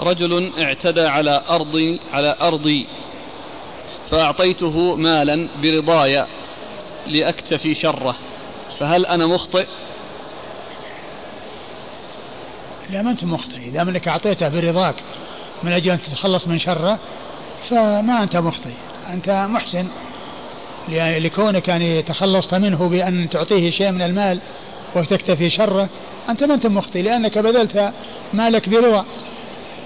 رجل 0.00 0.52
اعتدى 0.62 1.06
على 1.06 1.42
أرضي 1.50 2.00
على 2.12 2.36
أرضي 2.40 2.86
فأعطيته 4.10 4.96
مالا 4.96 5.48
برضايا 5.62 6.26
لأكتفي 7.06 7.74
شره. 7.74 8.14
فهل 8.80 9.06
أنا 9.06 9.26
مخطئ؟ 9.26 9.66
لا 12.90 13.02
ما 13.02 13.10
أنت 13.10 13.24
مخطئ. 13.24 13.56
إذا 13.56 13.82
أنك 13.82 14.08
أعطيته 14.08 14.48
برضاك 14.48 14.94
من 15.62 15.72
أجل 15.72 15.90
أن 15.90 16.02
تتخلص 16.02 16.48
من 16.48 16.58
شره 16.58 16.98
فما 17.70 18.22
أنت 18.22 18.36
مخطئ. 18.36 18.74
أنت 19.12 19.46
محسن 19.50 19.86
لكونك 20.88 21.68
يعني 21.68 22.02
تخلصت 22.02 22.54
منه 22.54 22.88
بأن 22.88 23.28
تعطيه 23.28 23.70
شيء 23.70 23.90
من 23.90 24.02
المال 24.02 24.40
وتكتفي 24.94 25.50
شره 25.50 25.88
أنت 26.28 26.44
ما 26.44 26.54
أنت 26.54 26.66
مخطئ 26.66 27.02
لأنك 27.02 27.38
بذلت 27.38 27.92
مالك 28.32 28.68
برضا. 28.68 29.04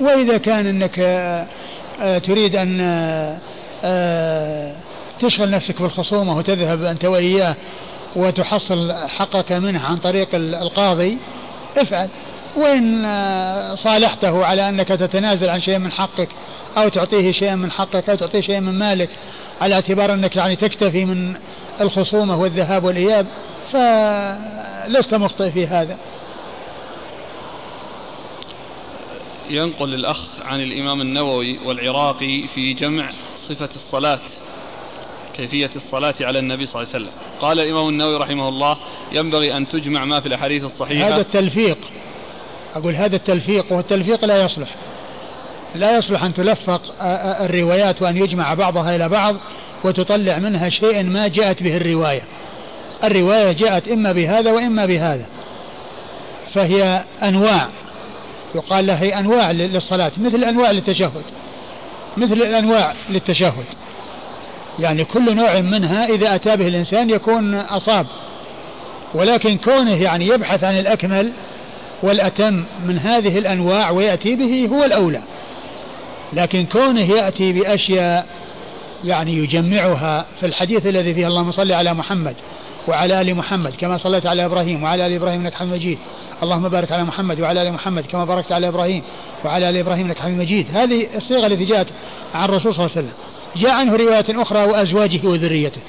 وإذا 0.01 0.39
كان 0.39 0.67
أنك 0.67 0.99
آه، 2.01 2.19
تريد 2.19 2.57
أن 2.57 2.81
آه، 3.85 4.75
تشغل 5.21 5.51
نفسك 5.51 5.83
بالخصومة 5.83 6.37
وتذهب 6.37 6.83
أنت 6.83 7.05
وإياه 7.05 7.57
وتحصل 8.17 8.93
حقك 8.93 9.53
منه 9.53 9.87
عن 9.87 9.97
طريق 9.97 10.29
القاضي 10.35 11.19
افعل. 11.77 12.09
وإن 12.57 13.05
آه، 13.05 13.75
صالحته 13.75 14.45
على 14.45 14.69
أنك 14.69 14.89
تتنازل 14.89 15.49
عن 15.49 15.61
شيء 15.61 15.79
من 15.79 15.93
حقك 15.93 16.29
أو 16.77 16.89
تعطيه 16.89 17.33
شيئا 17.33 17.55
من 17.55 17.71
حقك 17.71 18.11
أو 18.11 18.17
تعطيه 18.17 18.41
شيئا 18.41 18.61
من 18.61 18.79
مالك 18.79 19.09
على 19.61 19.75
اعتبار 19.75 20.15
أنك 20.15 20.37
يعني 20.37 20.57
تكتفي 20.57 21.05
من 21.05 21.37
الخصومة 21.81 22.37
والذهاب 22.37 22.85
والإياب 22.85 23.27
فلست 23.73 25.15
مخطئ 25.15 25.51
في 25.51 25.67
هذا. 25.67 25.99
ينقل 29.51 29.95
الأخ 29.95 30.19
عن 30.45 30.61
الإمام 30.61 31.01
النووي 31.01 31.59
والعراقي 31.65 32.45
في 32.55 32.73
جمع 32.73 33.11
صفة 33.49 33.69
الصلاة. 33.77 34.21
كيفية 35.37 35.71
الصلاة 35.77 36.15
على 36.21 36.39
النبي 36.39 36.67
صلى 36.67 36.83
الله 36.83 36.95
عليه 36.95 37.05
وسلم. 37.05 37.19
قال 37.41 37.61
الإمام 37.61 37.89
النووي 37.89 38.17
رحمه 38.17 38.49
الله 38.49 38.77
ينبغي 39.13 39.57
أن 39.57 39.69
تجمع 39.69 40.05
ما 40.05 40.21
في 40.21 40.27
الأحاديث 40.27 40.65
الصحيحة. 40.65 41.09
هذا 41.09 41.21
التلفيق 41.21 41.79
أقول 42.75 42.95
هذا 42.95 43.17
التلفيق 43.17 43.73
والتلفيق 43.73 44.25
لا 44.25 44.45
يصلح. 44.45 44.69
لا 45.75 45.97
يصلح 45.97 46.25
أن 46.25 46.35
تلفق 46.35 46.83
الروايات 47.45 48.03
وأن 48.03 48.17
يجمع 48.17 48.55
بعضها 48.55 48.97
إلى 48.97 49.09
بعض 49.09 49.37
وتطلع 49.85 50.39
منها 50.39 50.69
شيئا 50.69 51.03
ما 51.03 51.29
جاءت 51.29 51.63
به 51.63 51.77
الرواية. 51.77 52.23
الرواية 53.05 53.53
جاءت 53.53 53.89
إما 53.89 54.13
بهذا 54.13 54.53
وإما 54.53 54.87
بهذا. 54.87 55.27
فهي 56.55 57.05
أنواع. 57.23 57.69
يقال 58.55 58.87
لها 58.87 59.03
هي 59.03 59.19
أنواع 59.19 59.51
للصلاة 59.51 60.13
مثل 60.17 60.45
أنواع 60.45 60.71
للتشهد. 60.71 61.23
مثل 62.17 62.35
الأنواع 62.35 62.95
للتشهد. 63.11 63.65
يعني 64.81 65.05
كل 65.05 65.37
نوع 65.37 65.61
منها 65.61 66.05
إذا 66.05 66.35
أتى 66.35 66.57
به 66.57 66.69
الإنسان 66.69 67.11
يكون 67.11 67.55
أصاب. 67.55 68.07
ولكن 69.15 69.57
كونه 69.57 70.03
يعني 70.03 70.27
يبحث 70.27 70.65
عن 70.65 70.79
الأكمل 70.79 71.33
والأتم 72.03 72.65
من 72.87 72.99
هذه 72.99 73.39
الأنواع 73.39 73.91
ويأتي 73.91 74.37
به 74.37 74.69
هو 74.73 74.85
الأولى. 74.85 75.23
لكن 76.33 76.67
كونه 76.67 77.11
يأتي 77.11 77.53
بأشياء 77.53 78.27
يعني 79.05 79.35
يجمعها 79.37 80.27
في 80.41 80.47
الحديث 80.47 80.87
الذي 80.87 81.15
فيه 81.15 81.27
اللهم 81.27 81.51
صل 81.51 81.73
على 81.73 81.95
محمد 81.95 82.35
وعلى 82.89 83.21
آل 83.21 83.35
محمد 83.35 83.73
كما 83.81 83.99
صليت 83.99 84.27
على 84.27 84.45
إبراهيم 84.45 84.83
وعلى 84.83 85.07
آل 85.07 85.13
إبراهيم 85.13 85.41
إنك 85.41 85.55
حميد 85.55 85.73
مجيد. 85.73 85.99
اللهم 86.43 86.69
بارك 86.69 86.93
على 86.93 87.05
محمد 87.05 87.41
وعلى 87.41 87.63
آل 87.63 87.73
محمد 87.73 88.07
كما 88.07 88.25
باركت 88.25 88.53
على 88.53 88.69
إبراهيم 88.69 89.03
وعلى 89.45 89.71
آل 89.71 89.77
إبراهيم 89.77 90.07
إنك 90.07 90.19
حميد 90.19 90.39
مجيد. 90.39 90.67
هذه 90.75 91.07
الصيغة 91.17 91.47
التي 91.47 91.65
جاءت 91.65 91.87
عن 92.35 92.45
الرسول 92.45 92.75
صلى 92.75 92.87
الله 92.87 92.97
عليه 92.97 93.07
وسلم. 93.07 93.30
جاء 93.57 93.71
عنه 93.71 93.97
روايات 93.97 94.31
أخرى 94.31 94.65
وأزواجه 94.65 95.29
وذريته. 95.29 95.81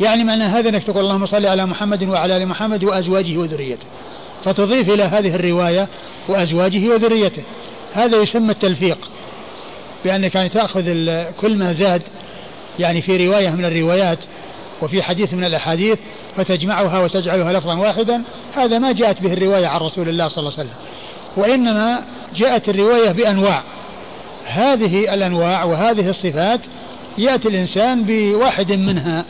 يعني 0.00 0.24
معنى 0.24 0.44
هذا 0.44 0.68
أنك 0.68 0.82
تقول 0.82 1.04
اللهم 1.04 1.26
صل 1.26 1.46
على 1.46 1.66
محمد 1.66 2.08
وعلى 2.08 2.36
آل 2.36 2.46
محمد 2.46 2.84
وأزواجه 2.84 3.38
وذريته. 3.38 3.86
فتضيف 4.44 4.90
إلى 4.90 5.02
هذه 5.02 5.34
الرواية 5.34 5.88
وأزواجه 6.28 6.88
وذريته. 6.88 7.42
هذا 7.92 8.16
يسمى 8.16 8.50
التلفيق. 8.50 8.98
بأنك 10.04 10.34
يعني 10.34 10.48
تأخذ 10.48 10.82
كل 11.40 11.58
ما 11.58 11.72
زاد 11.72 12.02
يعني 12.78 13.02
في 13.02 13.26
رواية 13.26 13.50
من 13.50 13.64
الروايات 13.64 14.18
وفي 14.82 15.02
حديث 15.02 15.34
من 15.34 15.44
الأحاديث 15.44 15.98
فتجمعها 16.36 16.98
وتجعلها 16.98 17.52
لفظا 17.52 17.78
واحدا 17.78 18.22
هذا 18.56 18.78
ما 18.78 18.92
جاءت 18.92 19.22
به 19.22 19.32
الرواية 19.32 19.66
عن 19.66 19.80
رسول 19.80 20.08
الله 20.08 20.28
صلى 20.28 20.38
الله 20.38 20.52
عليه 20.58 20.68
وسلم. 20.68 20.80
وإنما 21.36 22.04
جاءت 22.36 22.68
الرواية 22.68 23.12
بأنواع. 23.12 23.62
هذه 24.46 25.14
الأنواع 25.14 25.64
وهذه 25.64 26.10
الصفات 26.10 26.60
يأتي 27.18 27.48
الإنسان 27.48 28.04
بواحد 28.04 28.72
منها 28.72 29.24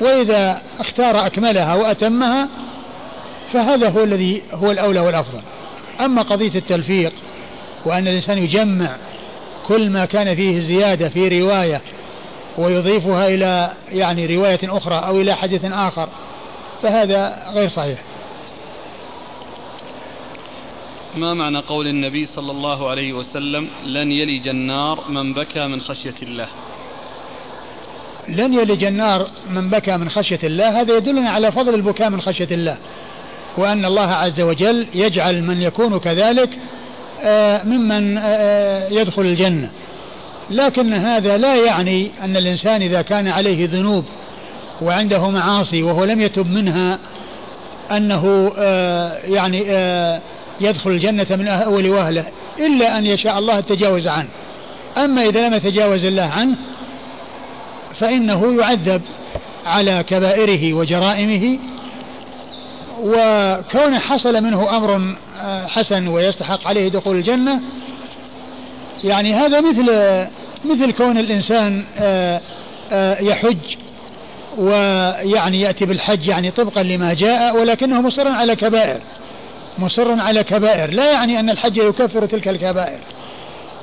وإذا 0.00 0.62
اختار 0.80 1.26
أكملها 1.26 1.74
وأتمها 1.74 2.48
فهذا 3.52 3.88
هو 3.88 4.04
الذي 4.04 4.42
هو 4.52 4.70
الأولى 4.70 5.00
والأفضل. 5.00 5.40
أما 6.00 6.22
قضية 6.22 6.54
التلفيق 6.54 7.12
وأن 7.86 8.08
الإنسان 8.08 8.38
يجمع 8.38 8.96
كل 9.66 9.90
ما 9.90 10.04
كان 10.04 10.34
فيه 10.34 10.60
زيادة 10.60 11.08
في 11.08 11.40
رواية 11.40 11.80
ويضيفها 12.58 13.28
إلى 13.28 13.72
يعني 13.92 14.36
رواية 14.36 14.60
أخرى 14.64 14.94
أو 14.94 15.20
إلى 15.20 15.34
حديث 15.34 15.64
آخر 15.64 16.08
فهذا 16.82 17.50
غير 17.54 17.68
صحيح. 17.68 17.98
ما 21.16 21.34
معنى 21.34 21.58
قول 21.58 21.86
النبي 21.86 22.26
صلى 22.26 22.50
الله 22.50 22.90
عليه 22.90 23.12
وسلم 23.12 23.68
لن 23.84 24.12
يلج 24.12 24.48
النار 24.48 25.04
من 25.08 25.34
بكى 25.34 25.66
من 25.66 25.80
خشية 25.80 26.14
الله 26.22 26.48
لن 28.28 28.54
يلج 28.54 28.84
النار 28.84 29.26
من 29.50 29.70
بكى 29.70 29.96
من 29.96 30.08
خشية 30.08 30.38
الله 30.44 30.80
هذا 30.80 30.96
يدلنا 30.96 31.30
على 31.30 31.52
فضل 31.52 31.74
البكاء 31.74 32.10
من 32.10 32.20
خشية 32.20 32.48
الله. 32.50 32.76
وأن 33.56 33.84
الله 33.84 34.10
عز 34.10 34.40
وجل 34.40 34.86
يجعل 34.94 35.42
من 35.42 35.62
يكون 35.62 35.98
كذلك 35.98 36.50
آه، 37.22 37.64
ممن 37.64 38.18
آه، 38.18 38.22
آه، 38.24 38.88
يدخل 38.88 39.22
الجنة. 39.22 39.70
لكن 40.50 40.92
هذا 40.92 41.36
لا 41.36 41.54
يعني 41.54 42.10
أن 42.22 42.36
الإنسان 42.36 42.82
إذا 42.82 43.02
كان 43.02 43.28
عليه 43.28 43.68
ذنوب 43.68 44.04
وعنده 44.82 45.30
معاصي 45.30 45.82
وهو 45.82 46.04
لم 46.04 46.20
يتب 46.20 46.50
منها 46.50 46.98
أنه 47.90 48.52
يعني 49.28 49.58
يدخل 50.60 50.90
الجنة 50.90 51.26
من 51.30 51.48
أول 51.48 51.88
وهلة 51.88 52.26
إلا 52.58 52.98
أن 52.98 53.06
يشاء 53.06 53.38
الله 53.38 53.58
التجاوز 53.58 54.08
عنه. 54.08 54.28
أما 54.96 55.24
إذا 55.24 55.48
لم 55.48 55.54
يتجاوز 55.54 56.04
الله 56.04 56.22
عنه 56.22 56.56
فإنه 57.98 58.56
يعذب 58.60 59.02
على 59.66 60.04
كبائره 60.08 60.74
وجرائمه 60.74 61.58
وكونه 63.02 63.98
حصل 63.98 64.44
منه 64.44 64.76
أمر 64.76 65.14
آه، 65.40 65.66
حسن 65.66 66.08
ويستحق 66.08 66.68
عليه 66.68 66.88
دخول 66.88 67.16
الجنة 67.16 67.60
يعني 69.04 69.34
هذا 69.34 69.60
مثل 69.60 69.84
مثل 70.64 70.92
كون 70.92 71.18
الإنسان 71.18 71.84
آه، 71.98 72.40
آه، 72.92 73.20
يحج 73.20 73.58
ويعني 74.58 75.60
يأتي 75.60 75.84
بالحج 75.84 76.26
يعني 76.26 76.50
طبقا 76.50 76.82
لما 76.82 77.14
جاء 77.14 77.60
ولكنه 77.60 78.00
مصر 78.00 78.28
على 78.28 78.56
كبائر 78.56 79.00
مصر 79.78 80.20
على 80.20 80.44
كبائر. 80.44 80.90
لا 80.90 81.12
يعني 81.12 81.40
أن 81.40 81.50
الحج 81.50 81.76
يكفر 81.76 82.26
تلك 82.26 82.48
الكبائر. 82.48 82.98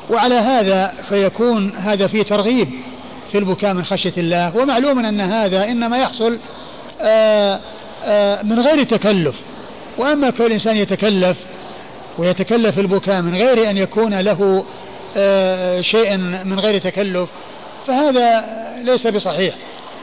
وعلى 0.09 0.35
هذا 0.35 0.93
فيكون 1.09 1.71
هذا 1.77 2.07
فيه 2.07 2.23
ترغيب. 2.23 2.69
في 3.31 3.37
البكاء 3.37 3.73
من 3.73 3.83
خشية 3.83 4.13
الله 4.17 4.57
ومعلوم 4.57 5.05
أن 5.05 5.21
هذا 5.21 5.63
إنما 5.63 5.97
يحصل 5.97 6.39
آه، 7.01 7.59
من 8.43 8.59
غير 8.59 8.83
تكلف. 8.83 9.35
وأما 9.97 10.29
كل 10.29 10.51
إنسان 10.51 10.77
يتكلف 10.77 11.37
ويتكلف 12.17 12.79
البكاء 12.79 13.21
من 13.21 13.35
غير 13.35 13.69
أن 13.69 13.77
يكون 13.77 14.19
له 14.19 14.65
آه، 15.17 15.81
شيئا 15.81 16.17
من 16.45 16.59
غير 16.59 16.77
تكلف 16.81 17.29
فهذا 17.87 18.45
ليس 18.83 19.07
بصحيح. 19.07 19.55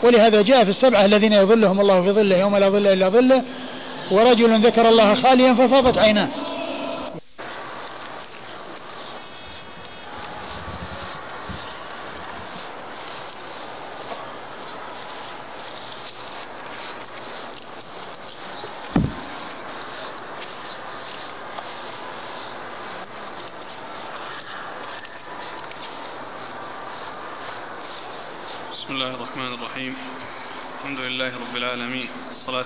ولهذا 0.02 0.42
جاء 0.42 0.64
في 0.64 0.70
السبعة 0.70 1.04
الذين 1.04 1.32
يظلهم 1.32 1.80
الله 1.80 2.02
في 2.02 2.10
ظله 2.10 2.36
يوم 2.36 2.56
لا 2.56 2.68
ظل 2.68 2.86
إلا 2.86 3.08
ظله 3.08 3.42
ورجل 4.10 4.66
ذكر 4.66 4.88
الله 4.88 5.14
خاليا 5.14 5.54
ففاضت 5.54 5.98
عيناه. 5.98 6.28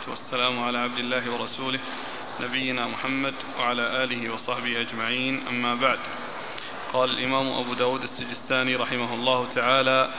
والسلام 0.09 0.63
على 0.63 0.79
عبد 0.79 0.99
الله 0.99 1.31
ورسوله 1.31 1.81
نبينا 2.41 2.87
محمد 2.87 3.35
وعلى 3.59 4.05
آله 4.05 4.33
وصحبه 4.35 4.81
أجمعين. 4.81 5.47
أما 5.49 5.75
بعد 5.75 5.99
قال 6.93 7.11
الإمام 7.11 7.49
أبو 7.49 7.75
داود 7.75 8.03
السجستاني 8.03 8.77
رحمه 8.77 9.15
الله 9.15 9.49
تعالى 9.55 10.11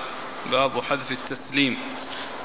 باب 0.52 0.82
حذف 0.82 1.12
التسليم. 1.12 1.78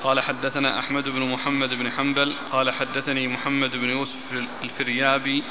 قال 0.02 0.20
حدثنا 0.20 0.78
أحمد 0.78 1.08
بن 1.08 1.20
محمد 1.20 1.74
بن 1.74 1.90
حنبل. 1.90 2.34
قال 2.52 2.70
حدثني 2.70 3.28
محمد 3.28 3.76
بن 3.76 3.90
يوسف 3.90 4.46
الفريابي. 4.62 5.42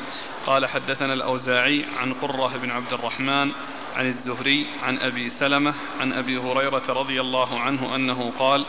قال 0.45 0.65
حدثنا 0.65 1.14
الأوزاعي 1.14 1.85
عن 1.97 2.14
قرة 2.14 2.57
بن 2.57 2.72
عبد 2.72 2.93
الرحمن 2.93 3.51
عن 3.95 4.07
الزهري 4.07 4.68
عن 4.84 4.97
أبي 4.97 5.30
سلمة 5.30 5.73
عن 5.99 6.14
أبي 6.14 6.38
هريرة 6.38 6.84
رضي 6.89 7.22
الله 7.22 7.59
عنه 7.59 7.95
أنه 7.95 8.34
قال 8.39 8.65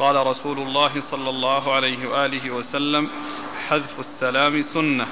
قال 0.00 0.26
رسول 0.26 0.58
الله 0.58 1.00
صلى 1.00 1.30
الله 1.30 1.72
عليه 1.72 2.08
وآله 2.08 2.50
وسلم 2.50 3.10
حذف 3.68 4.00
السلام 4.00 4.62
سنة. 4.62 5.06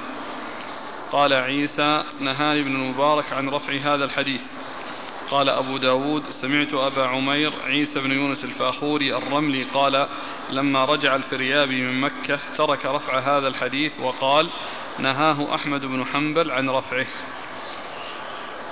قال 1.11 1.33
عيسى 1.33 2.03
نهاني 2.19 2.61
ابن 2.61 2.75
المبارك 2.75 3.33
عن 3.33 3.49
رفع 3.49 3.73
هذا 3.73 4.05
الحديث. 4.05 4.41
قال 5.31 5.49
أبو 5.49 5.77
داود 5.77 6.23
سمعت 6.41 6.73
أبا 6.73 7.07
عمير 7.07 7.53
عيسى 7.65 7.99
بن 7.99 8.11
يونس 8.11 8.43
الفاخوري 8.43 9.17
الرملي 9.17 9.63
قال 9.63 10.07
لما 10.49 10.85
رجع 10.85 11.15
الفريابي 11.15 11.81
من 11.81 12.01
مكة 12.01 12.39
ترك 12.57 12.85
رفع 12.85 13.19
هذا 13.19 13.47
الحديث 13.47 13.99
وقال 13.99 14.49
نهاه 14.99 15.55
أحمد 15.55 15.85
بن 15.85 16.05
حنبل 16.05 16.51
عن 16.51 16.69
رفعه. 16.69 17.07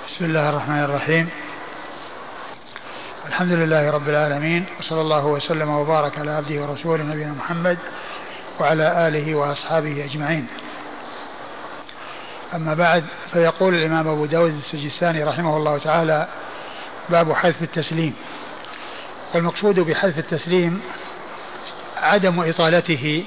بسم 0.06 0.24
الله 0.24 0.50
الرحمن 0.50 0.84
الرحيم. 0.84 1.47
الحمد 3.28 3.52
لله 3.52 3.90
رب 3.90 4.08
العالمين 4.08 4.64
وصلى 4.80 5.00
الله 5.00 5.26
وسلم 5.26 5.70
وبارك 5.70 6.18
على 6.18 6.30
عبده 6.30 6.62
ورسوله 6.62 7.04
نبينا 7.04 7.32
محمد 7.32 7.78
وعلى 8.60 9.08
آله 9.08 9.34
وأصحابه 9.34 10.04
أجمعين. 10.04 10.46
أما 12.54 12.74
بعد 12.74 13.04
فيقول 13.32 13.74
الإمام 13.74 14.08
أبو 14.08 14.26
داود 14.26 14.50
السجستاني 14.50 15.24
رحمه 15.24 15.56
الله 15.56 15.78
تعالى 15.78 16.28
باب 17.08 17.32
حذف 17.32 17.62
التسليم. 17.62 18.14
والمقصود 19.34 19.80
بحذف 19.80 20.18
التسليم 20.18 20.80
عدم 21.96 22.40
إطالته 22.40 23.24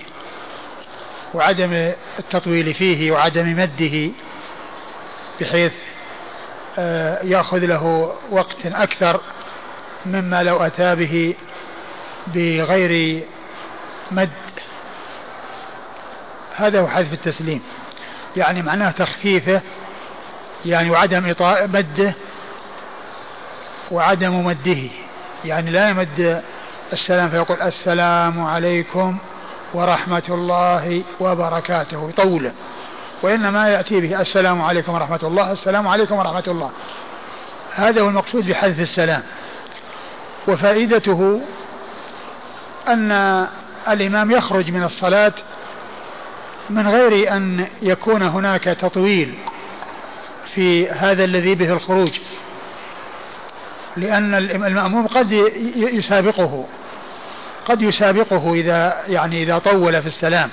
وعدم 1.34 1.94
التطويل 2.20 2.74
فيه 2.74 3.12
وعدم 3.12 3.58
مده 3.58 4.12
بحيث 5.42 5.74
آه، 6.80 7.24
يأخذ 7.24 7.66
له 7.66 8.16
وقت 8.32 8.66
أكثر 8.66 9.22
مما 10.06 10.44
لو 10.44 10.58
أتى 10.58 10.96
به 10.96 11.36
بغير 12.28 13.24
مد. 14.12 14.30
هذا 16.56 16.82
هو 16.82 16.88
حذف 16.88 17.14
التسليم. 17.14 17.62
يعني 18.38 18.62
معناه 18.62 18.92
تخفيفه 18.92 19.62
يعني 20.66 20.90
وعدم 20.90 21.34
مده 21.46 22.14
وعدم 23.92 24.46
مده. 24.46 24.80
يعني 25.46 25.72
لا 25.72 25.90
يمد 25.90 26.44
السلام 26.94 27.30
فيقول 27.30 27.62
السلام 27.62 28.44
عليكم 28.44 29.18
ورحمة 29.74 30.24
الله 30.30 31.04
وبركاته 31.20 32.10
يطوله 32.10 32.52
وإنما 33.24 33.70
يأتي 33.70 34.02
به 34.02 34.22
السلام 34.22 34.62
عليكم 34.62 34.94
ورحمة 34.94 35.20
الله 35.24 35.52
السلام 35.52 35.88
عليكم 35.88 36.16
ورحمة 36.16 36.44
الله. 36.48 36.72
هذا 37.76 38.02
هو 38.02 38.10
المقصود 38.10 38.50
بحذف 38.50 38.80
السلام. 38.80 39.24
وفائدته 40.48 41.42
أن 42.88 43.48
الإمام 43.88 44.32
يخرج 44.32 44.72
من 44.72 44.84
الصلاة 44.84 45.34
من 46.70 46.88
غير 46.88 47.36
أن 47.36 47.68
يكون 47.82 48.22
هناك 48.22 48.64
تطويل 48.64 49.34
في 50.56 50.90
هذا 50.90 51.24
الذي 51.24 51.56
به 51.56 51.74
الخروج 51.74 52.12
لأن 53.98 54.34
المأموم 54.36 55.08
قد 55.08 55.32
يسابقه 55.76 56.66
قد 57.66 57.82
يسابقه 57.82 58.54
إذا 58.54 59.04
يعني 59.08 59.44
إذا 59.44 59.58
طول 59.58 60.02
في 60.02 60.08
السلام 60.08 60.50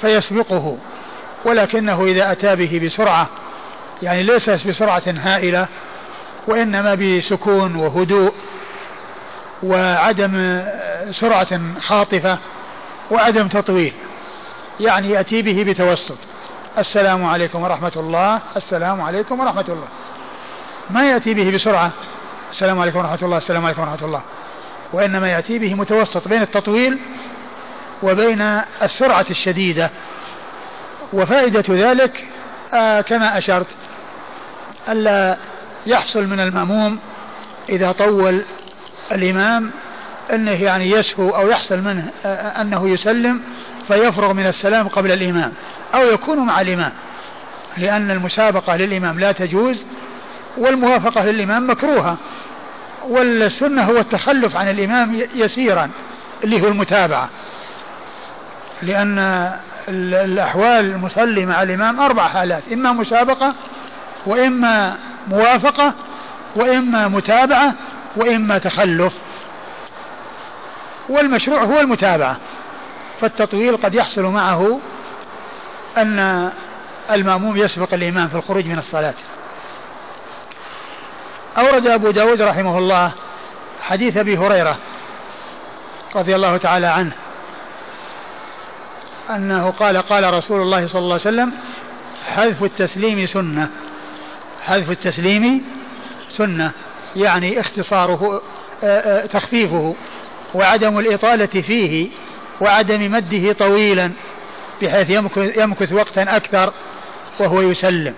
فيسبقه 0.00 0.78
ولكنه 1.44 2.04
إذا 2.04 2.32
أتى 2.32 2.56
به 2.56 2.80
بسرعة 2.84 3.28
يعني 4.02 4.22
ليس 4.22 4.50
بسرعة 4.50 5.02
هائلة 5.06 5.66
وإنما 6.46 6.94
بسكون 6.94 7.76
وهدوء 7.76 8.32
وعدم 9.62 10.64
سرعة 11.10 11.60
خاطفة 11.80 12.38
وعدم 13.10 13.48
تطويل. 13.48 13.92
يعني 14.80 15.10
يأتي 15.10 15.42
به 15.42 15.64
بتوسط. 15.66 16.16
السلام 16.78 17.24
عليكم 17.24 17.62
ورحمة 17.62 17.92
الله. 17.96 18.40
السلام 18.56 19.00
عليكم 19.00 19.40
ورحمة 19.40 19.64
الله. 19.68 19.88
ما 20.90 21.10
يأتي 21.10 21.34
به 21.34 21.50
بسرعة. 21.50 21.90
السلام 22.50 22.80
عليكم 22.80 22.98
ورحمة 22.98 23.18
الله. 23.22 23.38
السلام 23.38 23.64
عليكم 23.64 23.82
ورحمة 23.82 24.04
الله. 24.04 24.22
وإنما 24.92 25.28
يأتي 25.28 25.58
به 25.58 25.74
متوسط 25.74 26.28
بين 26.28 26.42
التطويل 26.42 26.98
وبين 28.02 28.60
السرعة 28.82 29.26
الشديدة. 29.30 29.90
وفائدة 31.12 31.64
ذلك 31.70 32.24
آه 32.74 33.00
كما 33.00 33.38
أشرت 33.38 33.66
ألا 34.88 35.36
يحصل 35.86 36.26
من 36.26 36.40
المأموم 36.40 36.98
إذا 37.68 37.92
طول 37.92 38.42
الإمام 39.12 39.70
أنه 40.32 40.62
يعني 40.62 40.90
يسهو 40.90 41.30
أو 41.30 41.48
يحصل 41.48 41.80
منه 41.80 42.10
آه 42.24 42.60
أنه 42.60 42.88
يسلم 42.88 43.40
فيفرغ 43.88 44.32
من 44.32 44.46
السلام 44.46 44.88
قبل 44.88 45.12
الإمام 45.12 45.52
أو 45.94 46.02
يكون 46.02 46.38
مع 46.38 46.60
الإمام 46.60 46.92
لأن 47.76 48.10
المسابقة 48.10 48.76
للإمام 48.76 49.20
لا 49.20 49.32
تجوز 49.32 49.76
والموافقة 50.56 51.24
للإمام 51.24 51.70
مكروهة 51.70 52.16
والسنة 53.08 53.82
هو 53.82 53.98
التخلف 53.98 54.56
عن 54.56 54.70
الإمام 54.70 55.22
يسيرا 55.34 55.90
اللي 56.44 56.62
هو 56.62 56.68
المتابعة. 56.68 57.28
لأن 58.82 59.52
الأحوال 59.88 60.84
المصلي 60.84 61.46
مع 61.46 61.62
الإمام 61.62 62.00
أربع 62.00 62.28
حالات 62.28 62.62
إما 62.72 62.92
مسابقة 62.92 63.54
وإما 64.26 64.96
موافقة 65.28 65.92
وإما 66.56 67.08
متابعة 67.08 67.74
وإما 68.16 68.58
تخلف. 68.58 69.12
والمشروع 71.08 71.62
هو 71.62 71.80
المتابعة. 71.80 72.36
فالتطويل 73.20 73.76
قد 73.76 73.94
يحصل 73.94 74.22
معه 74.22 74.80
أن 75.98 76.50
المأموم 77.10 77.56
يسبق 77.56 77.94
الإمام 77.94 78.28
في 78.28 78.34
الخروج 78.34 78.66
من 78.66 78.78
الصلاة. 78.78 79.14
أورد 81.58 81.86
أبو 81.86 82.10
داود 82.10 82.42
رحمه 82.42 82.78
الله 82.78 83.12
حديث 83.82 84.16
أبي 84.16 84.38
هريرة 84.38 84.78
رضي 86.16 86.34
الله 86.34 86.56
تعالى 86.56 86.86
عنه 86.86 87.12
أنه 89.30 89.70
قال 89.70 89.96
قال 89.96 90.34
رسول 90.34 90.62
الله 90.62 90.86
صلى 90.86 90.98
الله 90.98 91.12
عليه 91.12 91.14
وسلم 91.14 91.52
حذف 92.34 92.62
التسليم 92.62 93.26
سنة. 93.26 93.70
حذف 94.62 94.90
التسليم 94.90 95.64
سنة. 96.28 96.70
يعني 97.16 97.60
اختصاره 97.60 98.42
آه، 98.82 98.86
آه، 98.86 99.26
تخفيفه. 99.26 99.94
وعدم 100.54 100.98
الإطالة 100.98 101.46
فيه 101.46 102.08
وعدم 102.60 103.12
مده 103.12 103.52
طويلا 103.52 104.10
بحيث 104.82 105.10
يمكث 105.36 105.92
وقتا 105.92 106.36
أكثر 106.36 106.72
وهو 107.40 107.60
يسلم. 107.60 108.14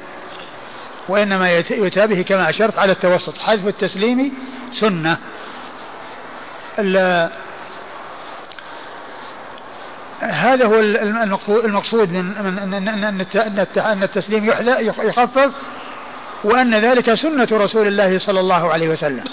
وإنما 1.08 1.50
يؤتى 1.70 2.06
به 2.06 2.22
كما 2.22 2.50
أشرت 2.50 2.78
على 2.78 2.92
التوسط 2.92 3.38
حذف 3.38 3.66
التسليم 3.66 4.32
سنة. 4.72 5.18
هذا 10.20 10.66
هو 10.66 10.80
المقصود 11.64 12.12
من 12.12 12.88
أن 13.76 14.02
التسليم 14.02 14.50
يخفف 14.80 15.50
وأن 16.44 16.74
ذلك 16.74 17.14
سنة 17.14 17.48
رسول 17.52 17.86
الله 17.86 18.18
صلى 18.18 18.40
الله 18.40 18.72
عليه 18.72 18.88
وسلم. 18.88 19.24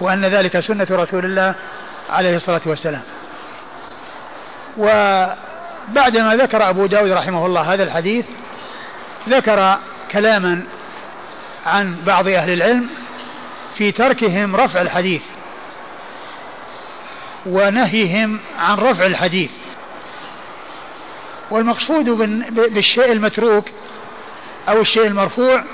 وأن 0.00 0.24
ذلك 0.24 0.60
سنة 0.60 0.86
رسول 0.90 1.24
الله 1.24 1.54
عليه 2.10 2.36
الصلاة 2.36 2.60
والسلام. 2.66 3.02
وبعدما 4.78 6.36
ذكر 6.36 6.68
أبو 6.68 6.86
داود 6.86 7.10
رحمه 7.10 7.46
الله 7.46 7.74
هذا 7.74 7.82
الحديث 7.82 8.26
ذكر 9.28 9.78
كلاما 10.12 10.62
عن 11.66 11.96
بعض 12.06 12.28
أهل 12.28 12.50
العلم 12.52 12.88
في 13.74 13.92
تركهم 13.92 14.56
رفع 14.56 14.80
الحديث 14.80 15.22
ونهيهم 17.46 18.40
عن 18.58 18.78
رفع 18.78 19.06
الحديث. 19.06 19.50
والمقصود 21.50 22.04
بالشيء 22.56 23.12
المتروك 23.12 23.64
أو 24.68 24.80
الشيء 24.80 25.06
المرفوع 25.06 25.64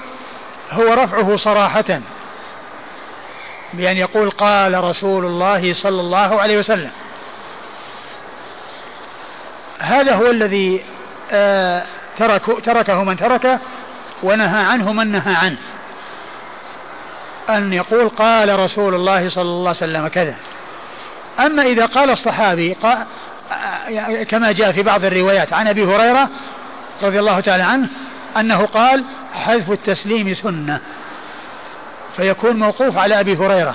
هو 0.73 0.95
رفعه 0.95 1.37
صراحة 1.37 2.01
بأن 3.75 3.97
يقول 3.97 4.31
قال 4.31 4.85
رسول 4.85 5.25
الله 5.25 5.73
صلى 5.73 6.01
الله 6.01 6.41
عليه 6.41 6.59
وسلم. 6.59 6.91
هذا 9.79 10.15
هو 10.15 10.31
الذي 10.31 10.85
آه 11.33 11.83
ترك 12.19 12.65
تركه 12.65 13.05
من 13.05 13.17
تركه 13.17 13.59
ونهى 14.23 14.65
عنه 14.65 14.93
من 14.93 15.13
نهى 15.13 15.35
عنه. 15.35 15.57
أن 17.49 17.73
يقول 17.73 18.09
قال 18.09 18.59
رسول 18.59 18.95
الله 18.95 19.29
صلى 19.29 19.43
الله 19.43 19.69
عليه 19.69 19.71
وسلم 19.71 20.09
كذا. 20.09 20.35
أما 21.39 21.63
إذا 21.63 21.87
قال 21.87 22.11
الصحابي 22.11 22.77
قال 22.83 23.07
كما 24.25 24.53
جاء 24.53 24.73
في 24.73 24.83
بعض 24.83 25.05
الروايات 25.05 25.53
عن 25.53 25.69
أبي 25.69 25.85
هريرة 25.85 26.29
رضي 27.03 27.19
الله 27.19 27.41
تعالى 27.41 27.63
عنه 27.63 27.89
أنه 28.37 28.67
قال 28.67 29.05
حذف 29.35 29.71
التسليم 29.71 30.35
سنة 30.35 30.81
فيكون 32.17 32.57
موقوف 32.57 32.99
على 32.99 33.21
أبي 33.21 33.37
هريرة. 33.37 33.75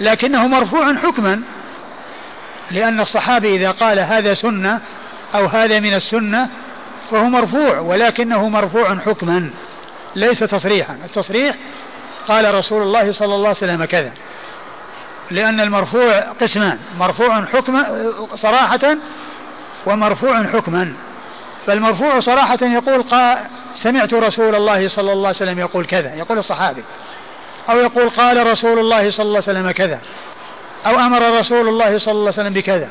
لكنه 0.00 0.46
مرفوع 0.46 0.94
حكما 0.94 1.42
لأن 2.70 3.00
الصحابي 3.00 3.56
إذا 3.56 3.70
قال 3.70 3.98
هذا 3.98 4.34
سنة 4.34 4.80
أو 5.34 5.46
هذا 5.46 5.80
من 5.80 5.94
السنة 5.94 6.48
فهو 7.10 7.24
مرفوع 7.24 7.78
ولكنه 7.78 8.48
مرفوع 8.48 8.98
حكما 8.98 9.50
ليس 10.16 10.38
تصريحا. 10.38 10.96
التصريح 11.04 11.56
قال 12.28 12.54
رسول 12.54 12.82
الله 12.82 13.12
صلى 13.12 13.34
الله 13.34 13.48
عليه 13.48 13.56
وسلم 13.56 13.84
كذا 13.84 14.12
لأن 15.30 15.60
المرفوع 15.60 16.20
قسمان 16.20 16.78
مرفوع 16.98 17.44
حكما 17.44 18.10
صراحة 18.34 18.96
ومرفوع 19.86 20.44
حكما. 20.44 20.94
فالمرفوع 21.68 22.20
صراحة 22.20 22.58
يقول 22.62 23.02
قال 23.02 23.38
سمعت 23.74 24.14
رسول 24.14 24.54
الله 24.54 24.88
صلى 24.88 25.12
الله 25.12 25.26
عليه 25.26 25.36
وسلم 25.36 25.58
يقول 25.58 25.86
كذا 25.86 26.14
يقول 26.14 26.38
الصحابي. 26.38 26.82
أو 27.70 27.78
يقول 27.78 28.10
قال 28.10 28.46
رسول 28.46 28.78
الله 28.78 29.10
صلى 29.10 29.26
الله 29.26 29.42
عليه 29.48 29.58
وسلم 29.58 29.70
كذا. 29.70 30.00
أو 30.86 30.98
أمر 30.98 31.38
رسول 31.38 31.68
الله 31.68 31.98
صلى 31.98 32.12
الله 32.12 32.22
عليه 32.22 32.40
وسلم 32.40 32.52
بكذا. 32.52 32.90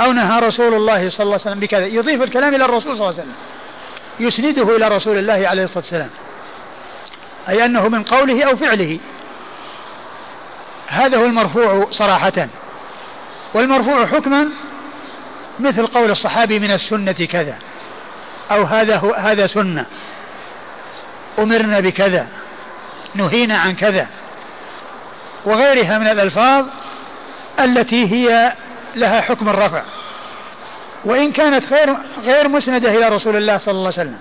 أو 0.00 0.12
نهى 0.12 0.40
رسول 0.40 0.74
الله 0.74 1.08
صلى 1.08 1.24
الله 1.24 1.32
عليه 1.34 1.42
وسلم 1.42 1.60
بكذا. 1.60 1.86
يضيف 1.86 2.22
الكلام 2.22 2.54
إلى 2.54 2.64
الرسول 2.64 2.96
صلى 2.96 3.08
الله 3.08 3.20
عليه 3.20 3.22
وسلم. 3.22 3.34
يسنده 4.20 4.76
إلى 4.76 4.88
رسول 4.88 5.18
الله 5.18 5.48
عليه 5.48 5.64
الصلاة 5.64 5.84
والسلام. 5.84 6.10
أي 7.48 7.64
أنه 7.64 7.88
من 7.88 8.02
قوله 8.02 8.44
أو 8.44 8.56
فعله. 8.56 8.98
هذا 10.88 11.18
هو 11.18 11.24
المرفوع 11.24 11.86
صراحة. 11.90 12.48
والمرفوع 13.54 14.06
حكما 14.06 14.48
مثل 15.60 15.86
قول 15.86 16.10
الصحابي 16.10 16.58
من 16.58 16.70
السنة 16.70 17.12
كذا. 17.12 17.58
أو 18.50 18.62
هذا 18.62 18.96
هو 18.96 19.12
هذا 19.12 19.46
سنة. 19.46 19.86
أمرنا 21.38 21.80
بكذا. 21.80 22.26
نهينا 23.14 23.58
عن 23.58 23.74
كذا. 23.74 24.06
وغيرها 25.44 25.98
من 25.98 26.06
الألفاظ 26.06 26.66
التي 27.60 28.12
هي 28.12 28.52
لها 28.96 29.20
حكم 29.20 29.48
الرفع. 29.48 29.82
وإن 31.04 31.32
كانت 31.32 31.72
غير 31.72 31.96
غير 32.24 32.48
مسندة 32.48 32.90
إلى 32.90 33.08
رسول 33.08 33.36
الله 33.36 33.58
صلى 33.58 33.72
الله 33.72 33.92
عليه 33.98 34.08
وسلم. 34.08 34.18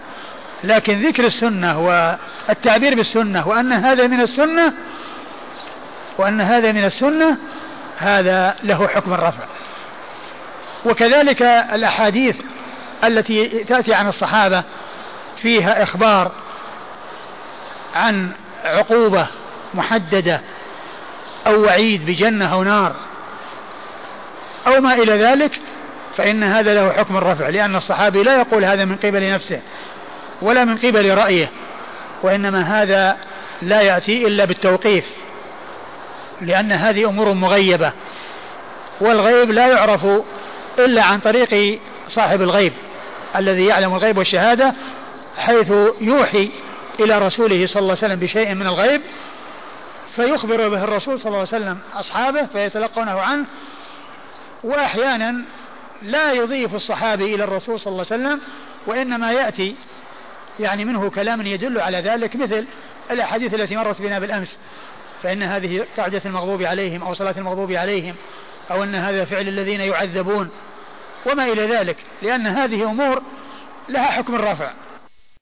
لكن 0.64 1.02
ذكر 1.02 1.26
السنة 1.26 1.80
والتعبير 1.80 2.96
بالسنة 2.96 3.48
وأن 3.48 3.74
هذا 3.74 4.08
من 4.08 4.22
السنة 4.22 4.74
وأن 6.18 6.42
هذا 6.42 6.72
من 6.72 6.86
السنة 6.86 7.38
هذا 7.98 8.56
له 8.64 8.88
حكم 8.88 9.14
الرفع. 9.14 9.44
وكذلك 10.86 11.42
الأحاديث 11.42 12.36
التي 13.04 13.48
تأتي 13.48 13.94
عن 13.94 14.08
الصحابة 14.08 14.64
فيها 15.42 15.84
إخبار 15.84 16.32
عن 17.96 18.32
عقوبة 18.66 19.28
محددة 19.74 20.42
أو 21.48 21.64
وعيد 21.64 22.06
بجنة 22.06 22.54
أو 22.54 22.64
نار 22.64 22.96
أو 24.68 24.82
ما 24.82 24.94
إلى 24.94 25.24
ذلك 25.24 25.60
فإن 26.18 26.44
هذا 26.44 26.74
له 26.74 26.92
حكم 26.92 27.18
الرفع 27.18 27.50
لأن 27.50 27.76
الصحابي 27.76 28.24
لا 28.24 28.40
يقول 28.40 28.66
هذا 28.66 28.86
من 28.86 28.96
قبل 28.96 29.34
نفسه 29.34 29.62
ولا 30.42 30.66
من 30.66 30.78
قبل 30.78 31.18
رأيه 31.18 31.50
وإنما 32.24 32.82
هذا 32.82 33.18
لا 33.62 33.82
يأتي 33.82 34.28
إلا 34.28 34.46
بالتوقيف 34.46 35.06
لأن 36.42 36.72
هذه 36.72 37.10
أمور 37.10 37.34
مغيبة 37.34 37.92
والغيب 39.02 39.52
لا 39.52 39.68
يعرف 39.68 40.08
إلا 40.80 41.04
عن 41.04 41.20
طريق 41.20 41.80
صاحب 42.08 42.42
الغيب. 42.42 42.74
الذي 43.36 43.66
يعلم 43.66 43.96
الغيب 43.96 44.18
والشهادة 44.18 44.74
حيث 45.38 45.74
يوحي 46.02 46.52
إلى 47.00 47.18
رسوله 47.18 47.66
صلى 47.66 47.82
الله 47.82 47.96
عليه 48.02 48.06
وسلم 48.06 48.20
بشيء 48.20 48.54
من 48.54 48.68
الغيب 48.68 49.02
فيخبر 50.16 50.70
به 50.70 50.84
الرسول 50.84 51.20
صلى 51.20 51.28
الله 51.28 51.38
عليه 51.38 51.48
وسلم 51.48 51.78
أصحابه 51.94 52.46
فيتلقونه 52.46 53.20
عنه 53.20 53.46
وأحيانا 54.64 55.42
لا 56.02 56.32
يضيف 56.32 56.76
الصحابي 56.76 57.36
إلى 57.36 57.44
الرسول 57.44 57.80
صلى 57.80 57.92
الله 57.92 58.06
عليه 58.12 58.24
وسلم 58.24 58.42
وإنما 58.88 59.32
يأتي 59.32 59.76
يعني 60.60 60.86
منه 60.86 61.10
كلام 61.10 61.42
يدل 61.42 61.80
على 61.80 62.00
ذلك 62.00 62.36
مثل 62.36 62.66
الأحاديث 63.12 63.54
التي 63.54 63.76
مرت 63.76 64.02
بنا 64.02 64.20
بالأمس 64.20 64.58
فإن 65.24 65.44
هذه 65.44 65.86
قاعدة 65.98 66.22
المغضوب 66.26 66.62
عليهم 66.62 67.04
أو 67.04 67.14
صلاة 67.14 67.36
المغضوب 67.38 67.72
عليهم 67.72 68.16
أو 68.72 68.84
أن 68.84 68.96
هذا 68.96 69.26
فعل 69.26 69.48
الذين 69.48 69.80
يعذبون 69.82 70.50
وما 71.32 71.46
إلى 71.46 71.66
ذلك 71.66 71.98
لأن 72.22 72.48
هذه 72.48 72.84
أمور 72.92 73.22
لها 73.90 74.06
حكم 74.06 74.36
الرفع. 74.36 74.72